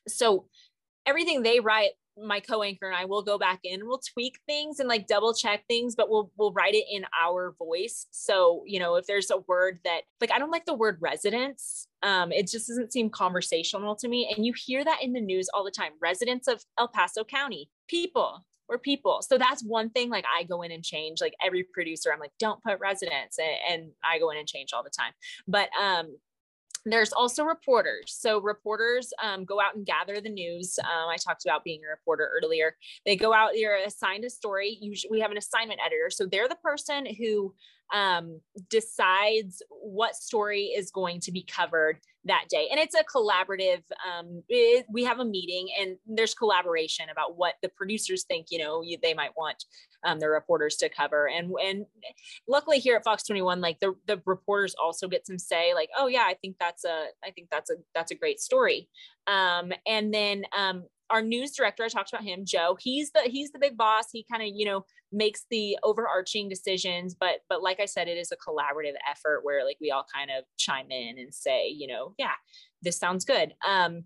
so 0.08 0.46
everything 1.06 1.44
they 1.44 1.60
write 1.60 1.92
my 2.24 2.40
co-anchor 2.40 2.88
and 2.88 2.96
I 2.96 3.06
will 3.06 3.22
go 3.22 3.38
back 3.38 3.60
in 3.64 3.88
we'll 3.88 4.02
tweak 4.14 4.40
things 4.48 4.80
and 4.80 4.90
like 4.90 5.08
double 5.08 5.34
check 5.34 5.64
things 5.68 5.96
but 5.96 6.10
we'll 6.10 6.32
we'll 6.38 6.54
write 6.54 6.76
it 6.76 6.86
in 6.92 7.06
our 7.22 7.56
voice 7.58 8.08
so 8.12 8.64
you 8.66 8.80
know 8.80 8.96
if 8.96 9.06
there's 9.06 9.32
a 9.32 9.38
word 9.48 9.80
that 9.84 10.02
like 10.22 10.32
I 10.32 10.40
don't 10.40 10.52
like 10.52 10.66
the 10.66 10.74
word 10.74 10.98
residents 11.00 11.88
um 12.04 12.32
it 12.32 12.48
just 12.48 12.68
doesn't 12.68 12.94
seem 12.94 13.10
conversational 13.10 13.96
to 13.98 14.08
me 14.08 14.34
and 14.36 14.46
you 14.46 14.54
hear 14.56 14.84
that 14.84 15.00
in 15.02 15.14
the 15.14 15.22
news 15.22 15.50
all 15.54 15.64
the 15.64 15.72
time 15.72 15.92
residents 16.02 16.48
of 16.48 16.64
El 16.78 16.88
Paso 16.88 17.24
County 17.24 17.70
people 17.88 18.46
we're 18.70 18.78
people. 18.78 19.22
So 19.28 19.38
that's 19.38 19.64
one 19.64 19.90
thing 19.90 20.10
like 20.10 20.26
I 20.26 20.44
go 20.44 20.62
in 20.62 20.72
and 20.72 20.84
change 20.84 21.22
like 21.22 21.34
every 21.44 21.64
producer. 21.64 22.12
I'm 22.14 22.20
like, 22.20 22.34
don't 22.40 22.62
put 22.64 22.80
residents 22.80 23.40
and, 23.40 23.58
and 23.68 23.92
I 24.04 24.20
go 24.20 24.30
in 24.30 24.38
and 24.38 24.48
change 24.48 24.74
all 24.74 24.84
the 24.84 24.92
time. 24.92 25.12
But 25.48 25.70
um 25.82 26.16
there's 26.86 27.14
also 27.14 27.44
reporters. 27.44 28.16
So 28.18 28.40
reporters 28.42 29.12
um, 29.22 29.46
go 29.46 29.60
out 29.60 29.76
and 29.76 29.86
gather 29.86 30.22
the 30.22 30.30
news. 30.30 30.78
Um, 30.80 31.10
I 31.10 31.18
talked 31.18 31.46
about 31.46 31.64
being 31.64 31.82
a 31.86 31.90
reporter 31.90 32.30
earlier. 32.42 32.76
They 33.06 33.16
go 33.16 33.34
out, 33.34 33.52
they're 33.54 33.84
assigned 33.86 34.26
a 34.26 34.30
story. 34.30 34.78
Usually 34.82 35.12
we 35.12 35.20
have 35.20 35.32
an 35.32 35.38
assignment 35.38 35.80
editor. 35.86 36.10
So 36.10 36.26
they're 36.26 36.48
the 36.48 36.56
person 36.56 37.06
who 37.06 37.54
um, 37.94 38.42
decides 38.70 39.62
what 39.70 40.16
story 40.16 40.66
is 40.66 40.92
going 40.92 41.20
to 41.22 41.32
be 41.32 41.44
covered 41.44 42.00
that 42.26 42.46
day. 42.50 42.68
And 42.70 42.80
it's 42.80 42.96
a 42.96 43.04
collaborative, 43.04 43.82
um, 44.08 44.44
it, 44.50 44.86
we 44.92 45.04
have 45.06 45.20
a 45.20 45.26
meeting 45.26 45.70
and 45.80 45.98
there's 46.06 46.34
collaboration 46.34 47.06
about 47.12 47.38
what 47.38 47.56
the 47.62 47.70
producers 47.70 48.26
think, 48.26 48.48
you 48.52 48.60
know, 48.60 48.82
you, 48.82 48.98
they 49.02 49.14
might 49.14 49.32
want 49.38 49.64
um, 50.04 50.20
the 50.20 50.30
reporters 50.30 50.76
to 50.78 50.90
cover. 50.90 51.30
And, 51.30 51.52
and 51.64 51.86
luckily 52.48 52.80
here 52.80 52.96
at 52.98 53.04
Fox 53.04 53.24
21, 53.24 53.62
like 53.62 53.80
the, 53.80 53.96
the 54.06 54.22
reporters 54.26 54.76
also 54.82 55.08
get 55.08 55.26
some 55.26 55.40
say 55.40 55.74
like, 55.74 55.90
oh 55.98 56.08
yeah, 56.08 56.24
I 56.26 56.36
think 56.42 56.58
that's 56.60 56.84
a, 56.84 57.06
I 57.24 57.32
think 57.32 57.48
that's 57.50 57.70
a, 57.70 57.76
that's 57.96 58.12
a 58.12 58.16
great 58.16 58.40
story. 58.40 58.90
Um, 59.26 59.72
and 59.88 60.14
then 60.14 60.44
um, 60.58 60.86
our 61.10 61.22
news 61.22 61.52
director, 61.52 61.84
I 61.84 61.88
talked 61.88 62.12
about 62.12 62.24
him, 62.24 62.44
Joe. 62.46 62.78
He's 62.80 63.12
the 63.12 63.22
he's 63.22 63.52
the 63.52 63.60
big 63.60 63.78
boss. 63.78 64.06
He 64.12 64.26
kind 64.32 64.44
of 64.44 64.50
you 64.54 64.66
know 64.66 64.86
makes 65.12 65.46
the 65.50 65.78
overarching 65.84 66.50
decisions, 66.50 67.16
but 67.20 67.40
but 67.50 67.62
like 67.62 67.80
I 67.80 67.86
said, 67.86 68.08
it 68.08 68.18
is 68.18 68.32
a 68.32 68.38
collaborative 68.38 68.96
effort 69.10 69.42
where 69.44 69.66
like 69.66 69.78
we 69.82 69.92
all 69.92 70.06
kind 70.14 70.30
of 70.32 70.44
chime 70.58 70.92
in 70.92 71.18
and 71.18 71.34
say, 71.34 71.68
you 71.68 71.88
know, 71.88 72.14
yeah, 72.18 72.34
this 72.82 72.98
sounds 72.98 73.26
good. 73.26 73.54
Um, 73.68 74.04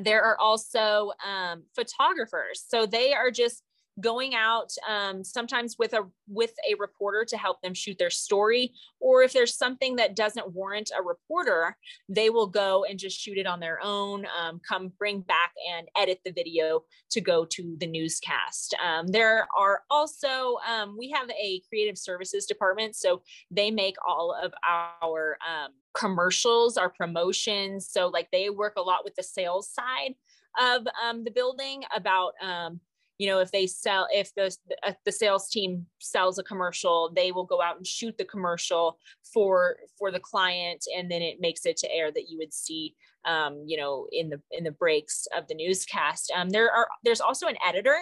there 0.00 0.22
are 0.22 0.38
also 0.38 1.12
um, 1.26 1.64
photographers, 1.74 2.64
so 2.66 2.86
they 2.86 3.12
are 3.12 3.30
just 3.30 3.62
going 4.00 4.34
out 4.34 4.72
um, 4.88 5.22
sometimes 5.22 5.76
with 5.78 5.92
a 5.92 6.02
with 6.26 6.54
a 6.70 6.74
reporter 6.76 7.24
to 7.24 7.36
help 7.36 7.60
them 7.60 7.74
shoot 7.74 7.98
their 7.98 8.10
story 8.10 8.72
or 9.00 9.22
if 9.22 9.32
there's 9.32 9.54
something 9.54 9.96
that 9.96 10.16
doesn't 10.16 10.52
warrant 10.52 10.90
a 10.98 11.02
reporter 11.02 11.76
they 12.08 12.30
will 12.30 12.46
go 12.46 12.84
and 12.84 12.98
just 12.98 13.18
shoot 13.18 13.36
it 13.36 13.46
on 13.46 13.60
their 13.60 13.78
own 13.82 14.26
um, 14.38 14.60
come 14.66 14.90
bring 14.98 15.20
back 15.20 15.52
and 15.70 15.88
edit 15.96 16.20
the 16.24 16.32
video 16.32 16.82
to 17.10 17.20
go 17.20 17.44
to 17.44 17.76
the 17.78 17.86
newscast. 17.86 18.74
Um, 18.82 19.06
there 19.08 19.46
are 19.56 19.82
also 19.90 20.56
um, 20.68 20.96
we 20.98 21.10
have 21.10 21.30
a 21.30 21.62
creative 21.68 21.98
services 21.98 22.46
department 22.46 22.96
so 22.96 23.22
they 23.50 23.70
make 23.70 23.96
all 24.06 24.34
of 24.42 24.52
our 24.66 25.36
um, 25.46 25.72
commercials 25.94 26.76
our 26.76 26.90
promotions. 26.90 27.88
So 27.88 28.08
like 28.08 28.28
they 28.32 28.50
work 28.50 28.74
a 28.76 28.82
lot 28.82 29.04
with 29.04 29.14
the 29.14 29.22
sales 29.22 29.68
side 29.68 30.14
of 30.58 30.86
um, 31.02 31.24
the 31.24 31.30
building 31.30 31.82
about 31.94 32.32
um, 32.42 32.80
you 33.22 33.28
know 33.28 33.38
if 33.38 33.52
they 33.52 33.68
sell 33.68 34.08
if 34.12 34.34
the 34.34 34.52
uh, 34.82 34.92
the 35.04 35.12
sales 35.12 35.48
team 35.48 35.86
sells 36.00 36.40
a 36.40 36.42
commercial 36.42 37.12
they 37.14 37.30
will 37.30 37.44
go 37.44 37.62
out 37.62 37.76
and 37.76 37.86
shoot 37.86 38.18
the 38.18 38.24
commercial 38.24 38.98
for 39.32 39.76
for 39.96 40.10
the 40.10 40.18
client 40.18 40.84
and 40.96 41.08
then 41.08 41.22
it 41.22 41.36
makes 41.40 41.64
it 41.64 41.76
to 41.76 41.94
air 41.94 42.10
that 42.10 42.28
you 42.28 42.36
would 42.36 42.52
see 42.52 42.96
um, 43.24 43.62
you 43.64 43.76
know 43.76 44.08
in 44.10 44.28
the 44.28 44.40
in 44.50 44.64
the 44.64 44.72
breaks 44.72 45.28
of 45.36 45.46
the 45.46 45.54
newscast. 45.54 46.32
Um, 46.34 46.50
there 46.50 46.68
are 46.70 46.88
there's 47.04 47.20
also 47.20 47.46
an 47.46 47.56
editor. 47.64 47.96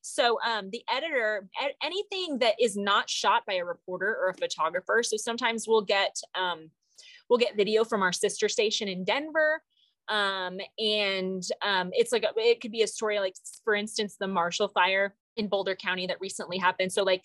So 0.00 0.38
um, 0.46 0.70
the 0.70 0.82
editor 0.90 1.48
anything 1.82 2.38
that 2.38 2.54
is 2.58 2.76
not 2.76 3.10
shot 3.10 3.44
by 3.46 3.54
a 3.54 3.64
reporter 3.64 4.16
or 4.20 4.28
a 4.30 4.34
photographer. 4.34 5.02
So 5.02 5.16
sometimes 5.16 5.66
we'll 5.68 5.82
get 5.82 6.16
um, 6.34 6.70
we'll 7.28 7.38
get 7.38 7.56
video 7.56 7.84
from 7.84 8.02
our 8.02 8.12
sister 8.12 8.48
station 8.48 8.88
in 8.88 9.04
denver 9.04 9.62
um, 10.10 10.58
and 10.78 11.42
um, 11.62 11.90
it's 11.92 12.12
like 12.12 12.24
a, 12.24 12.32
it 12.36 12.60
could 12.60 12.72
be 12.72 12.82
a 12.82 12.86
story 12.86 13.20
like 13.20 13.36
for 13.64 13.74
instance 13.74 14.16
the 14.18 14.26
marshall 14.26 14.68
fire 14.68 15.14
in 15.36 15.48
boulder 15.48 15.76
county 15.76 16.06
that 16.08 16.20
recently 16.20 16.58
happened. 16.58 16.92
So 16.92 17.02
like 17.02 17.22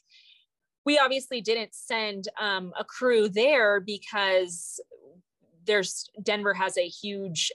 we 0.85 0.99
obviously 0.99 1.41
didn't 1.41 1.73
send 1.73 2.27
um, 2.39 2.71
a 2.79 2.83
crew 2.85 3.27
there 3.27 3.79
because 3.79 4.79
there's 5.65 6.07
denver 6.21 6.53
has 6.53 6.77
a 6.77 6.87
huge 6.87 7.51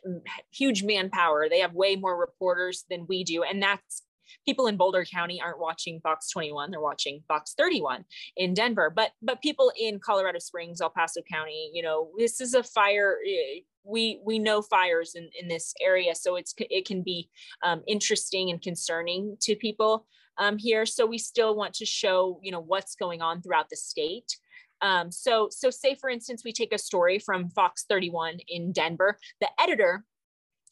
huge 0.51 0.83
manpower. 0.83 1.49
They 1.49 1.61
have 1.61 1.75
way 1.75 1.95
more 1.95 2.19
reporters 2.19 2.85
than 2.91 3.07
we 3.09 3.23
do. 3.23 3.45
And 3.45 3.63
that's 3.63 4.03
people 4.47 4.67
in 4.67 4.77
Boulder 4.77 5.05
County 5.05 5.41
aren't 5.41 5.61
watching 5.61 6.01
Fox 6.01 6.31
21, 6.31 6.71
they're 6.71 6.81
watching 6.81 7.23
Fox 7.29 7.55
31 7.57 8.05
in 8.37 8.55
Denver. 8.55 8.91
But 8.95 9.13
but 9.23 9.43
people 9.43 9.73
in 9.79 9.99
Colorado 9.99 10.39
Springs, 10.39 10.81
El 10.81 10.91
Paso 10.91 11.23
County, 11.31 11.71
you 11.73 11.83
know, 11.83 12.11
this 12.19 12.41
is 12.41 12.55
a 12.55 12.63
fire. 12.63 13.19
Eh, 13.27 13.61
we 13.85 14.21
we 14.25 14.39
know 14.39 14.63
fires 14.63 15.15
in 15.15 15.31
in 15.41 15.49
this 15.49 15.75
area, 15.81 16.15
so 16.15 16.37
it's 16.37 16.55
it 16.59 16.87
can 16.87 17.03
be 17.03 17.31
um, 17.63 17.83
interesting 17.87 18.51
and 18.51 18.61
concerning 18.61 19.37
to 19.41 19.57
people 19.57 20.07
um, 20.39 20.59
here. 20.59 20.87
So 20.87 21.07
we 21.07 21.19
still 21.19 21.57
want 21.57 21.75
to 21.75 21.87
show 21.87 22.41
you 22.43 22.53
know 22.53 22.61
what's 22.61 22.95
going 22.95 23.23
on 23.23 23.43
throughout 23.43 23.71
the 23.71 23.77
state. 23.77 24.37
Um, 24.83 25.11
so, 25.11 25.49
so 25.51 25.71
say 25.71 25.95
for 25.95 26.09
instance, 26.09 26.43
we 26.45 26.53
take 26.53 26.73
a 26.73 26.79
story 26.79 27.19
from 27.19 27.51
Fox 27.51 27.85
31 27.89 28.39
in 28.49 28.73
Denver. 28.73 29.19
The 29.41 29.49
editor 29.61 30.05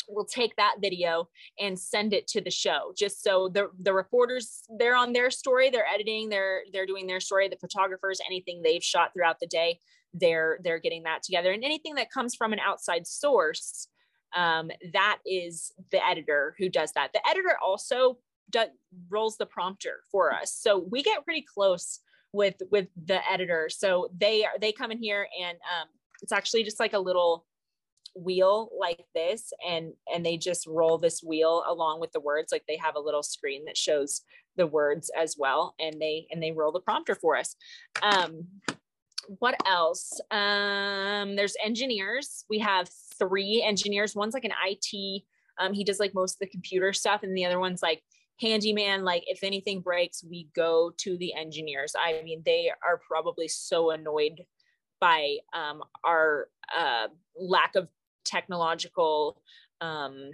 will 0.08 0.24
take 0.24 0.56
that 0.56 0.76
video 0.80 1.28
and 1.58 1.78
send 1.78 2.12
it 2.12 2.26
to 2.26 2.40
the 2.40 2.50
show 2.50 2.92
just 2.96 3.22
so 3.22 3.48
the 3.48 3.68
the 3.80 3.92
reporters 3.92 4.62
they're 4.78 4.96
on 4.96 5.12
their 5.12 5.30
story 5.30 5.70
they're 5.70 5.86
editing 5.86 6.28
they're 6.28 6.62
they're 6.72 6.86
doing 6.86 7.06
their 7.06 7.20
story 7.20 7.48
the 7.48 7.56
photographers 7.56 8.20
anything 8.26 8.62
they've 8.62 8.82
shot 8.82 9.10
throughout 9.12 9.38
the 9.40 9.46
day 9.46 9.78
they're 10.14 10.58
they're 10.62 10.78
getting 10.78 11.04
that 11.04 11.22
together. 11.22 11.52
And 11.52 11.64
anything 11.64 11.94
that 11.96 12.10
comes 12.10 12.34
from 12.34 12.52
an 12.52 12.60
outside 12.60 13.06
source 13.06 13.88
um, 14.36 14.70
that 14.92 15.18
is 15.24 15.72
the 15.90 16.04
editor 16.06 16.54
who 16.58 16.68
does 16.68 16.92
that. 16.92 17.12
The 17.14 17.26
editor 17.26 17.56
also 17.64 18.18
does, 18.50 18.68
rolls 19.08 19.38
the 19.38 19.46
prompter 19.46 20.00
for 20.12 20.34
us. 20.34 20.54
So 20.54 20.86
we 20.90 21.02
get 21.02 21.24
pretty 21.24 21.44
close 21.54 22.00
with 22.32 22.56
with 22.70 22.88
the 23.06 23.20
editor. 23.30 23.68
So 23.70 24.08
they 24.16 24.44
are 24.44 24.58
they 24.60 24.72
come 24.72 24.90
in 24.90 24.98
here 24.98 25.26
and 25.40 25.56
um, 25.58 25.88
it's 26.22 26.32
actually 26.32 26.64
just 26.64 26.80
like 26.80 26.92
a 26.92 26.98
little 26.98 27.46
wheel 28.22 28.70
like 28.78 29.04
this 29.14 29.52
and 29.66 29.92
and 30.12 30.24
they 30.24 30.36
just 30.36 30.66
roll 30.66 30.98
this 30.98 31.22
wheel 31.22 31.62
along 31.66 32.00
with 32.00 32.12
the 32.12 32.20
words 32.20 32.50
like 32.50 32.64
they 32.66 32.76
have 32.76 32.96
a 32.96 33.00
little 33.00 33.22
screen 33.22 33.64
that 33.64 33.76
shows 33.76 34.22
the 34.56 34.66
words 34.66 35.10
as 35.16 35.36
well 35.38 35.74
and 35.78 36.00
they 36.00 36.26
and 36.30 36.42
they 36.42 36.52
roll 36.52 36.72
the 36.72 36.80
prompter 36.80 37.14
for 37.14 37.36
us. 37.36 37.54
Um 38.02 38.46
what 39.26 39.54
else? 39.66 40.20
Um 40.30 41.36
there's 41.36 41.56
engineers. 41.64 42.44
We 42.50 42.58
have 42.60 42.88
three 43.18 43.62
engineers. 43.64 44.16
One's 44.16 44.34
like 44.34 44.44
an 44.44 44.52
it 44.66 45.22
um 45.58 45.72
he 45.72 45.84
does 45.84 46.00
like 46.00 46.14
most 46.14 46.34
of 46.34 46.40
the 46.40 46.50
computer 46.50 46.92
stuff 46.92 47.22
and 47.22 47.36
the 47.36 47.44
other 47.44 47.60
one's 47.60 47.82
like 47.82 48.02
handyman. 48.40 49.04
Like 49.04 49.24
if 49.26 49.44
anything 49.44 49.80
breaks 49.80 50.24
we 50.24 50.48
go 50.56 50.92
to 50.98 51.16
the 51.18 51.34
engineers. 51.34 51.94
I 51.98 52.20
mean 52.24 52.42
they 52.44 52.70
are 52.84 53.00
probably 53.06 53.48
so 53.48 53.90
annoyed 53.90 54.44
by 55.00 55.36
um, 55.52 55.82
our 56.04 56.48
uh, 56.76 57.08
lack 57.38 57.76
of 57.76 57.88
technological 58.28 59.40
um, 59.80 60.30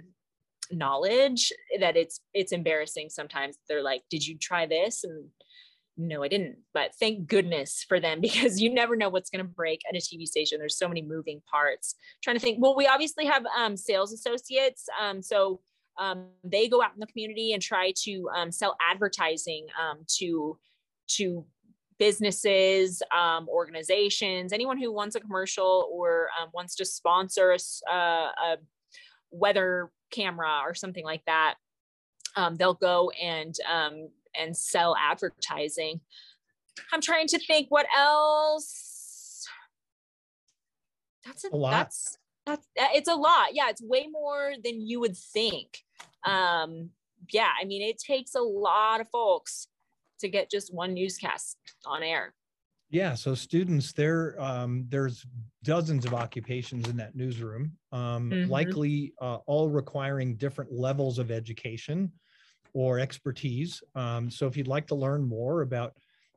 knowledge 0.71 1.51
that 1.79 1.95
it's 1.95 2.19
it's 2.33 2.51
embarrassing 2.51 3.09
sometimes. 3.09 3.57
They're 3.67 3.83
like 3.83 4.03
did 4.09 4.25
you 4.25 4.37
try 4.37 4.65
this? 4.65 5.03
And 5.03 5.29
no 5.97 6.23
i 6.23 6.27
didn't. 6.27 6.57
But 6.73 6.93
thank 6.99 7.27
goodness 7.27 7.85
for 7.87 7.99
them 7.99 8.21
because 8.27 8.61
you 8.61 8.73
never 8.73 8.95
know 8.95 9.09
what's 9.09 9.29
going 9.29 9.45
to 9.45 9.51
break 9.51 9.81
at 9.89 9.95
a 9.95 9.99
tv 9.99 10.25
station. 10.25 10.59
There's 10.59 10.77
so 10.77 10.87
many 10.87 11.01
moving 11.01 11.41
parts. 11.49 11.95
I'm 11.97 12.21
trying 12.23 12.35
to 12.37 12.41
think 12.41 12.61
well 12.61 12.75
we 12.75 12.87
obviously 12.87 13.25
have 13.25 13.45
um, 13.57 13.77
sales 13.77 14.11
associates 14.13 14.85
um, 15.01 15.21
so 15.21 15.61
um, 15.97 16.27
they 16.43 16.67
go 16.67 16.81
out 16.81 16.93
in 16.93 16.99
the 16.99 17.07
community 17.07 17.53
and 17.53 17.61
try 17.61 17.93
to 18.03 18.29
um, 18.35 18.51
sell 18.51 18.75
advertising 18.81 19.67
um, 19.81 19.99
to 20.17 20.57
to 21.07 21.45
businesses, 21.97 23.01
um, 23.15 23.47
organizations, 23.49 24.51
anyone 24.53 24.77
who 24.77 24.91
wants 24.91 25.15
a 25.15 25.19
commercial 25.19 25.89
or 25.91 26.27
um, 26.39 26.49
wants 26.53 26.75
to 26.75 26.85
sponsor 26.85 27.51
a, 27.51 27.93
uh, 27.93 28.31
a, 28.45 28.57
weather 29.31 29.91
camera 30.11 30.61
or 30.63 30.73
something 30.73 31.03
like 31.03 31.23
that, 31.25 31.55
um, 32.35 32.55
they'll 32.55 32.73
go 32.73 33.11
and 33.21 33.55
um, 33.71 34.09
and 34.37 34.55
sell 34.55 34.95
advertising. 34.97 35.99
I'm 36.91 37.01
trying 37.01 37.27
to 37.27 37.39
think 37.39 37.67
what 37.69 37.85
else. 37.97 39.45
That's 41.25 41.45
a, 41.45 41.49
a 41.51 41.55
lot. 41.55 41.71
That's 41.71 42.17
that's 42.45 42.67
it's 42.75 43.09
a 43.09 43.15
lot. 43.15 43.49
Yeah, 43.53 43.69
it's 43.69 43.81
way 43.81 44.07
more 44.11 44.53
than 44.63 44.81
you 44.81 44.99
would 44.99 45.17
think. 45.17 45.79
Um, 46.23 46.91
yeah, 47.31 47.49
I 47.59 47.65
mean, 47.65 47.81
it 47.81 47.97
takes 47.97 48.35
a 48.35 48.41
lot 48.41 49.01
of 49.01 49.09
folks 49.09 49.67
to 50.25 50.31
get 50.31 50.49
just 50.51 50.73
one 50.73 50.93
newscast 50.93 51.57
on 51.85 52.03
air. 52.03 52.33
Yeah, 52.89 53.15
so 53.15 53.33
students, 53.33 53.93
there, 53.93 54.35
um, 54.39 54.85
there's 54.89 55.25
dozens 55.63 56.05
of 56.05 56.13
occupations 56.13 56.87
in 56.87 56.97
that 56.97 57.15
newsroom, 57.15 57.73
um, 57.91 58.29
mm-hmm. 58.29 58.49
likely 58.49 59.13
uh, 59.21 59.37
all 59.47 59.69
requiring 59.69 60.35
different 60.35 60.71
levels 60.71 61.17
of 61.17 61.31
education 61.31 62.11
or 62.73 62.99
expertise. 62.99 63.81
Um, 63.95 64.29
so 64.29 64.45
if 64.47 64.55
you'd 64.55 64.67
like 64.67 64.87
to 64.87 64.95
learn 64.95 65.27
more 65.27 65.61
about 65.61 65.93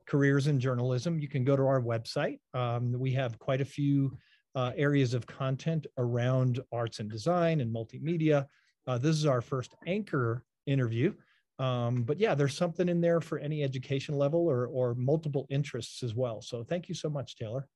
careers 0.07 0.47
in 0.47 0.59
journalism, 0.59 1.19
you 1.19 1.27
can 1.27 1.43
go 1.43 1.55
to 1.55 1.63
our 1.63 1.81
website. 1.81 2.39
Um, 2.53 2.93
we 2.97 3.11
have 3.13 3.37
quite 3.37 3.61
a 3.61 3.65
few 3.65 4.17
uh, 4.55 4.71
areas 4.75 5.13
of 5.13 5.27
content 5.27 5.85
around 5.97 6.59
arts 6.71 6.99
and 6.99 7.09
design 7.09 7.61
and 7.61 7.73
multimedia. 7.73 8.47
Uh, 8.87 8.97
this 8.97 9.15
is 9.15 9.25
our 9.25 9.41
first 9.41 9.75
anchor 9.85 10.43
interview. 10.65 11.13
Um, 11.59 12.03
but 12.03 12.19
yeah, 12.19 12.35
there's 12.35 12.55
something 12.55 12.87
in 12.87 13.01
there 13.01 13.19
for 13.19 13.37
any 13.37 13.63
education 13.63 14.15
level 14.15 14.47
or, 14.47 14.67
or 14.67 14.95
multiple 14.95 15.45
interests 15.49 16.01
as 16.03 16.15
well. 16.15 16.41
So 16.41 16.63
thank 16.63 16.87
you 16.87 16.95
so 16.95 17.09
much, 17.09 17.35
Taylor. 17.35 17.67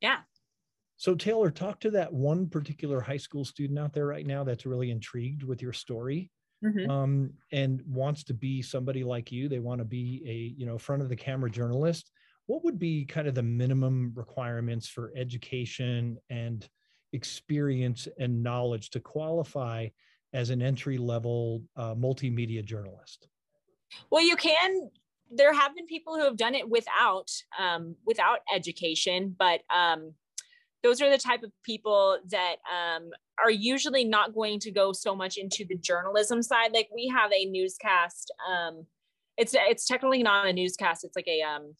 Yeah. 0.00 0.18
So 0.98 1.14
Taylor, 1.14 1.50
talk 1.50 1.80
to 1.80 1.90
that 1.92 2.12
one 2.12 2.48
particular 2.48 3.00
high 3.00 3.16
school 3.16 3.44
student 3.44 3.78
out 3.78 3.94
there 3.94 4.06
right 4.06 4.26
now 4.26 4.44
that's 4.44 4.66
really 4.66 4.90
intrigued 4.90 5.42
with 5.42 5.62
your 5.62 5.72
story 5.72 6.30
mm-hmm. 6.62 6.90
um, 6.90 7.30
and 7.50 7.82
wants 7.86 8.24
to 8.24 8.34
be 8.34 8.62
somebody 8.62 9.02
like 9.04 9.32
you. 9.32 9.48
They 9.48 9.58
want 9.58 9.80
to 9.80 9.84
be 9.84 10.22
a 10.26 10.60
you 10.60 10.66
know 10.66 10.78
front 10.78 11.02
of 11.02 11.08
the 11.08 11.16
camera 11.16 11.50
journalist. 11.50 12.10
what 12.46 12.62
would 12.62 12.78
be 12.78 13.06
kind 13.06 13.26
of 13.26 13.34
the 13.34 13.42
minimum 13.42 14.12
requirements 14.14 14.86
for 14.86 15.12
education 15.16 16.18
and 16.28 16.68
experience 17.14 18.06
and 18.18 18.42
knowledge 18.42 18.90
to 18.90 19.00
qualify 19.00 19.88
as 20.34 20.50
an 20.50 20.60
entry 20.60 20.98
level 20.98 21.62
uh, 21.76 21.94
multimedia 21.94 22.62
journalist? 22.62 23.28
Well, 24.10 24.22
you 24.22 24.36
can. 24.36 24.90
There 25.30 25.54
have 25.54 25.74
been 25.74 25.86
people 25.86 26.16
who 26.16 26.24
have 26.24 26.36
done 26.36 26.54
it 26.54 26.68
without 26.68 27.30
um, 27.58 27.96
without 28.04 28.40
education, 28.54 29.34
but 29.38 29.60
um, 29.74 30.12
those 30.82 31.00
are 31.00 31.08
the 31.08 31.18
type 31.18 31.42
of 31.42 31.50
people 31.64 32.18
that 32.30 32.56
um, 32.70 33.10
are 33.42 33.50
usually 33.50 34.04
not 34.04 34.34
going 34.34 34.60
to 34.60 34.70
go 34.70 34.92
so 34.92 35.16
much 35.16 35.38
into 35.38 35.64
the 35.64 35.76
journalism 35.76 36.42
side. 36.42 36.72
Like 36.74 36.88
we 36.94 37.08
have 37.08 37.32
a 37.32 37.46
newscast. 37.46 38.32
Um, 38.48 38.86
it's 39.38 39.54
it's 39.56 39.86
technically 39.86 40.22
not 40.22 40.46
a 40.46 40.52
newscast. 40.52 41.04
It's 41.04 41.16
like 41.16 41.28
a 41.28 41.40
um, 41.42 41.74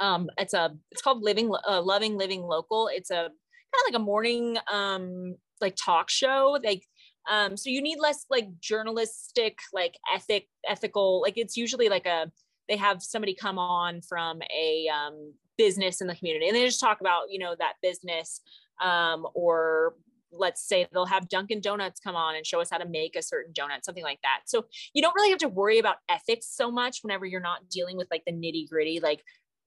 um, 0.00 0.30
it's 0.36 0.54
a 0.54 0.74
it's 0.90 1.02
called 1.02 1.22
Living 1.22 1.50
uh, 1.66 1.80
Loving 1.82 2.16
Living 2.16 2.42
Local. 2.42 2.88
It's 2.92 3.10
a 3.10 3.14
kind 3.14 3.28
of 3.28 3.92
like 3.92 4.00
a 4.00 4.04
morning 4.04 4.58
um, 4.70 5.36
like 5.60 5.76
talk 5.76 6.10
show. 6.10 6.58
Like 6.62 6.82
um, 7.28 7.56
so 7.56 7.70
you 7.70 7.82
need 7.82 7.98
less 7.98 8.24
like 8.30 8.48
journalistic 8.60 9.58
like 9.72 9.94
ethic 10.14 10.48
ethical 10.68 11.20
like 11.20 11.36
it's 11.36 11.56
usually 11.56 11.88
like 11.88 12.06
a 12.06 12.30
they 12.68 12.76
have 12.76 13.02
somebody 13.02 13.34
come 13.34 13.58
on 13.58 14.00
from 14.02 14.40
a 14.54 14.88
um, 14.88 15.32
business 15.56 16.00
in 16.00 16.06
the 16.06 16.14
community 16.14 16.46
and 16.46 16.56
they 16.56 16.64
just 16.64 16.80
talk 16.80 17.00
about 17.00 17.30
you 17.30 17.38
know 17.38 17.54
that 17.58 17.74
business 17.82 18.40
um, 18.82 19.26
or 19.34 19.94
let's 20.30 20.66
say 20.66 20.86
they'll 20.92 21.06
have 21.06 21.28
Dunkin' 21.28 21.60
Donuts 21.60 22.00
come 22.00 22.16
on 22.16 22.36
and 22.36 22.46
show 22.46 22.60
us 22.60 22.68
how 22.70 22.78
to 22.78 22.86
make 22.86 23.16
a 23.16 23.22
certain 23.22 23.52
donut, 23.52 23.82
something 23.82 24.04
like 24.04 24.20
that. 24.22 24.40
So 24.46 24.66
you 24.92 25.02
don't 25.02 25.14
really 25.14 25.30
have 25.30 25.38
to 25.38 25.48
worry 25.48 25.78
about 25.78 25.96
ethics 26.08 26.46
so 26.54 26.70
much 26.70 26.98
whenever 27.02 27.24
you're 27.24 27.40
not 27.40 27.68
dealing 27.70 27.96
with 27.96 28.08
like 28.10 28.24
the 28.26 28.32
nitty 28.32 28.68
gritty, 28.68 29.00
like 29.00 29.22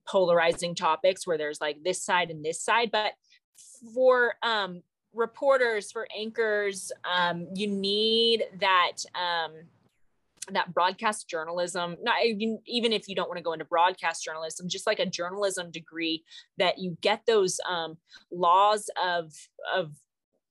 polarizing 0.07 0.76
topics 0.76 1.26
where 1.26 1.38
there's 1.38 1.62
like 1.62 1.78
this 1.84 2.03
side 2.03 2.30
and 2.30 2.43
this 2.43 2.64
side. 2.64 2.91
But 2.91 3.14
for 3.93 4.36
um, 4.43 4.82
reporters, 5.14 5.91
for 5.91 6.07
anchors, 6.18 6.91
um, 7.09 7.47
you 7.53 7.68
need 7.68 8.43
that. 8.59 8.97
Um, 9.16 9.51
that 10.49 10.74
broadcast 10.74 11.30
journalism 11.30 11.95
not 12.01 12.16
even 12.26 12.91
if 12.91 13.07
you 13.07 13.14
don't 13.14 13.30
want 13.30 13.38
to 13.38 13.43
go 13.43 13.53
into 13.53 13.64
broadcast 13.64 14.24
journalism 14.24 14.68
just 14.68 14.88
like 14.88 14.97
a 14.97 15.05
journalism 15.05 15.70
degree 15.70 16.24
that 16.57 16.80
you 16.80 16.97
get 17.01 17.22
those 17.28 17.59
um, 17.70 17.95
laws 18.32 18.89
of 19.01 19.32
of 19.74 19.91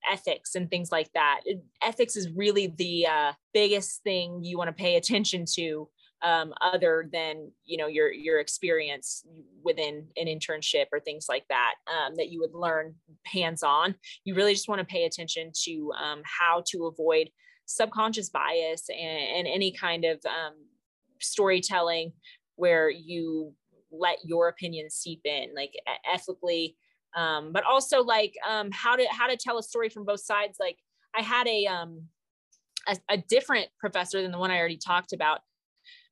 ethics 0.09 0.55
and 0.55 0.69
things 0.69 0.93
like 0.93 1.11
that 1.11 1.41
ethics 1.81 2.15
is 2.15 2.29
really 2.29 2.67
the 2.77 3.05
uh, 3.05 3.33
biggest 3.53 4.01
thing 4.01 4.41
you 4.41 4.57
want 4.57 4.69
to 4.69 4.81
pay 4.81 4.95
attention 4.95 5.43
to 5.45 5.89
um, 6.23 6.53
other 6.61 7.09
than 7.11 7.51
you 7.65 7.77
know 7.77 7.87
your 7.87 8.11
your 8.11 8.39
experience 8.39 9.25
within 9.63 10.07
an 10.17 10.27
internship 10.27 10.85
or 10.91 10.99
things 10.99 11.25
like 11.27 11.45
that 11.49 11.73
um, 11.91 12.15
that 12.15 12.29
you 12.29 12.39
would 12.39 12.53
learn 12.53 12.95
hands 13.25 13.63
on 13.63 13.95
you 14.23 14.35
really 14.35 14.53
just 14.53 14.67
want 14.67 14.79
to 14.79 14.85
pay 14.85 15.05
attention 15.05 15.51
to 15.63 15.91
um, 16.01 16.21
how 16.23 16.63
to 16.67 16.85
avoid 16.85 17.29
subconscious 17.65 18.29
bias 18.29 18.85
and, 18.89 19.37
and 19.37 19.47
any 19.47 19.71
kind 19.71 20.05
of 20.05 20.19
um, 20.25 20.53
storytelling 21.19 22.11
where 22.55 22.89
you 22.89 23.53
let 23.91 24.17
your 24.23 24.47
opinion 24.47 24.89
seep 24.89 25.21
in 25.25 25.47
like 25.55 25.73
ethically 26.11 26.75
um, 27.15 27.51
but 27.51 27.63
also 27.65 28.01
like 28.01 28.33
um, 28.49 28.69
how 28.71 28.95
to 28.95 29.05
how 29.11 29.27
to 29.27 29.35
tell 29.35 29.57
a 29.57 29.63
story 29.63 29.89
from 29.89 30.05
both 30.05 30.21
sides. 30.21 30.57
Like 30.59 30.77
i 31.13 31.21
had 31.21 31.45
a 31.47 31.65
a, 32.87 32.97
a 33.09 33.17
different 33.17 33.67
professor 33.79 34.21
than 34.21 34.31
the 34.31 34.37
one 34.37 34.49
i 34.49 34.57
already 34.57 34.77
talked 34.77 35.13
about 35.13 35.41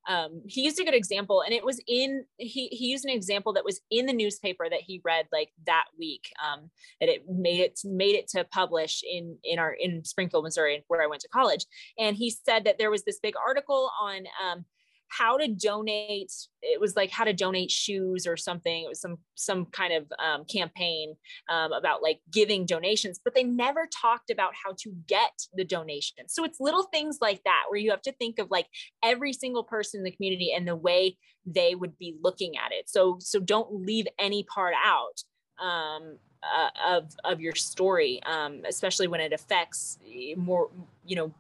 um, 0.08 0.42
he 0.46 0.62
used 0.62 0.80
a 0.80 0.84
good 0.84 0.94
example 0.94 1.42
and 1.42 1.54
it 1.54 1.64
was 1.64 1.80
in 1.88 2.26
he, 2.38 2.68
he 2.68 2.88
used 2.88 3.06
an 3.06 3.12
example 3.12 3.54
that 3.54 3.66
was 3.66 3.82
in 3.92 4.06
the 4.06 4.14
newspaper 4.14 4.68
that 4.70 4.82
he 4.82 5.02
read 5.04 5.26
like 5.32 5.50
that 5.66 5.86
week 5.98 6.32
um, 6.44 6.70
that 7.00 7.10
it 7.10 7.24
made 7.28 7.60
it 7.60 7.80
made 7.84 8.16
it 8.16 8.28
to 8.30 8.44
publish 8.46 9.02
in 9.10 9.38
in 9.44 9.60
our 9.60 9.74
in 9.74 10.04
springfield 10.04 10.44
missouri 10.44 10.84
where 10.88 11.02
i 11.02 11.08
went 11.08 11.22
to 11.22 11.28
college. 11.28 11.66
And 11.98 12.16
he 12.16 12.30
said 12.30 12.66
that 12.66 12.78
there 12.78 12.92
was 12.92 13.04
this 13.04 13.20
big 13.20 13.36
article 13.46 13.92
on 14.02 14.24
um, 14.44 14.66
how 15.10 15.38
to 15.38 15.48
donate 15.48 16.32
it 16.62 16.80
was 16.80 16.96
like 16.96 17.10
how 17.10 17.24
to 17.24 17.34
donate 17.34 17.72
shoes 17.72 18.28
or 18.28 18.36
something. 18.36 18.84
It 18.84 18.90
was 18.90 19.02
some 19.02 19.18
some 19.36 19.66
kind 19.68 19.94
of 19.94 20.12
um, 20.20 20.46
campaign 20.46 21.16
um, 21.50 21.72
about 21.72 22.02
like 22.04 22.20
giving 22.32 22.66
donations 22.66 23.20
but 23.24 23.34
they 23.34 23.44
never 23.44 23.88
talked 24.02 24.30
about 24.30 24.54
how 24.62 24.74
to 24.80 24.94
get 25.08 25.32
the 25.54 25.64
donation 25.64 26.28
so 26.28 26.44
it's 26.44 26.60
little 26.60 26.84
things 26.84 27.20
like 27.22 27.42
that 27.44 27.64
where 27.70 27.80
you 27.80 27.90
have 27.92 28.02
to 28.02 28.12
think 28.14 28.40
of 28.40 28.52
like 28.52 28.68
every 29.04 29.34
single 29.34 29.64
person 29.64 30.00
in 30.00 30.04
the 30.04 30.12
community 30.12 30.52
and 30.52 30.68
the 30.68 30.76
way 30.76 31.18
they 31.46 31.76
would 31.76 31.98
be 31.98 32.16
looking 32.22 32.58
at 32.58 32.72
it. 32.72 32.90
So 32.90 33.18
so 33.20 33.40
don't 33.40 33.86
leave 33.86 34.08
any 34.18 34.44
part 34.44 34.74
out 34.84 35.24
um, 35.64 36.18
uh, 36.44 36.70
of 36.96 37.16
of 37.24 37.42
your 37.42 37.56
story 37.56 38.22
um, 38.26 38.62
especially 38.68 39.08
when 39.08 39.20
it 39.20 39.34
affects 39.34 40.00
more 40.38 40.70
you 41.06 41.16
know 41.16 41.34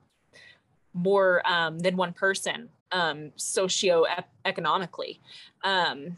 more 0.93 1.41
um, 1.49 1.79
than 1.79 1.95
one 1.95 2.13
person 2.13 2.69
um, 2.91 3.31
socio-economically. 3.35 5.21
Um, 5.63 6.15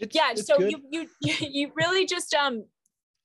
it's, 0.00 0.14
yeah, 0.14 0.30
it's 0.32 0.46
so 0.46 0.58
you, 0.60 0.82
you 0.90 1.08
you 1.20 1.72
really 1.74 2.06
just 2.06 2.34
um 2.34 2.64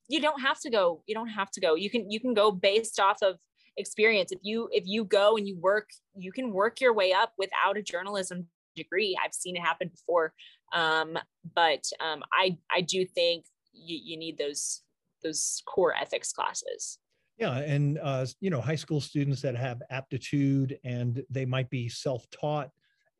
you 0.07 0.21
don't 0.21 0.41
have 0.41 0.59
to 0.61 0.69
go. 0.69 1.01
You 1.07 1.15
don't 1.15 1.29
have 1.29 1.51
to 1.51 1.61
go. 1.61 1.75
You 1.75 1.89
can 1.89 2.09
you 2.09 2.19
can 2.19 2.33
go 2.33 2.51
based 2.51 2.99
off 2.99 3.21
of 3.21 3.37
experience. 3.77 4.31
If 4.31 4.39
you 4.43 4.69
if 4.71 4.83
you 4.85 5.05
go 5.05 5.37
and 5.37 5.47
you 5.47 5.57
work, 5.57 5.89
you 6.15 6.31
can 6.31 6.51
work 6.51 6.81
your 6.81 6.93
way 6.93 7.13
up 7.13 7.33
without 7.37 7.77
a 7.77 7.81
journalism 7.81 8.47
degree. 8.75 9.17
I've 9.23 9.33
seen 9.33 9.55
it 9.55 9.61
happen 9.61 9.89
before. 9.89 10.33
Um, 10.73 11.17
but 11.55 11.83
um, 11.99 12.23
I 12.31 12.57
I 12.71 12.81
do 12.81 13.05
think 13.05 13.45
you, 13.71 13.99
you 14.03 14.17
need 14.17 14.37
those 14.37 14.81
those 15.23 15.63
core 15.65 15.93
ethics 15.95 16.33
classes. 16.33 16.99
Yeah, 17.37 17.57
and 17.57 17.99
uh, 18.01 18.25
you 18.41 18.49
know, 18.49 18.61
high 18.61 18.75
school 18.75 19.01
students 19.01 19.41
that 19.41 19.55
have 19.55 19.81
aptitude 19.89 20.77
and 20.83 21.23
they 21.29 21.45
might 21.45 21.69
be 21.69 21.89
self-taught 21.89 22.69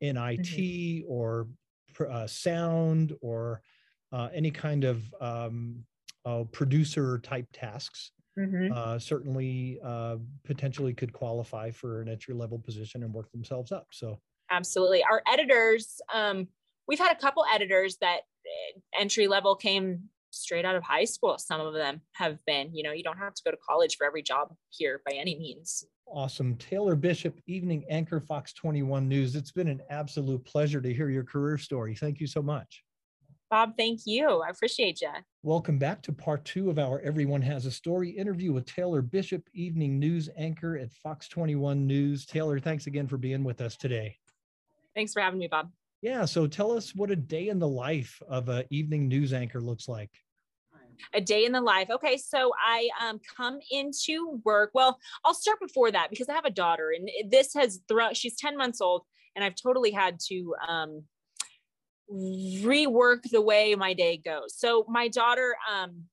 in 0.00 0.16
IT 0.16 0.40
mm-hmm. 0.40 1.12
or 1.12 1.48
uh, 2.08 2.26
sound 2.26 3.12
or 3.20 3.60
uh, 4.12 4.28
any 4.32 4.50
kind 4.50 4.84
of 4.84 5.02
um, 5.20 5.84
uh, 6.24 6.44
producer 6.52 7.18
type 7.18 7.46
tasks. 7.52 8.12
Mm-hmm. 8.38 8.72
Uh, 8.72 8.98
certainly, 8.98 9.78
uh, 9.84 10.16
potentially 10.44 10.92
could 10.92 11.12
qualify 11.12 11.70
for 11.70 12.00
an 12.00 12.08
entry 12.08 12.34
level 12.34 12.58
position 12.58 13.04
and 13.04 13.12
work 13.12 13.30
themselves 13.30 13.70
up. 13.70 13.86
So, 13.92 14.18
absolutely, 14.50 15.04
our 15.04 15.22
editors. 15.32 16.00
Um, 16.12 16.48
we've 16.88 16.98
had 16.98 17.12
a 17.12 17.20
couple 17.20 17.44
editors 17.52 17.96
that 18.00 18.20
eh, 18.44 18.80
entry 18.98 19.28
level 19.28 19.54
came 19.54 20.08
straight 20.34 20.64
out 20.64 20.76
of 20.76 20.82
high 20.82 21.04
school. 21.04 21.38
Some 21.38 21.60
of 21.60 21.74
them 21.74 22.00
have 22.12 22.38
been, 22.46 22.74
you 22.74 22.82
know, 22.82 22.92
you 22.92 23.02
don't 23.02 23.18
have 23.18 23.34
to 23.34 23.42
go 23.44 23.50
to 23.50 23.56
college 23.68 23.96
for 23.96 24.06
every 24.06 24.22
job 24.22 24.54
here 24.70 25.00
by 25.06 25.14
any 25.14 25.38
means. 25.38 25.84
Awesome. 26.06 26.56
Taylor 26.56 26.96
Bishop, 26.96 27.40
evening 27.46 27.84
anchor, 27.88 28.20
Fox 28.20 28.52
21 28.52 29.08
News. 29.08 29.34
It's 29.36 29.52
been 29.52 29.68
an 29.68 29.80
absolute 29.90 30.44
pleasure 30.44 30.80
to 30.80 30.92
hear 30.92 31.08
your 31.08 31.24
career 31.24 31.58
story. 31.58 31.94
Thank 31.94 32.20
you 32.20 32.26
so 32.26 32.42
much. 32.42 32.82
Bob, 33.50 33.74
thank 33.76 34.00
you. 34.04 34.42
I 34.42 34.48
appreciate 34.48 35.00
you. 35.00 35.10
Welcome 35.42 35.78
back 35.78 36.02
to 36.02 36.12
part 36.12 36.44
two 36.44 36.70
of 36.70 36.78
our 36.78 37.00
Everyone 37.00 37.42
Has 37.42 37.66
a 37.66 37.70
Story 37.70 38.10
interview 38.10 38.52
with 38.52 38.66
Taylor 38.66 39.00
Bishop, 39.00 39.48
evening 39.54 39.98
news 39.98 40.28
anchor 40.36 40.76
at 40.76 40.92
Fox 40.92 41.28
21 41.28 41.86
News. 41.86 42.26
Taylor, 42.26 42.58
thanks 42.58 42.86
again 42.86 43.06
for 43.06 43.16
being 43.16 43.44
with 43.44 43.60
us 43.60 43.76
today. 43.76 44.16
Thanks 44.94 45.12
for 45.12 45.20
having 45.20 45.38
me, 45.38 45.48
Bob. 45.48 45.70
Yeah, 46.02 46.24
so 46.24 46.46
tell 46.46 46.72
us 46.72 46.94
what 46.94 47.10
a 47.10 47.16
day 47.16 47.48
in 47.48 47.58
the 47.58 47.68
life 47.68 48.20
of 48.28 48.48
an 48.48 48.64
evening 48.70 49.08
news 49.08 49.32
anchor 49.32 49.60
looks 49.60 49.88
like 49.88 50.10
a 51.12 51.20
day 51.20 51.44
in 51.44 51.52
the 51.52 51.60
life. 51.60 51.88
Okay, 51.90 52.16
so 52.16 52.52
I 52.64 52.88
um, 53.00 53.20
come 53.36 53.58
into 53.70 54.40
work. 54.44 54.70
Well, 54.74 54.98
I'll 55.24 55.34
start 55.34 55.58
before 55.60 55.90
that 55.90 56.10
because 56.10 56.28
I 56.28 56.34
have 56.34 56.44
a 56.44 56.50
daughter, 56.50 56.92
and 56.96 57.08
this 57.30 57.54
has 57.54 57.80
thrown. 57.88 58.14
She's 58.14 58.36
ten 58.36 58.56
months 58.56 58.80
old, 58.80 59.02
and 59.34 59.44
I've 59.44 59.56
totally 59.56 59.90
had 59.90 60.18
to 60.28 60.54
um, 60.66 61.02
rework 62.10 63.22
the 63.30 63.40
way 63.40 63.74
my 63.74 63.94
day 63.94 64.16
goes. 64.16 64.58
So 64.58 64.84
my 64.88 65.08
daughter, 65.08 65.56
um, 65.72 66.04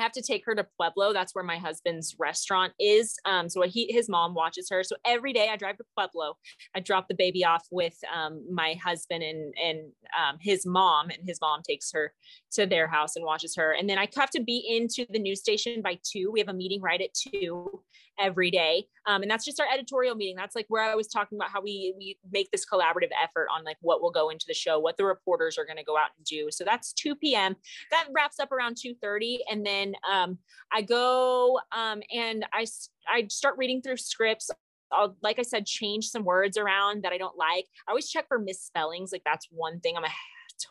I 0.00 0.02
have 0.02 0.12
to 0.12 0.22
take 0.22 0.44
her 0.46 0.54
to 0.54 0.66
Pueblo. 0.76 1.12
That's 1.12 1.34
where 1.34 1.44
my 1.44 1.58
husband's 1.58 2.16
restaurant 2.18 2.72
is. 2.80 3.16
Um, 3.26 3.48
so 3.48 3.62
he, 3.62 3.92
his 3.92 4.08
mom 4.08 4.34
watches 4.34 4.68
her. 4.70 4.82
So 4.82 4.96
every 5.04 5.32
day 5.32 5.48
I 5.52 5.56
drive 5.56 5.76
to 5.76 5.84
Pueblo. 5.94 6.36
I 6.74 6.80
drop 6.80 7.08
the 7.08 7.14
baby 7.14 7.44
off 7.44 7.66
with 7.70 7.96
um, 8.14 8.44
my 8.50 8.74
husband 8.82 9.22
and 9.22 9.54
and 9.62 9.78
um, 10.18 10.38
his 10.40 10.64
mom, 10.64 11.10
and 11.10 11.22
his 11.26 11.40
mom 11.40 11.60
takes 11.62 11.92
her 11.92 12.12
to 12.52 12.66
their 12.66 12.86
house 12.86 13.16
and 13.16 13.24
watches 13.24 13.54
her. 13.56 13.72
And 13.72 13.88
then 13.88 13.98
I 13.98 14.08
have 14.16 14.30
to 14.30 14.42
be 14.42 14.64
into 14.68 15.06
the 15.10 15.18
news 15.18 15.40
station 15.40 15.82
by 15.82 15.98
two. 16.02 16.30
We 16.32 16.40
have 16.40 16.48
a 16.48 16.54
meeting 16.54 16.80
right 16.80 17.00
at 17.00 17.12
two 17.14 17.82
every 18.18 18.50
day, 18.50 18.84
um, 19.06 19.22
and 19.22 19.30
that's 19.30 19.44
just 19.44 19.60
our 19.60 19.66
editorial 19.72 20.14
meeting. 20.14 20.36
That's 20.36 20.54
like 20.54 20.66
where 20.68 20.82
I 20.82 20.94
was 20.94 21.08
talking 21.08 21.38
about 21.38 21.50
how 21.50 21.62
we 21.62 21.94
we 21.96 22.18
make 22.30 22.50
this 22.50 22.66
collaborative 22.66 23.10
effort 23.22 23.48
on 23.54 23.64
like 23.64 23.78
what 23.80 24.02
will 24.02 24.10
go 24.10 24.30
into 24.30 24.44
the 24.46 24.54
show, 24.54 24.78
what 24.78 24.96
the 24.96 25.04
reporters 25.04 25.56
are 25.58 25.64
going 25.64 25.78
to 25.78 25.84
go 25.84 25.96
out 25.96 26.10
and 26.16 26.24
do. 26.26 26.48
So 26.50 26.64
that's 26.64 26.92
two 26.92 27.14
p.m. 27.14 27.56
That 27.90 28.08
wraps 28.14 28.38
up 28.40 28.52
around 28.52 28.76
two 28.80 28.94
thirty, 29.02 29.40
and 29.50 29.64
then 29.64 29.89
um, 30.10 30.38
I 30.72 30.82
go 30.82 31.60
um, 31.72 32.02
and 32.12 32.44
I 32.52 32.66
I 33.08 33.26
start 33.28 33.56
reading 33.58 33.82
through 33.82 33.96
scripts. 33.96 34.50
I'll, 34.92 35.16
like 35.22 35.38
I 35.38 35.42
said, 35.42 35.66
change 35.66 36.08
some 36.08 36.24
words 36.24 36.56
around 36.56 37.04
that 37.04 37.12
I 37.12 37.18
don't 37.18 37.36
like. 37.36 37.66
I 37.86 37.92
always 37.92 38.10
check 38.10 38.26
for 38.26 38.38
misspellings. 38.38 39.12
Like 39.12 39.22
that's 39.24 39.46
one 39.50 39.80
thing 39.80 39.96
I'm 39.96 40.04
a 40.04 40.10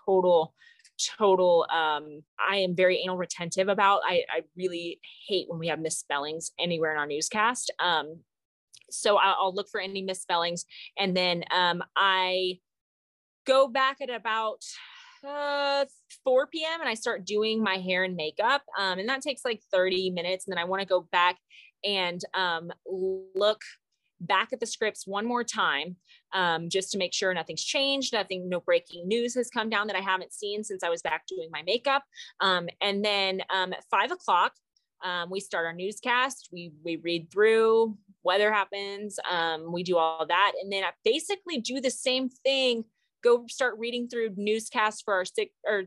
total 0.05 0.53
total 1.17 1.65
um 1.73 2.21
i 2.45 2.57
am 2.57 2.75
very 2.75 3.01
anal 3.01 3.15
retentive 3.15 3.69
about 3.69 4.01
i 4.03 4.23
i 4.29 4.41
really 4.57 4.99
hate 5.27 5.47
when 5.49 5.57
we 5.57 5.67
have 5.67 5.79
misspellings 5.79 6.51
anywhere 6.59 6.91
in 6.91 6.97
our 6.97 7.07
newscast 7.07 7.71
um 7.79 8.19
so 8.89 9.17
i'll, 9.17 9.35
I'll 9.39 9.53
look 9.53 9.69
for 9.69 9.79
any 9.79 10.01
misspellings 10.01 10.65
and 10.97 11.15
then 11.15 11.43
um 11.55 11.81
i 11.95 12.59
go 13.45 13.67
back 13.67 14.01
at 14.01 14.09
about 14.09 14.61
uh, 15.27 15.85
4 16.23 16.47
p.m. 16.47 16.79
and 16.79 16.89
I 16.89 16.93
start 16.93 17.25
doing 17.25 17.61
my 17.63 17.75
hair 17.75 18.03
and 18.03 18.15
makeup. 18.15 18.63
Um, 18.77 18.99
and 18.99 19.09
that 19.09 19.21
takes 19.21 19.45
like 19.45 19.61
30 19.71 20.11
minutes. 20.11 20.45
And 20.45 20.51
then 20.51 20.61
I 20.61 20.65
want 20.65 20.81
to 20.81 20.87
go 20.87 21.07
back 21.11 21.37
and 21.83 22.21
um, 22.33 22.71
look 22.85 23.61
back 24.21 24.51
at 24.51 24.59
the 24.59 24.65
scripts 24.65 25.07
one 25.07 25.25
more 25.25 25.43
time 25.43 25.95
um, 26.33 26.69
just 26.69 26.91
to 26.91 26.97
make 26.97 27.13
sure 27.13 27.33
nothing's 27.33 27.63
changed, 27.63 28.13
nothing, 28.13 28.49
no 28.49 28.59
breaking 28.59 29.07
news 29.07 29.33
has 29.35 29.49
come 29.49 29.69
down 29.69 29.87
that 29.87 29.95
I 29.95 30.01
haven't 30.01 30.33
seen 30.33 30.63
since 30.63 30.83
I 30.83 30.89
was 30.89 31.01
back 31.01 31.25
doing 31.27 31.49
my 31.51 31.61
makeup. 31.63 32.03
Um, 32.41 32.67
and 32.81 33.03
then 33.03 33.41
um, 33.49 33.73
at 33.73 33.85
five 33.89 34.11
o'clock, 34.11 34.53
um, 35.03 35.29
we 35.29 35.39
start 35.39 35.65
our 35.65 35.73
newscast. 35.73 36.49
We 36.51 36.73
we 36.83 36.97
read 36.97 37.31
through 37.31 37.97
weather 38.23 38.51
happens. 38.51 39.17
Um, 39.29 39.71
we 39.71 39.83
do 39.83 39.97
all 39.97 40.25
that, 40.25 40.51
and 40.61 40.71
then 40.71 40.83
I 40.83 40.89
basically 41.03 41.59
do 41.59 41.79
the 41.79 41.91
same 41.91 42.29
thing. 42.29 42.83
Go 43.23 43.45
start 43.47 43.75
reading 43.77 44.07
through 44.07 44.33
newscasts 44.35 45.01
for 45.01 45.13
our 45.13 45.25
six 45.25 45.51
or 45.67 45.83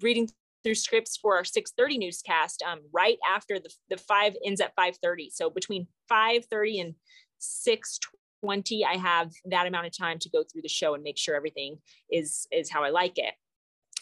reading 0.00 0.28
through 0.62 0.74
scripts 0.74 1.16
for 1.16 1.36
our 1.36 1.44
6:30 1.44 1.98
newscast 1.98 2.62
um, 2.66 2.80
right 2.92 3.18
after 3.28 3.58
the 3.58 3.70
the 3.90 3.96
five 3.96 4.34
ends 4.44 4.60
at 4.60 4.74
5:30. 4.76 5.30
So 5.30 5.50
between 5.50 5.86
5:30 6.10 6.80
and 6.80 6.94
6:20, 7.38 8.84
I 8.84 8.96
have 8.96 9.32
that 9.46 9.66
amount 9.66 9.86
of 9.86 9.96
time 9.96 10.18
to 10.20 10.30
go 10.30 10.42
through 10.42 10.62
the 10.62 10.68
show 10.68 10.94
and 10.94 11.02
make 11.02 11.18
sure 11.18 11.34
everything 11.34 11.78
is 12.10 12.46
is 12.50 12.70
how 12.70 12.82
I 12.82 12.90
like 12.90 13.18
it 13.18 13.34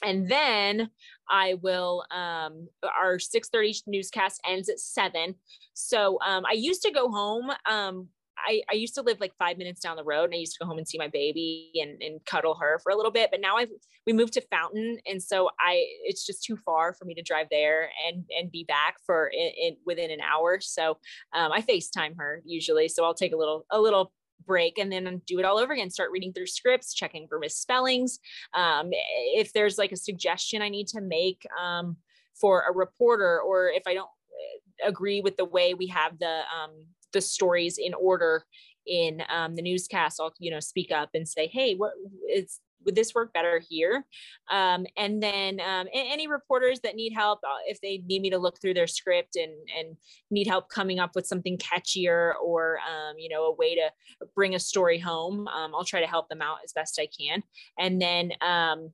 and 0.02 0.28
then 0.28 0.90
i 1.28 1.54
will 1.62 2.04
um 2.10 2.68
our 2.84 3.16
6.30 3.16 3.82
newscast 3.86 4.40
ends 4.48 4.68
at 4.68 4.78
7 4.78 5.34
so 5.74 6.18
um 6.26 6.44
i 6.48 6.52
used 6.52 6.82
to 6.82 6.90
go 6.90 7.10
home 7.10 7.50
um 7.68 8.08
I, 8.44 8.62
I 8.70 8.74
used 8.74 8.94
to 8.94 9.02
live 9.02 9.20
like 9.20 9.34
five 9.38 9.58
minutes 9.58 9.80
down 9.80 9.96
the 9.96 10.04
road 10.04 10.24
and 10.24 10.34
I 10.34 10.38
used 10.38 10.54
to 10.54 10.58
go 10.60 10.66
home 10.66 10.78
and 10.78 10.86
see 10.86 10.98
my 10.98 11.08
baby 11.08 11.70
and, 11.80 12.02
and 12.02 12.24
cuddle 12.24 12.54
her 12.56 12.78
for 12.82 12.90
a 12.90 12.96
little 12.96 13.10
bit. 13.10 13.30
But 13.30 13.40
now 13.40 13.56
I've 13.56 13.70
we 14.06 14.12
moved 14.12 14.32
to 14.34 14.40
Fountain. 14.50 14.98
And 15.06 15.22
so 15.22 15.50
I 15.60 15.84
it's 16.04 16.26
just 16.26 16.44
too 16.44 16.56
far 16.56 16.92
for 16.92 17.04
me 17.04 17.14
to 17.14 17.22
drive 17.22 17.46
there 17.50 17.90
and 18.06 18.24
and 18.38 18.50
be 18.50 18.64
back 18.64 18.96
for 19.06 19.30
it, 19.32 19.78
within 19.86 20.10
an 20.10 20.20
hour. 20.20 20.58
So 20.60 20.98
um, 21.32 21.52
I 21.52 21.62
FaceTime 21.62 22.16
her 22.18 22.42
usually. 22.44 22.88
So 22.88 23.04
I'll 23.04 23.14
take 23.14 23.32
a 23.32 23.36
little 23.36 23.64
a 23.70 23.80
little 23.80 24.12
break 24.44 24.78
and 24.78 24.90
then 24.90 25.22
do 25.26 25.38
it 25.38 25.44
all 25.44 25.56
over 25.56 25.72
again 25.72 25.88
start 25.88 26.10
reading 26.10 26.32
through 26.32 26.46
scripts 26.46 26.94
checking 26.94 27.28
for 27.28 27.38
misspellings 27.38 28.18
um, 28.54 28.88
if 28.90 29.52
there's 29.52 29.78
like 29.78 29.92
a 29.92 29.96
suggestion 29.96 30.60
i 30.62 30.68
need 30.68 30.88
to 30.88 31.00
make 31.00 31.46
um, 31.62 31.96
for 32.34 32.62
a 32.68 32.72
reporter 32.72 33.40
or 33.40 33.68
if 33.68 33.84
i 33.86 33.94
don't 33.94 34.08
uh, 34.08 34.88
agree 34.88 35.20
with 35.20 35.36
the 35.36 35.44
way 35.44 35.74
we 35.74 35.86
have 35.86 36.18
the 36.18 36.40
um, 36.52 36.72
the 37.12 37.20
stories 37.20 37.78
in 37.78 37.94
order 37.94 38.44
in 38.86 39.22
um, 39.28 39.54
the 39.54 39.62
newscast. 39.62 40.20
I'll 40.20 40.34
you 40.38 40.50
know 40.50 40.60
speak 40.60 40.90
up 40.90 41.10
and 41.14 41.26
say 41.28 41.46
hey 41.46 41.74
what 41.74 41.92
is 42.34 42.60
would 42.84 42.94
this 42.94 43.14
work 43.14 43.32
better 43.32 43.60
here? 43.68 44.04
Um, 44.50 44.86
and 44.96 45.22
then 45.22 45.60
um, 45.60 45.86
any 45.92 46.26
reporters 46.26 46.80
that 46.80 46.96
need 46.96 47.12
help 47.12 47.40
uh, 47.44 47.62
if 47.66 47.80
they 47.80 48.02
need 48.06 48.22
me 48.22 48.30
to 48.30 48.38
look 48.38 48.60
through 48.60 48.74
their 48.74 48.86
script 48.86 49.36
and 49.36 49.52
and 49.78 49.96
need 50.30 50.46
help 50.46 50.68
coming 50.68 50.98
up 50.98 51.12
with 51.14 51.26
something 51.26 51.58
catchier 51.58 52.32
or 52.42 52.78
um, 52.78 53.16
you 53.18 53.28
know 53.28 53.44
a 53.44 53.54
way 53.54 53.74
to 53.74 53.90
bring 54.34 54.54
a 54.54 54.60
story 54.60 54.98
home 54.98 55.46
um, 55.48 55.72
i'll 55.74 55.84
try 55.84 56.00
to 56.00 56.06
help 56.06 56.28
them 56.28 56.42
out 56.42 56.58
as 56.64 56.72
best 56.72 56.98
i 57.00 57.06
can. 57.06 57.42
And 57.78 58.00
then 58.00 58.32
um, 58.40 58.90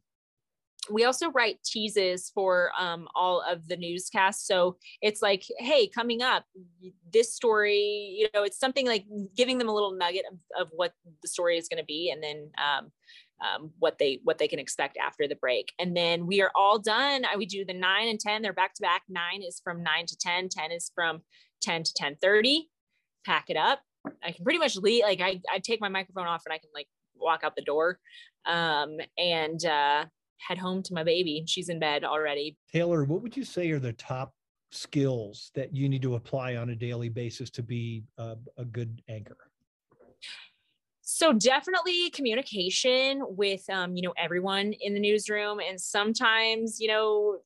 we 0.90 1.04
also 1.04 1.30
write 1.30 1.62
teases 1.64 2.30
for 2.34 2.70
um, 2.78 3.08
all 3.14 3.42
of 3.46 3.66
the 3.68 3.76
newscasts. 3.76 4.46
So 4.46 4.76
it's 5.02 5.20
like, 5.20 5.44
hey, 5.58 5.88
coming 5.88 6.22
up, 6.22 6.44
this 7.12 7.34
story, 7.34 8.16
you 8.18 8.28
know, 8.34 8.42
it's 8.42 8.58
something 8.58 8.86
like 8.86 9.04
giving 9.36 9.58
them 9.58 9.68
a 9.68 9.74
little 9.74 9.92
nugget 9.92 10.24
of, 10.30 10.38
of 10.60 10.68
what 10.74 10.92
the 11.22 11.28
story 11.28 11.58
is 11.58 11.68
going 11.68 11.82
to 11.82 11.86
be, 11.86 12.10
and 12.10 12.22
then 12.22 12.50
um, 12.58 12.90
um, 13.40 13.70
what 13.78 13.98
they 13.98 14.20
what 14.24 14.38
they 14.38 14.48
can 14.48 14.58
expect 14.58 14.96
after 14.96 15.28
the 15.28 15.36
break. 15.36 15.72
And 15.78 15.96
then 15.96 16.26
we 16.26 16.40
are 16.42 16.50
all 16.54 16.78
done. 16.78 17.24
I, 17.24 17.36
we 17.36 17.46
do 17.46 17.64
the 17.64 17.74
nine 17.74 18.08
and 18.08 18.18
ten. 18.18 18.42
They're 18.42 18.52
back 18.52 18.74
to 18.74 18.82
back. 18.82 19.02
Nine 19.08 19.42
is 19.46 19.60
from 19.62 19.82
nine 19.82 20.06
to 20.06 20.16
10. 20.16 20.48
10 20.48 20.72
is 20.72 20.90
from 20.94 21.22
ten 21.60 21.82
to 21.82 21.94
ten 21.94 22.16
thirty. 22.20 22.70
Pack 23.24 23.50
it 23.50 23.56
up. 23.56 23.80
I 24.22 24.32
can 24.32 24.44
pretty 24.44 24.58
much 24.58 24.76
leave. 24.76 25.02
Like 25.02 25.20
I, 25.20 25.40
I 25.52 25.58
take 25.58 25.80
my 25.80 25.88
microphone 25.88 26.26
off 26.26 26.42
and 26.46 26.52
I 26.52 26.58
can 26.58 26.70
like 26.74 26.88
walk 27.16 27.42
out 27.44 27.56
the 27.56 27.62
door. 27.62 27.98
Um, 28.46 28.98
and 29.18 29.64
uh, 29.64 30.06
head 30.38 30.58
home 30.58 30.82
to 30.84 30.94
my 30.94 31.04
baby. 31.04 31.44
She's 31.46 31.68
in 31.68 31.78
bed 31.78 32.04
already. 32.04 32.56
Taylor, 32.72 33.04
what 33.04 33.22
would 33.22 33.36
you 33.36 33.44
say 33.44 33.70
are 33.70 33.78
the 33.78 33.92
top 33.94 34.34
skills 34.70 35.50
that 35.54 35.74
you 35.74 35.88
need 35.88 36.02
to 36.02 36.14
apply 36.14 36.56
on 36.56 36.70
a 36.70 36.74
daily 36.74 37.08
basis 37.08 37.50
to 37.50 37.62
be 37.62 38.04
a, 38.18 38.36
a 38.56 38.64
good 38.64 39.02
anchor? 39.08 39.36
So 41.00 41.32
definitely 41.32 42.10
communication 42.10 43.22
with 43.26 43.68
um, 43.70 43.96
you 43.96 44.02
know 44.02 44.12
everyone 44.18 44.74
in 44.74 44.92
the 44.92 45.00
newsroom, 45.00 45.58
and 45.58 45.80
sometimes 45.80 46.78
you 46.80 46.88
know 46.88 47.38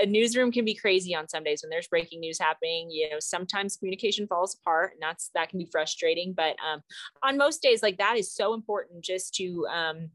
a 0.00 0.06
newsroom 0.06 0.50
can 0.50 0.64
be 0.64 0.74
crazy 0.74 1.14
on 1.14 1.28
some 1.28 1.44
days 1.44 1.62
when 1.62 1.70
there's 1.70 1.88
breaking 1.88 2.20
news 2.20 2.38
happening 2.38 2.88
you 2.90 3.10
know 3.10 3.18
sometimes 3.18 3.76
communication 3.76 4.26
falls 4.26 4.54
apart 4.54 4.92
and 4.92 5.02
that's 5.02 5.30
that 5.34 5.48
can 5.48 5.58
be 5.58 5.68
frustrating 5.70 6.32
but 6.32 6.56
um, 6.66 6.80
on 7.22 7.36
most 7.36 7.60
days 7.60 7.82
like 7.82 7.98
that 7.98 8.16
is 8.16 8.32
so 8.32 8.54
important 8.54 9.02
just 9.02 9.34
to 9.34 9.66
um, 9.66 10.10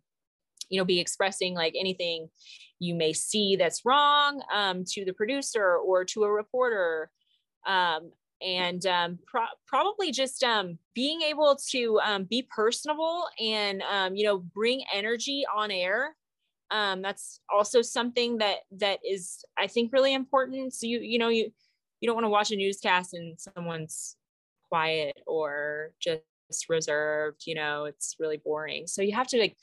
you 0.69 0.79
know 0.79 0.85
be 0.85 0.99
expressing 0.99 1.53
like 1.53 1.73
anything 1.77 2.29
you 2.83 2.93
may 2.95 3.13
see 3.13 3.55
that's 3.55 3.85
wrong 3.85 4.41
um, 4.53 4.83
to 4.85 5.05
the 5.05 5.13
producer 5.13 5.77
or 5.77 6.03
to 6.05 6.23
a 6.23 6.31
reporter. 6.31 7.09
Um, 7.65 8.11
and 8.45 8.85
um, 8.85 9.19
pro- 9.25 9.45
probably 9.67 10.11
just 10.11 10.43
um, 10.43 10.77
being 10.93 11.21
able 11.21 11.57
to 11.69 11.99
um, 12.03 12.25
be 12.25 12.45
personable 12.53 13.23
and 13.39 13.81
um, 13.83 14.15
you 14.15 14.25
know 14.25 14.39
bring 14.39 14.83
energy 14.93 15.45
on 15.55 15.71
air. 15.71 16.15
Um, 16.71 17.01
that's 17.01 17.39
also 17.53 17.81
something 17.81 18.39
that 18.39 18.59
that 18.79 18.99
is 19.07 19.45
i 19.57 19.67
think 19.67 19.93
really 19.93 20.13
important. 20.13 20.73
So 20.73 20.87
you 20.87 20.99
you 20.99 21.19
know 21.19 21.29
you 21.29 21.51
you 22.01 22.07
don't 22.07 22.15
want 22.15 22.25
to 22.25 22.29
watch 22.29 22.51
a 22.51 22.57
newscast 22.57 23.13
and 23.13 23.39
someone's 23.39 24.17
quiet 24.69 25.15
or 25.25 25.91
just 26.01 26.23
reserved 26.67 27.43
you 27.45 27.55
know 27.55 27.85
it's 27.85 28.17
really 28.19 28.41
boring. 28.43 28.87
So 28.87 29.01
you 29.01 29.15
have 29.15 29.27
to 29.27 29.39
like 29.39 29.55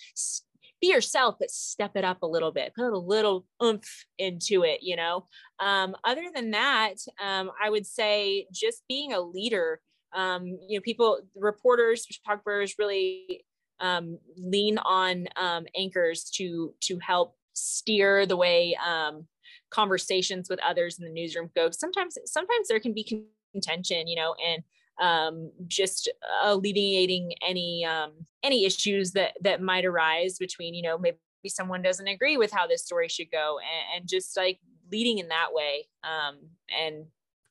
be 0.80 0.88
yourself, 0.88 1.36
but 1.38 1.50
step 1.50 1.92
it 1.96 2.04
up 2.04 2.22
a 2.22 2.26
little 2.26 2.52
bit, 2.52 2.74
put 2.74 2.92
a 2.92 2.98
little 2.98 3.46
oomph 3.62 4.04
into 4.18 4.64
it, 4.64 4.82
you 4.82 4.96
know. 4.96 5.26
Um, 5.58 5.94
other 6.04 6.24
than 6.34 6.52
that, 6.52 6.94
um, 7.22 7.50
I 7.62 7.70
would 7.70 7.86
say 7.86 8.46
just 8.52 8.82
being 8.88 9.12
a 9.12 9.20
leader. 9.20 9.80
Um, 10.12 10.46
you 10.46 10.78
know, 10.78 10.80
people, 10.80 11.20
reporters, 11.36 12.06
photographers 12.06 12.74
really 12.78 13.44
um, 13.80 14.18
lean 14.36 14.78
on 14.78 15.28
um, 15.36 15.66
anchors 15.76 16.24
to 16.34 16.74
to 16.80 16.98
help 16.98 17.36
steer 17.52 18.26
the 18.26 18.36
way 18.36 18.76
um, 18.84 19.26
conversations 19.70 20.48
with 20.48 20.60
others 20.62 20.98
in 20.98 21.04
the 21.04 21.12
newsroom 21.12 21.50
go. 21.54 21.70
Sometimes, 21.70 22.16
sometimes 22.24 22.68
there 22.68 22.80
can 22.80 22.92
be 22.92 23.26
contention, 23.52 24.06
you 24.06 24.16
know, 24.16 24.34
and 24.44 24.62
um, 25.00 25.50
just 25.66 26.12
alleviating 26.42 27.32
any 27.46 27.84
um, 27.84 28.12
any 28.42 28.64
issues 28.64 29.12
that 29.12 29.32
that 29.40 29.62
might 29.62 29.84
arise 29.84 30.38
between 30.38 30.74
you 30.74 30.82
know 30.82 30.98
maybe 30.98 31.18
someone 31.48 31.82
doesn't 31.82 32.06
agree 32.06 32.36
with 32.36 32.52
how 32.52 32.66
this 32.66 32.84
story 32.84 33.08
should 33.08 33.30
go 33.32 33.58
and, 33.58 34.00
and 34.00 34.08
just 34.08 34.36
like 34.36 34.60
leading 34.92 35.18
in 35.18 35.28
that 35.28 35.48
way 35.52 35.88
um, 36.04 36.36
and 36.78 37.06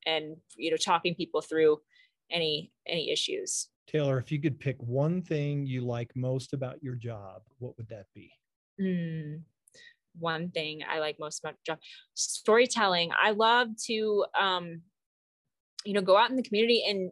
and 0.06 0.38
you 0.56 0.70
know 0.70 0.78
talking 0.78 1.16
people 1.16 1.42
through 1.42 1.80
any 2.32 2.72
any 2.88 3.12
issues. 3.12 3.70
Taylor 3.88 4.20
if 4.20 4.32
you 4.32 4.40
could 4.40 4.60
pick 4.60 4.78
one 4.80 5.22
thing 5.22 5.66
you 5.66 5.82
like 5.82 6.12
most 6.16 6.54
about 6.54 6.82
your 6.84 6.96
job 6.96 7.42
what 7.58 7.76
would 7.78 7.90
that 7.90 8.06
be? 8.14 8.32
Mm, 8.80 9.42
one 10.18 10.50
thing 10.52 10.82
i 10.90 11.00
like 11.00 11.20
most 11.20 11.40
about 11.40 11.56
job 11.66 11.80
storytelling. 12.14 13.10
I 13.20 13.32
love 13.32 13.70
to 13.88 14.26
um 14.40 14.82
you 15.86 15.94
know 15.94 16.02
go 16.02 16.18
out 16.18 16.30
in 16.30 16.36
the 16.36 16.44
community 16.44 16.84
and 16.88 17.12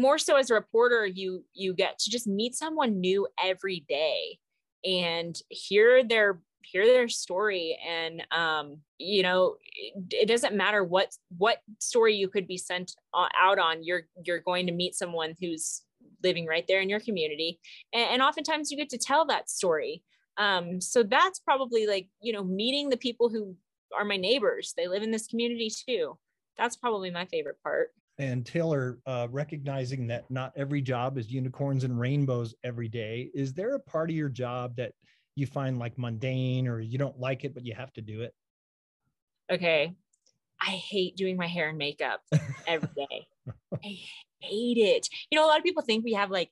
more 0.00 0.18
so 0.18 0.36
as 0.36 0.50
a 0.50 0.54
reporter 0.54 1.06
you 1.06 1.44
you 1.52 1.74
get 1.74 1.98
to 1.98 2.10
just 2.10 2.26
meet 2.26 2.54
someone 2.54 3.00
new 3.00 3.26
every 3.42 3.84
day 3.88 4.38
and 4.84 5.36
hear 5.48 6.04
their 6.04 6.40
hear 6.62 6.84
their 6.84 7.08
story 7.08 7.78
and 7.86 8.26
um 8.32 8.78
you 8.98 9.22
know 9.22 9.56
it, 9.74 9.94
it, 10.10 10.26
doesn't 10.26 10.56
matter 10.56 10.82
what 10.82 11.12
what 11.36 11.58
story 11.78 12.14
you 12.14 12.28
could 12.28 12.46
be 12.46 12.58
sent 12.58 12.92
out 13.14 13.58
on 13.58 13.84
you're 13.84 14.02
you're 14.24 14.40
going 14.40 14.66
to 14.66 14.72
meet 14.72 14.94
someone 14.94 15.34
who's 15.40 15.82
living 16.22 16.46
right 16.46 16.66
there 16.66 16.80
in 16.80 16.88
your 16.88 17.00
community 17.00 17.60
and, 17.92 18.10
and 18.10 18.22
oftentimes 18.22 18.70
you 18.70 18.76
get 18.76 18.88
to 18.88 18.98
tell 18.98 19.26
that 19.26 19.48
story. 19.48 20.02
Um 20.38 20.80
so 20.80 21.02
that's 21.02 21.38
probably 21.38 21.86
like 21.86 22.08
you 22.20 22.32
know 22.32 22.44
meeting 22.44 22.88
the 22.88 22.96
people 22.96 23.28
who 23.28 23.54
are 23.96 24.04
my 24.04 24.16
neighbors 24.16 24.74
they 24.76 24.88
live 24.88 25.02
in 25.02 25.10
this 25.10 25.26
community 25.26 25.70
too. 25.70 26.18
That's 26.58 26.76
probably 26.76 27.10
my 27.10 27.26
favorite 27.26 27.62
part 27.62 27.90
and 28.18 28.46
Taylor, 28.46 28.98
uh, 29.06 29.28
recognizing 29.30 30.06
that 30.06 30.30
not 30.30 30.52
every 30.56 30.80
job 30.80 31.18
is 31.18 31.30
unicorns 31.30 31.84
and 31.84 31.98
rainbows 31.98 32.54
every 32.64 32.88
day, 32.88 33.30
is 33.34 33.52
there 33.52 33.74
a 33.74 33.80
part 33.80 34.10
of 34.10 34.16
your 34.16 34.28
job 34.28 34.76
that 34.76 34.92
you 35.34 35.46
find 35.46 35.78
like 35.78 35.98
mundane 35.98 36.66
or 36.66 36.80
you 36.80 36.98
don't 36.98 37.18
like 37.20 37.44
it, 37.44 37.54
but 37.54 37.64
you 37.64 37.74
have 37.74 37.92
to 37.92 38.00
do 38.00 38.22
it? 38.22 38.34
Okay. 39.52 39.94
I 40.60 40.70
hate 40.70 41.16
doing 41.16 41.36
my 41.36 41.46
hair 41.46 41.68
and 41.68 41.78
makeup 41.78 42.22
every 42.66 42.88
day. 42.96 43.26
I 43.84 43.98
hate 44.40 44.78
it. 44.78 45.08
You 45.30 45.38
know, 45.38 45.44
a 45.44 45.48
lot 45.48 45.58
of 45.58 45.64
people 45.64 45.82
think 45.82 46.04
we 46.04 46.14
have 46.14 46.30
like 46.30 46.50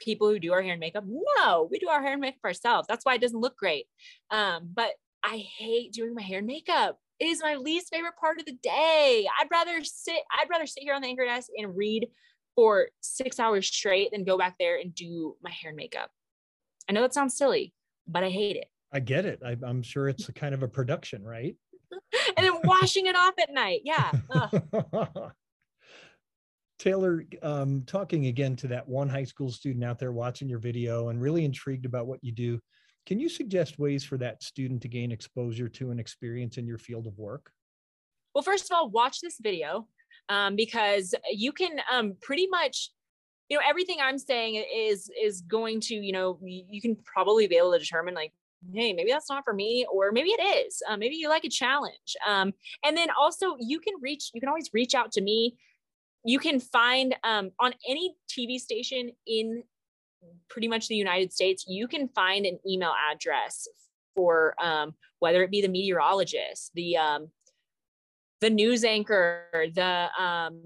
people 0.00 0.28
who 0.28 0.40
do 0.40 0.52
our 0.52 0.62
hair 0.62 0.72
and 0.72 0.80
makeup. 0.80 1.04
No, 1.06 1.68
we 1.70 1.78
do 1.78 1.88
our 1.88 2.02
hair 2.02 2.12
and 2.12 2.20
makeup 2.20 2.44
ourselves. 2.44 2.88
That's 2.88 3.04
why 3.04 3.14
it 3.14 3.20
doesn't 3.20 3.40
look 3.40 3.56
great. 3.56 3.86
Um, 4.30 4.70
but 4.74 4.90
I 5.22 5.44
hate 5.58 5.92
doing 5.92 6.14
my 6.14 6.22
hair 6.22 6.38
and 6.38 6.46
makeup. 6.46 6.98
Is 7.20 7.42
my 7.42 7.56
least 7.56 7.92
favorite 7.92 8.16
part 8.18 8.40
of 8.40 8.46
the 8.46 8.56
day. 8.62 9.26
I'd 9.38 9.50
rather 9.50 9.84
sit, 9.84 10.22
I'd 10.32 10.48
rather 10.48 10.66
sit 10.66 10.82
here 10.82 10.94
on 10.94 11.02
the 11.02 11.08
anchor 11.08 11.26
desk 11.26 11.50
and 11.56 11.76
read 11.76 12.08
for 12.56 12.88
six 13.00 13.38
hours 13.38 13.66
straight 13.66 14.10
than 14.12 14.24
go 14.24 14.38
back 14.38 14.56
there 14.58 14.78
and 14.78 14.94
do 14.94 15.36
my 15.42 15.50
hair 15.50 15.70
and 15.70 15.76
makeup. 15.76 16.10
I 16.88 16.92
know 16.92 17.02
that 17.02 17.14
sounds 17.14 17.36
silly, 17.36 17.74
but 18.06 18.24
I 18.24 18.30
hate 18.30 18.56
it. 18.56 18.68
I 18.92 19.00
get 19.00 19.24
it. 19.24 19.40
I, 19.44 19.56
am 19.66 19.82
sure 19.82 20.08
it's 20.08 20.28
a 20.28 20.32
kind 20.32 20.54
of 20.54 20.62
a 20.62 20.68
production, 20.68 21.22
right? 21.22 21.54
and 22.36 22.46
then 22.46 22.54
washing 22.64 23.06
it 23.06 23.16
off 23.16 23.34
at 23.40 23.52
night. 23.52 23.82
Yeah. 23.84 24.10
Taylor, 26.78 27.24
um, 27.42 27.82
talking 27.86 28.26
again 28.26 28.56
to 28.56 28.68
that 28.68 28.88
one 28.88 29.08
high 29.08 29.24
school 29.24 29.50
student 29.50 29.84
out 29.84 29.98
there 29.98 30.12
watching 30.12 30.48
your 30.48 30.58
video 30.58 31.08
and 31.08 31.20
really 31.20 31.44
intrigued 31.44 31.84
about 31.84 32.06
what 32.06 32.24
you 32.24 32.32
do, 32.32 32.58
can 33.10 33.18
you 33.18 33.28
suggest 33.28 33.80
ways 33.80 34.04
for 34.04 34.16
that 34.18 34.40
student 34.40 34.80
to 34.82 34.88
gain 34.88 35.10
exposure 35.10 35.68
to 35.68 35.90
an 35.90 35.98
experience 35.98 36.58
in 36.58 36.64
your 36.64 36.78
field 36.78 37.08
of 37.08 37.18
work? 37.18 37.50
Well, 38.32 38.42
first 38.42 38.70
of 38.70 38.76
all, 38.76 38.88
watch 38.88 39.20
this 39.20 39.38
video 39.42 39.88
um, 40.28 40.54
because 40.54 41.12
you 41.28 41.50
can 41.50 41.80
um, 41.90 42.14
pretty 42.22 42.46
much 42.46 42.92
you 43.48 43.56
know 43.56 43.62
everything 43.68 43.96
i'm 44.00 44.16
saying 44.16 44.64
is 44.72 45.10
is 45.20 45.40
going 45.40 45.80
to 45.80 45.96
you 45.96 46.12
know 46.12 46.38
you 46.40 46.80
can 46.80 46.96
probably 47.04 47.48
be 47.48 47.56
able 47.56 47.72
to 47.72 47.80
determine 47.80 48.14
like 48.14 48.32
hey 48.72 48.92
maybe 48.92 49.10
that's 49.10 49.28
not 49.28 49.42
for 49.42 49.52
me 49.52 49.84
or 49.92 50.12
maybe 50.12 50.28
it 50.28 50.66
is 50.68 50.80
uh, 50.88 50.96
maybe 50.96 51.16
you 51.16 51.28
like 51.28 51.44
a 51.44 51.48
challenge 51.48 52.14
um, 52.28 52.52
and 52.84 52.96
then 52.96 53.08
also 53.18 53.56
you 53.58 53.80
can 53.80 53.94
reach 54.00 54.30
you 54.32 54.40
can 54.40 54.48
always 54.48 54.70
reach 54.72 54.94
out 54.94 55.10
to 55.10 55.20
me 55.20 55.56
you 56.24 56.38
can 56.38 56.60
find 56.60 57.16
um, 57.24 57.50
on 57.58 57.74
any 57.88 58.14
tv 58.30 58.56
station 58.60 59.10
in 59.26 59.64
pretty 60.48 60.68
much 60.68 60.88
the 60.88 60.94
united 60.94 61.32
states 61.32 61.64
you 61.68 61.88
can 61.88 62.08
find 62.08 62.46
an 62.46 62.58
email 62.66 62.92
address 63.12 63.66
for 64.14 64.54
um, 64.62 64.94
whether 65.20 65.42
it 65.42 65.50
be 65.50 65.62
the 65.62 65.68
meteorologist 65.68 66.72
the 66.74 66.96
um, 66.96 67.28
the 68.40 68.50
news 68.50 68.84
anchor 68.84 69.44
the 69.74 70.08
um, 70.18 70.60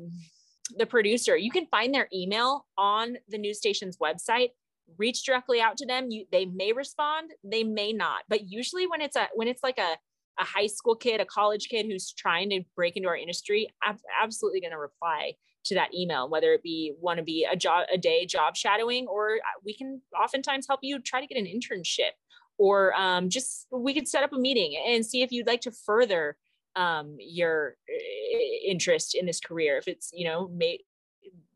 the 0.76 0.86
producer. 0.86 1.36
You 1.36 1.50
can 1.50 1.66
find 1.66 1.94
their 1.94 2.08
email 2.12 2.66
on 2.78 3.16
the 3.28 3.38
news 3.38 3.58
station's 3.58 3.98
website. 3.98 4.50
Reach 4.98 5.24
directly 5.24 5.60
out 5.60 5.76
to 5.78 5.86
them. 5.86 6.10
You 6.10 6.26
they 6.30 6.44
may 6.44 6.72
respond 6.72 7.30
they 7.42 7.64
may 7.64 7.92
not. 7.92 8.22
But 8.28 8.50
usually 8.50 8.86
when 8.86 9.00
it's 9.00 9.16
a 9.16 9.28
when 9.34 9.48
it's 9.48 9.62
like 9.62 9.78
a 9.78 9.96
a 10.38 10.44
high 10.44 10.66
school 10.66 10.96
kid 10.96 11.20
a 11.20 11.24
college 11.24 11.68
kid 11.68 11.86
who's 11.86 12.12
trying 12.12 12.50
to 12.50 12.60
break 12.74 12.96
into 12.96 13.08
our 13.08 13.16
industry 13.16 13.68
i'm 13.84 13.96
absolutely 14.20 14.60
going 14.60 14.72
to 14.72 14.76
reply 14.76 15.32
to 15.64 15.74
that 15.74 15.94
email 15.94 16.28
whether 16.28 16.52
it 16.52 16.62
be 16.62 16.92
want 17.00 17.18
to 17.18 17.24
be 17.24 17.46
a 17.50 17.56
job 17.56 17.86
a 17.92 17.98
day 17.98 18.26
job 18.26 18.56
shadowing 18.56 19.06
or 19.06 19.36
uh, 19.36 19.60
we 19.64 19.74
can 19.74 20.00
oftentimes 20.20 20.66
help 20.66 20.80
you 20.82 20.98
try 21.00 21.20
to 21.20 21.26
get 21.26 21.38
an 21.38 21.46
internship 21.46 22.12
or 22.56 22.94
um, 22.94 23.28
just 23.28 23.66
we 23.70 23.94
could 23.94 24.06
set 24.06 24.22
up 24.22 24.32
a 24.32 24.38
meeting 24.38 24.80
and 24.86 25.04
see 25.04 25.22
if 25.22 25.32
you'd 25.32 25.46
like 25.46 25.60
to 25.60 25.72
further 25.72 26.36
um, 26.76 27.16
your 27.18 27.76
uh, 27.88 28.70
interest 28.70 29.14
in 29.14 29.26
this 29.26 29.40
career 29.40 29.76
if 29.78 29.88
it's 29.88 30.10
you 30.12 30.26
know 30.26 30.48
may, 30.48 30.78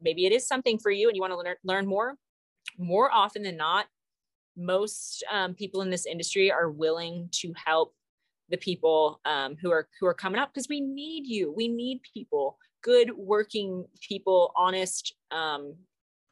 maybe 0.00 0.26
it 0.26 0.32
is 0.32 0.46
something 0.46 0.78
for 0.78 0.90
you 0.90 1.08
and 1.08 1.16
you 1.16 1.20
want 1.20 1.32
to 1.32 1.38
learn, 1.38 1.56
learn 1.64 1.86
more 1.86 2.16
more 2.76 3.10
often 3.12 3.42
than 3.42 3.56
not, 3.56 3.86
most 4.56 5.24
um, 5.30 5.54
people 5.54 5.82
in 5.82 5.90
this 5.90 6.06
industry 6.06 6.50
are 6.50 6.70
willing 6.70 7.28
to 7.32 7.52
help 7.64 7.94
the 8.50 8.56
people 8.56 9.20
um, 9.24 9.56
who 9.60 9.70
are 9.70 9.88
who 10.00 10.06
are 10.06 10.14
coming 10.14 10.40
up 10.40 10.52
because 10.52 10.68
we 10.68 10.80
need 10.80 11.26
you. 11.26 11.52
We 11.52 11.68
need 11.68 12.00
people, 12.14 12.58
good 12.82 13.10
working 13.16 13.84
people, 14.00 14.52
honest, 14.56 15.14
um, 15.30 15.74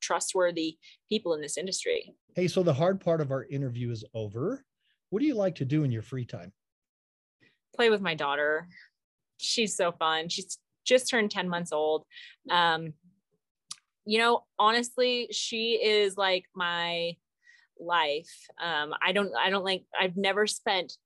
trustworthy 0.01 0.79
people 1.09 1.35
in 1.35 1.41
this 1.41 1.57
industry. 1.57 2.15
Hey, 2.35 2.49
so 2.49 2.63
the 2.63 2.75
hard 2.75 3.01
part 3.01 3.21
of 3.21 3.31
our 3.31 3.45
interview 3.45 3.91
is 3.91 4.05
over. 4.15 4.65
What 5.11 5.21
do 5.21 5.27
you 5.27 5.35
like 5.35 5.55
to 5.57 5.65
do 5.65 5.85
in 5.85 5.91
your 5.91 6.03
free 6.03 6.25
time? 6.25 6.53
Play 7.75 7.91
with 7.91 8.01
my 8.01 8.15
daughter. 8.15 8.69
She's 9.39 9.77
so 9.77 9.93
fun. 9.93 10.29
She's 10.29 10.59
just 10.85 11.11
turned 11.11 11.31
10 11.31 11.49
months 11.49 11.73
old. 11.73 12.05
Um, 12.51 12.95
you 14.05 14.19
know, 14.19 14.45
honestly, 14.59 15.29
she 15.33 15.81
is 15.83 16.17
like 16.17 16.45
my 16.55 17.17
life. 17.79 18.31
Um, 18.63 18.95
I 19.05 19.13
don't, 19.13 19.33
I 19.37 19.51
don't 19.51 19.65
like, 19.65 19.85
I've 19.99 20.17
never 20.17 20.47
spent 20.47 20.97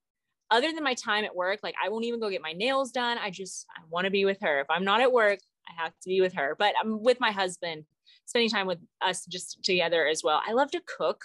other 0.50 0.72
than 0.72 0.82
my 0.82 0.94
time 0.94 1.24
at 1.24 1.34
work, 1.34 1.60
like 1.62 1.74
I 1.82 1.88
won't 1.88 2.04
even 2.04 2.20
go 2.20 2.30
get 2.30 2.42
my 2.42 2.52
nails 2.52 2.90
done. 2.90 3.18
I 3.18 3.30
just, 3.30 3.66
I 3.76 3.82
want 3.88 4.04
to 4.04 4.10
be 4.10 4.24
with 4.24 4.38
her. 4.42 4.60
If 4.60 4.66
I'm 4.70 4.84
not 4.84 5.00
at 5.00 5.12
work, 5.12 5.38
I 5.68 5.82
have 5.82 5.92
to 5.92 6.08
be 6.08 6.20
with 6.20 6.34
her, 6.34 6.56
but 6.58 6.74
I'm 6.82 7.02
with 7.02 7.20
my 7.20 7.30
husband, 7.30 7.84
spending 8.26 8.50
time 8.50 8.66
with 8.66 8.78
us 9.00 9.24
just 9.26 9.62
together 9.62 10.06
as 10.06 10.22
well. 10.24 10.40
I 10.46 10.52
love 10.52 10.70
to 10.72 10.82
cook. 10.98 11.22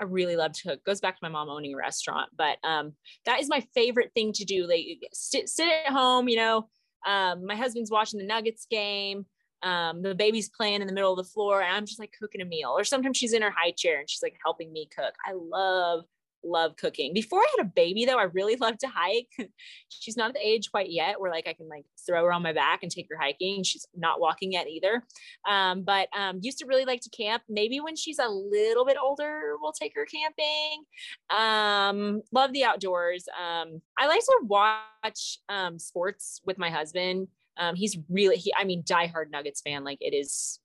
I 0.00 0.04
really 0.04 0.36
love 0.36 0.52
to 0.52 0.68
cook. 0.68 0.84
Goes 0.84 1.00
back 1.00 1.14
to 1.14 1.22
my 1.22 1.28
mom 1.28 1.48
owning 1.48 1.74
a 1.74 1.76
restaurant, 1.76 2.30
but 2.36 2.58
um, 2.64 2.94
that 3.26 3.40
is 3.40 3.48
my 3.48 3.64
favorite 3.74 4.10
thing 4.14 4.32
to 4.32 4.44
do. 4.44 4.66
Like 4.66 4.86
sit, 5.12 5.48
sit 5.48 5.68
at 5.68 5.92
home, 5.92 6.28
you 6.28 6.36
know. 6.36 6.68
Um, 7.06 7.46
my 7.46 7.56
husband's 7.56 7.90
watching 7.90 8.20
the 8.20 8.26
Nuggets 8.26 8.66
game 8.70 9.26
um, 9.62 10.02
the 10.02 10.14
baby's 10.14 10.48
playing 10.48 10.80
in 10.80 10.86
the 10.86 10.92
middle 10.92 11.12
of 11.12 11.16
the 11.16 11.30
floor 11.30 11.62
and 11.62 11.74
I'm 11.74 11.86
just 11.86 11.98
like 11.98 12.12
cooking 12.18 12.40
a 12.40 12.44
meal. 12.44 12.70
Or 12.76 12.84
sometimes 12.84 13.16
she's 13.16 13.32
in 13.32 13.42
her 13.42 13.50
high 13.50 13.72
chair 13.72 14.00
and 14.00 14.10
she's 14.10 14.22
like 14.22 14.36
helping 14.44 14.72
me 14.72 14.88
cook. 14.94 15.14
I 15.24 15.32
love, 15.34 16.04
love 16.44 16.76
cooking. 16.76 17.12
Before 17.14 17.40
I 17.40 17.46
had 17.56 17.66
a 17.66 17.68
baby 17.68 18.04
though, 18.04 18.18
I 18.18 18.24
really 18.24 18.56
loved 18.60 18.80
to 18.80 18.88
hike. 18.88 19.28
she's 19.88 20.16
not 20.16 20.28
at 20.28 20.34
the 20.34 20.46
age 20.46 20.70
quite 20.70 20.90
yet 20.90 21.20
where 21.20 21.30
like 21.30 21.46
I 21.46 21.52
can 21.52 21.68
like 21.68 21.84
throw 22.06 22.24
her 22.24 22.32
on 22.32 22.42
my 22.42 22.52
back 22.52 22.82
and 22.82 22.90
take 22.90 23.06
her 23.10 23.16
hiking. 23.16 23.62
She's 23.62 23.86
not 23.94 24.20
walking 24.20 24.52
yet 24.52 24.68
either. 24.68 25.02
Um, 25.48 25.82
but 25.82 26.08
um, 26.16 26.40
used 26.42 26.58
to 26.58 26.66
really 26.66 26.84
like 26.84 27.00
to 27.02 27.10
camp. 27.10 27.42
Maybe 27.48 27.80
when 27.80 27.96
she's 27.96 28.18
a 28.18 28.28
little 28.28 28.84
bit 28.84 28.96
older, 29.02 29.54
we'll 29.60 29.72
take 29.72 29.92
her 29.94 30.06
camping. 30.06 30.84
Um, 31.30 32.22
love 32.32 32.52
the 32.52 32.64
outdoors. 32.64 33.26
Um, 33.28 33.82
I 33.98 34.06
like 34.06 34.20
to 34.20 34.40
watch 34.44 35.38
um, 35.48 35.78
sports 35.78 36.40
with 36.44 36.58
my 36.58 36.70
husband. 36.70 37.28
Um, 37.56 37.74
he's 37.74 37.98
really 38.08 38.36
he 38.36 38.52
I 38.58 38.64
mean 38.64 38.82
diehard 38.82 39.30
Nuggets 39.30 39.60
fan. 39.60 39.84
Like 39.84 39.98
it 40.00 40.14
is 40.14 40.58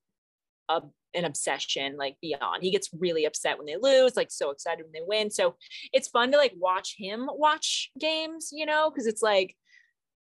a, 0.69 0.81
an 1.17 1.25
obsession 1.25 1.97
like 1.97 2.15
beyond. 2.21 2.61
He 2.61 2.71
gets 2.71 2.89
really 2.97 3.25
upset 3.25 3.57
when 3.57 3.65
they 3.65 3.75
lose, 3.75 4.15
like 4.15 4.31
so 4.31 4.51
excited 4.51 4.85
when 4.85 4.93
they 4.93 5.05
win. 5.05 5.31
So 5.31 5.55
it's 5.91 6.07
fun 6.07 6.31
to 6.31 6.37
like 6.37 6.53
watch 6.57 6.95
him 6.97 7.27
watch 7.33 7.91
games, 7.99 8.49
you 8.53 8.65
know, 8.65 8.89
because 8.89 9.07
it's 9.07 9.21
like, 9.21 9.55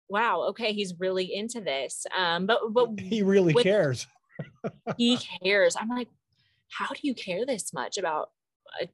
wow, 0.09 0.41
okay, 0.49 0.73
he's 0.73 0.93
really 0.99 1.33
into 1.33 1.61
this. 1.61 2.05
Um, 2.15 2.45
but 2.45 2.59
but 2.71 2.89
he 2.99 3.23
really 3.23 3.53
cares. 3.53 4.05
he 4.97 5.17
cares. 5.43 5.75
I'm 5.79 5.89
like, 5.89 6.09
how 6.69 6.87
do 6.87 6.99
you 7.01 7.15
care 7.15 7.45
this 7.45 7.73
much 7.73 7.97
about 7.97 8.29
a 8.81 8.87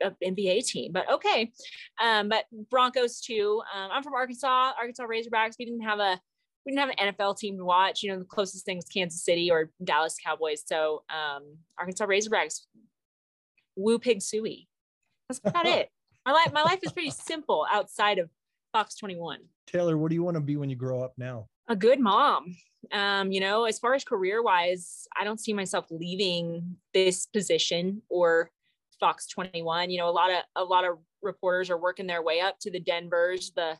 a 0.00 0.12
NBA 0.24 0.64
team, 0.64 0.92
but 0.92 1.10
okay. 1.10 1.52
Um, 2.00 2.28
but 2.28 2.44
Broncos 2.70 3.20
too. 3.20 3.60
Um, 3.74 3.90
I'm 3.92 4.02
from 4.04 4.14
Arkansas, 4.14 4.72
Arkansas 4.78 5.04
Razorbacks. 5.06 5.56
We 5.58 5.64
didn't 5.64 5.82
have 5.82 5.98
a 5.98 6.20
we 6.64 6.72
didn't 6.72 6.88
have 6.88 6.94
an 6.98 7.14
NFL 7.14 7.38
team 7.38 7.56
to 7.56 7.64
watch. 7.64 8.02
You 8.02 8.12
know, 8.12 8.18
the 8.18 8.24
closest 8.24 8.64
thing 8.64 8.76
was 8.76 8.86
Kansas 8.86 9.24
City 9.24 9.50
or 9.50 9.70
Dallas 9.82 10.16
Cowboys. 10.24 10.62
So 10.66 11.02
um, 11.08 11.44
Arkansas 11.78 12.06
Razorbacks, 12.06 12.60
woo 13.76 13.98
pig 13.98 14.18
sooie. 14.18 14.66
That's 15.28 15.40
about 15.44 15.66
it. 15.66 15.90
My 16.26 16.32
life, 16.32 16.52
my 16.52 16.62
life 16.62 16.80
is 16.82 16.92
pretty 16.92 17.10
simple 17.10 17.66
outside 17.72 18.18
of 18.18 18.28
Fox 18.72 18.96
21. 18.96 19.38
Taylor, 19.66 19.96
what 19.96 20.10
do 20.10 20.14
you 20.14 20.22
want 20.22 20.36
to 20.36 20.40
be 20.40 20.56
when 20.56 20.68
you 20.68 20.76
grow 20.76 21.02
up 21.02 21.14
now? 21.16 21.46
A 21.68 21.76
good 21.76 22.00
mom. 22.00 22.56
Um, 22.92 23.32
you 23.32 23.40
know, 23.40 23.64
as 23.64 23.78
far 23.78 23.94
as 23.94 24.04
career 24.04 24.42
wise, 24.42 25.06
I 25.18 25.24
don't 25.24 25.40
see 25.40 25.52
myself 25.52 25.86
leaving 25.90 26.76
this 26.94 27.26
position 27.26 28.02
or 28.08 28.50
Fox 29.00 29.26
21. 29.28 29.90
You 29.90 29.98
know, 29.98 30.08
a 30.08 30.12
lot 30.12 30.30
of 30.30 30.42
a 30.56 30.64
lot 30.64 30.84
of 30.84 30.98
reporters 31.22 31.70
are 31.70 31.78
working 31.78 32.06
their 32.06 32.22
way 32.22 32.40
up 32.40 32.58
to 32.60 32.70
the 32.70 32.80
Denvers, 32.80 33.52
the 33.54 33.78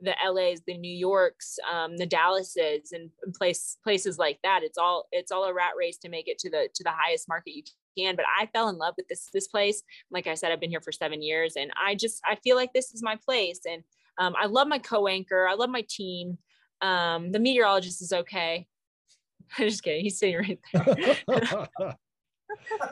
the 0.00 0.14
LAs, 0.24 0.60
the 0.66 0.76
New 0.76 0.94
Yorks, 0.94 1.58
um, 1.70 1.96
the 1.96 2.06
Dallases, 2.06 2.92
and 2.92 3.10
place 3.34 3.78
places 3.82 4.18
like 4.18 4.38
that. 4.42 4.60
It's 4.62 4.78
all 4.78 5.08
it's 5.12 5.32
all 5.32 5.44
a 5.44 5.54
rat 5.54 5.72
race 5.78 5.98
to 5.98 6.08
make 6.08 6.28
it 6.28 6.38
to 6.40 6.50
the 6.50 6.68
to 6.74 6.84
the 6.84 6.90
highest 6.90 7.28
market 7.28 7.54
you 7.54 7.62
can. 7.96 8.16
But 8.16 8.26
I 8.38 8.46
fell 8.46 8.68
in 8.68 8.76
love 8.76 8.94
with 8.96 9.08
this 9.08 9.28
this 9.32 9.48
place. 9.48 9.82
Like 10.10 10.26
I 10.26 10.34
said, 10.34 10.52
I've 10.52 10.60
been 10.60 10.70
here 10.70 10.80
for 10.80 10.92
seven 10.92 11.22
years, 11.22 11.54
and 11.56 11.70
I 11.82 11.94
just 11.94 12.20
I 12.26 12.36
feel 12.36 12.56
like 12.56 12.72
this 12.72 12.92
is 12.92 13.02
my 13.02 13.16
place. 13.24 13.60
And 13.68 13.82
um, 14.18 14.34
I 14.38 14.46
love 14.46 14.68
my 14.68 14.78
co-anchor. 14.78 15.46
I 15.48 15.54
love 15.54 15.70
my 15.70 15.84
team. 15.88 16.38
Um, 16.80 17.32
the 17.32 17.38
meteorologist 17.38 18.02
is 18.02 18.12
okay. 18.12 18.66
I'm 19.58 19.68
just 19.68 19.82
kidding. 19.82 20.02
He's 20.02 20.18
sitting 20.18 20.36
right 20.36 20.58
there. 20.72 21.68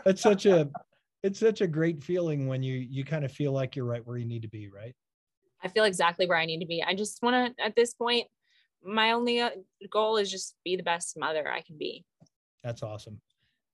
it's 0.07 0.23
such 0.23 0.47
a 0.47 0.71
it's 1.23 1.39
such 1.39 1.61
a 1.61 1.67
great 1.67 2.03
feeling 2.03 2.47
when 2.47 2.63
you 2.63 2.75
you 2.75 3.05
kind 3.05 3.25
of 3.25 3.33
feel 3.33 3.53
like 3.53 3.77
you're 3.77 3.85
right 3.85 4.07
where 4.07 4.17
you 4.17 4.27
need 4.27 4.43
to 4.43 4.49
be, 4.49 4.69
right? 4.69 4.95
I 5.65 5.69
feel 5.69 5.85
exactly 5.85 6.27
where 6.27 6.39
I 6.39 6.45
need 6.45 6.61
to 6.61 6.67
be. 6.67 6.83
I 6.83 6.95
just 6.95 7.23
want 7.23 7.57
to, 7.57 7.65
at 7.65 7.75
this 7.75 7.95
point, 7.95 8.27
my 8.85 9.13
only 9.13 9.41
uh, 9.41 9.51
goal 9.91 10.19
is 10.19 10.31
just 10.31 10.57
be 10.63 10.77
the 10.77 10.83
best 10.83 11.19
mother 11.19 11.51
I 11.51 11.63
can 11.63 11.79
be. 11.79 12.05
That's 12.63 12.83
awesome. 12.83 13.21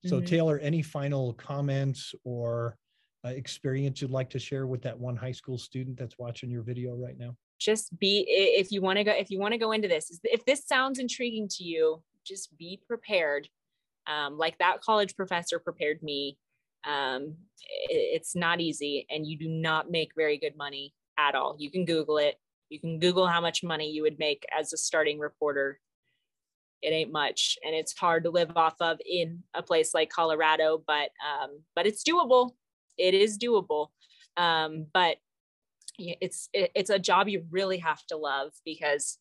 So, 0.06 0.16
mm-hmm. 0.16 0.26
Taylor, 0.26 0.58
any 0.60 0.82
final 0.82 1.34
comments 1.34 2.14
or 2.24 2.76
uh, 3.24 3.30
experience 3.30 4.00
you'd 4.00 4.12
like 4.12 4.30
to 4.30 4.38
share 4.38 4.66
with 4.66 4.82
that 4.82 4.98
one 4.98 5.16
high 5.16 5.32
school 5.32 5.58
student 5.58 5.98
that's 5.98 6.16
watching 6.18 6.48
your 6.48 6.62
video 6.62 6.94
right 6.94 7.18
now? 7.18 7.36
Just 7.58 7.98
be 7.98 8.24
if 8.28 8.72
you 8.72 8.80
want 8.80 8.96
to 8.96 9.04
go 9.04 9.12
if 9.12 9.30
you 9.30 9.38
want 9.38 9.52
to 9.52 9.58
go 9.58 9.72
into 9.72 9.86
this 9.86 10.18
if 10.24 10.42
this 10.46 10.66
sounds 10.66 10.98
intriguing 10.98 11.46
to 11.48 11.64
you, 11.64 12.02
just 12.24 12.56
be 12.56 12.80
prepared. 12.86 13.48
Um, 14.06 14.38
like 14.38 14.56
that 14.58 14.80
college 14.80 15.14
professor 15.14 15.58
prepared 15.58 16.02
me. 16.02 16.38
Um, 16.86 17.34
it, 17.90 18.14
it's 18.14 18.34
not 18.34 18.62
easy, 18.62 19.06
and 19.10 19.26
you 19.26 19.36
do 19.36 19.48
not 19.48 19.90
make 19.90 20.12
very 20.16 20.38
good 20.38 20.56
money 20.56 20.94
at 21.18 21.34
all. 21.34 21.56
You 21.58 21.70
can 21.70 21.84
Google 21.84 22.18
it. 22.18 22.36
You 22.68 22.78
can 22.78 22.98
Google 22.98 23.26
how 23.26 23.40
much 23.40 23.62
money 23.62 23.90
you 23.90 24.02
would 24.02 24.18
make 24.18 24.44
as 24.56 24.72
a 24.72 24.76
starting 24.76 25.18
reporter. 25.18 25.80
It 26.82 26.88
ain't 26.88 27.12
much 27.12 27.58
and 27.64 27.74
it's 27.74 27.96
hard 27.96 28.24
to 28.24 28.30
live 28.30 28.56
off 28.56 28.76
of 28.80 28.98
in 29.04 29.42
a 29.54 29.62
place 29.62 29.92
like 29.92 30.08
colorado 30.08 30.82
but 30.86 31.10
um, 31.20 31.60
but 31.76 31.86
it's 31.86 32.02
doable. 32.02 32.52
It 32.96 33.12
is 33.12 33.38
doable. 33.38 33.88
Um, 34.36 34.86
but 34.94 35.16
it's 35.98 36.48
it, 36.52 36.70
it's 36.74 36.90
a 36.90 36.98
job 36.98 37.28
you 37.28 37.44
really 37.50 37.78
have 37.78 38.04
to 38.06 38.16
love 38.16 38.52
because 38.64 39.18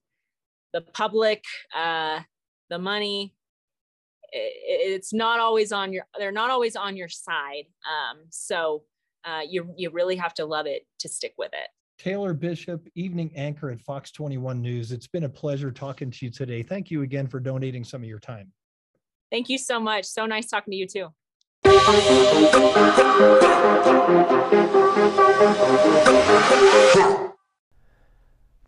the 0.74 0.82
public 0.82 1.44
uh, 1.76 2.22
the 2.70 2.80
money 2.80 3.34
it, 4.32 4.54
it's 4.94 5.14
not 5.14 5.40
always 5.40 5.72
on 5.72 5.92
your 5.92 6.06
they're 6.18 6.32
not 6.32 6.52
always 6.52 6.76
on 6.76 6.96
your 6.96 7.10
side. 7.10 7.66
Um, 7.86 8.20
so 8.30 8.84
uh, 9.26 9.42
you 9.48 9.74
you 9.76 9.90
really 9.90 10.16
have 10.16 10.34
to 10.36 10.46
love 10.46 10.66
it 10.66 10.84
to 11.00 11.10
stick 11.10 11.34
with 11.38 11.52
it 11.54 11.70
Taylor 12.00 12.34
Bishop, 12.34 12.88
evening 12.96 13.30
anchor 13.36 13.70
at 13.70 13.82
Fox 13.82 14.10
21 14.12 14.62
News. 14.62 14.94
It's 14.94 15.08
been 15.08 15.26
a 15.26 15.30
pleasure 15.30 15.70
talking 15.70 16.10
to 16.10 16.26
you 16.26 16.32
today. 16.32 16.64
Thank 16.64 16.90
you 16.90 17.02
again 17.02 17.28
for 17.28 17.42
donating 17.42 17.84
some 17.84 18.02
of 18.02 18.08
your 18.08 18.20
time. 18.20 18.52
Thank 19.30 19.50
you 19.50 19.58
so 19.58 19.82
much. 19.82 20.06
So 20.06 20.26
nice 20.26 20.48
talking 20.48 20.72
to 20.72 20.78
you 20.78 20.88
too. 20.88 21.10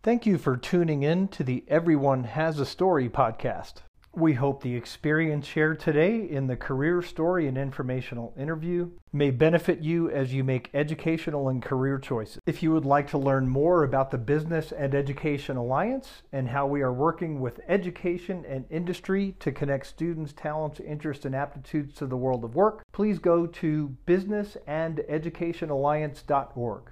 Thank 0.02 0.26
you 0.26 0.36
for 0.36 0.56
tuning 0.58 1.02
in 1.02 1.28
to 1.28 1.42
the 1.42 1.64
Everyone 1.68 2.24
Has 2.24 2.58
a 2.58 2.66
Story 2.66 3.08
podcast. 3.08 3.76
We 4.14 4.34
hope 4.34 4.62
the 4.62 4.76
experience 4.76 5.46
shared 5.46 5.80
today 5.80 6.28
in 6.28 6.46
the 6.46 6.54
career 6.54 7.00
story 7.00 7.48
and 7.48 7.56
informational 7.56 8.34
interview 8.38 8.90
may 9.10 9.30
benefit 9.30 9.80
you 9.80 10.10
as 10.10 10.34
you 10.34 10.44
make 10.44 10.68
educational 10.74 11.48
and 11.48 11.62
career 11.62 11.98
choices. 11.98 12.38
If 12.44 12.62
you 12.62 12.72
would 12.72 12.84
like 12.84 13.08
to 13.12 13.16
learn 13.16 13.48
more 13.48 13.84
about 13.84 14.10
the 14.10 14.18
Business 14.18 14.70
and 14.70 14.94
Education 14.94 15.56
Alliance 15.56 16.24
and 16.30 16.46
how 16.46 16.66
we 16.66 16.82
are 16.82 16.92
working 16.92 17.40
with 17.40 17.60
education 17.68 18.44
and 18.46 18.66
industry 18.68 19.34
to 19.40 19.50
connect 19.50 19.86
students' 19.86 20.34
talents, 20.34 20.78
interests, 20.80 21.24
and 21.24 21.34
aptitudes 21.34 21.94
to 21.94 22.06
the 22.06 22.18
world 22.18 22.44
of 22.44 22.54
work, 22.54 22.82
please 22.92 23.18
go 23.18 23.46
to 23.46 23.96
businessandeducationalliance.org. 24.06 26.82